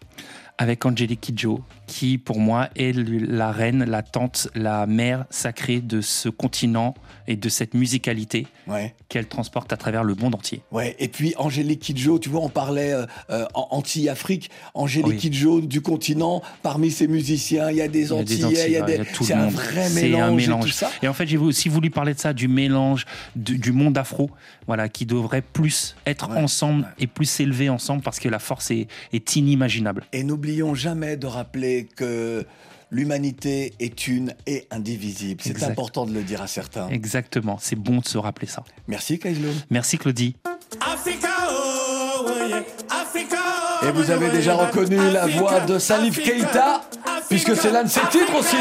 avec 0.59 0.85
Angelique 0.85 1.21
Kidjo, 1.21 1.61
qui 1.87 2.17
pour 2.17 2.39
moi 2.39 2.69
est 2.75 2.95
la 2.95 3.51
reine, 3.51 3.83
la 3.85 4.03
tante, 4.03 4.49
la 4.53 4.85
mère 4.85 5.25
sacrée 5.29 5.79
de 5.81 6.01
ce 6.01 6.29
continent 6.29 6.93
et 7.27 7.35
de 7.35 7.49
cette 7.49 7.73
musicalité 7.73 8.45
Ouais. 8.67 8.93
qu'elle 9.07 9.27
transporte 9.27 9.71
à 9.71 9.77
travers 9.77 10.03
le 10.03 10.13
monde 10.15 10.35
entier. 10.35 10.61
Ouais, 10.71 10.95
et 10.99 11.07
puis 11.07 11.33
Angélique 11.37 11.79
Kidjo, 11.79 12.19
tu 12.19 12.27
vois, 12.27 12.41
on 12.41 12.49
parlait 12.49 12.91
euh, 12.93 13.05
euh, 13.29 13.45
anti-Afrique. 13.53 14.49
Angélique 14.73 15.07
Oui. 15.07 15.17
Kidjo 15.17 15.61
du 15.61 15.79
continent, 15.81 16.41
parmi 16.63 16.91
ses 16.91 17.07
musiciens, 17.07 17.69
il 17.71 17.77
y 17.77 17.81
a 17.81 17.87
des 17.87 17.97
des 17.97 18.13
Antillais, 18.13 18.65
il 18.67 18.73
y 18.73 18.77
a 18.77 18.81
des. 18.81 18.99
a 18.99 19.05
tout 19.05 19.23
C'est 19.23 19.33
le 19.35 19.39
un 19.39 19.45
monde. 19.45 19.53
vrai 19.53 19.89
mélange, 19.91 20.49
un 20.49 20.57
et 20.59 20.63
tout 20.63 20.67
ça. 20.69 20.91
Et 21.01 21.07
en 21.07 21.13
fait, 21.13 21.25
j'ai 21.27 21.37
aussi 21.37 21.69
voulu 21.69 21.89
parler 21.89 22.13
de 22.13 22.19
ça, 22.19 22.33
du 22.33 22.47
mélange 22.49 23.05
du, 23.35 23.57
du 23.57 23.71
monde 23.71 23.97
afro, 23.97 24.29
voilà, 24.67 24.89
qui 24.89 25.05
devrait 25.05 25.41
plus 25.41 25.95
être 26.05 26.29
ensemble 26.31 26.85
et 26.99 27.07
plus 27.07 27.25
s'élever 27.25 27.69
ensemble 27.69 28.01
parce 28.03 28.19
que 28.19 28.27
la 28.29 28.39
force 28.39 28.71
est, 28.71 28.87
est 29.13 29.35
inimaginable. 29.37 30.03
Et 30.13 30.23
n'oublions 30.23 30.75
jamais 30.75 31.15
de 31.17 31.25
rappeler 31.27 31.76
que 31.85 32.45
l'humanité 32.91 33.73
est 33.79 34.07
une 34.07 34.33
et 34.45 34.67
indivisible. 34.71 35.41
C'est 35.43 35.63
important 35.63 36.05
de 36.05 36.13
le 36.13 36.23
dire 36.23 36.41
à 36.41 36.47
certains. 36.47 36.89
Exactement, 36.89 37.57
c'est 37.59 37.75
bon 37.75 37.97
de 37.97 38.07
se 38.07 38.17
rappeler 38.17 38.47
ça. 38.47 38.63
Merci 38.87 39.19
Kaislo. 39.19 39.49
Merci 39.69 39.97
Claudie. 39.97 40.35
Africa, 40.81 41.27
oh, 41.49 42.25
yeah. 42.47 42.63
Africa, 42.89 43.87
Et 43.87 43.91
vous 43.91 44.09
avez 44.11 44.29
déjà 44.29 44.55
reconnu 44.55 44.97
la 45.11 45.27
voix 45.27 45.59
de 45.61 45.79
Salif 45.79 46.21
Keita, 46.21 46.81
puisque 47.29 47.55
c'est 47.55 47.71
l'un 47.71 47.83
de 47.83 47.89
ses 47.89 48.07
titres 48.11 48.35
aussi. 48.37 48.57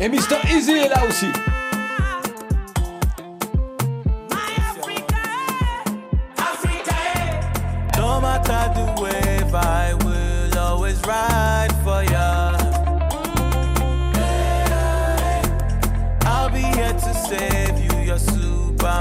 Et 0.00 0.08
Mr. 0.08 0.36
Easy 0.52 0.72
est 0.72 0.88
là 0.88 1.02
aussi. 1.08 1.26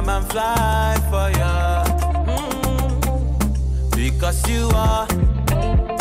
Superman 0.02 0.24
fly 0.30 0.98
for 1.12 1.30
ya. 1.38 1.84
Mm. 2.26 3.92
Because 3.96 4.42
you 4.50 4.68
are 4.74 5.06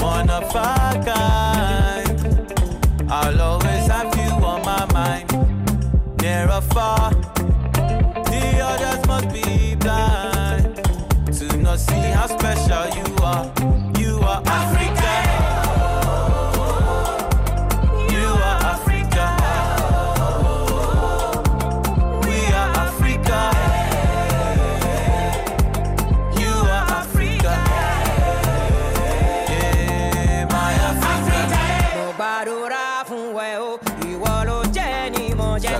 one 0.00 0.30
of 0.30 0.44
a 0.54 1.02
kind. 1.04 2.16
I'll 3.10 3.40
always 3.42 3.86
have 3.88 4.16
you 4.16 4.32
on 4.42 4.62
my 4.64 4.86
mind, 4.94 5.28
near 6.22 6.48
or 6.50 6.62
far. 6.72 7.10
The 8.30 8.42
others 8.64 9.06
must 9.06 9.28
be 9.34 9.74
blind 9.74 10.76
to 11.38 11.56
not 11.58 11.78
see 11.78 12.00
how 12.16 12.26
special. 12.26 12.84
You 12.96 13.16
are 13.22 13.79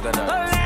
ni 0.09 0.60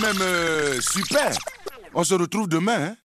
Même 0.00 0.20
euh, 0.20 0.80
super. 0.80 1.30
On 1.94 2.04
se 2.04 2.14
retrouve 2.14 2.48
demain. 2.48 2.88
Hein? 2.90 2.96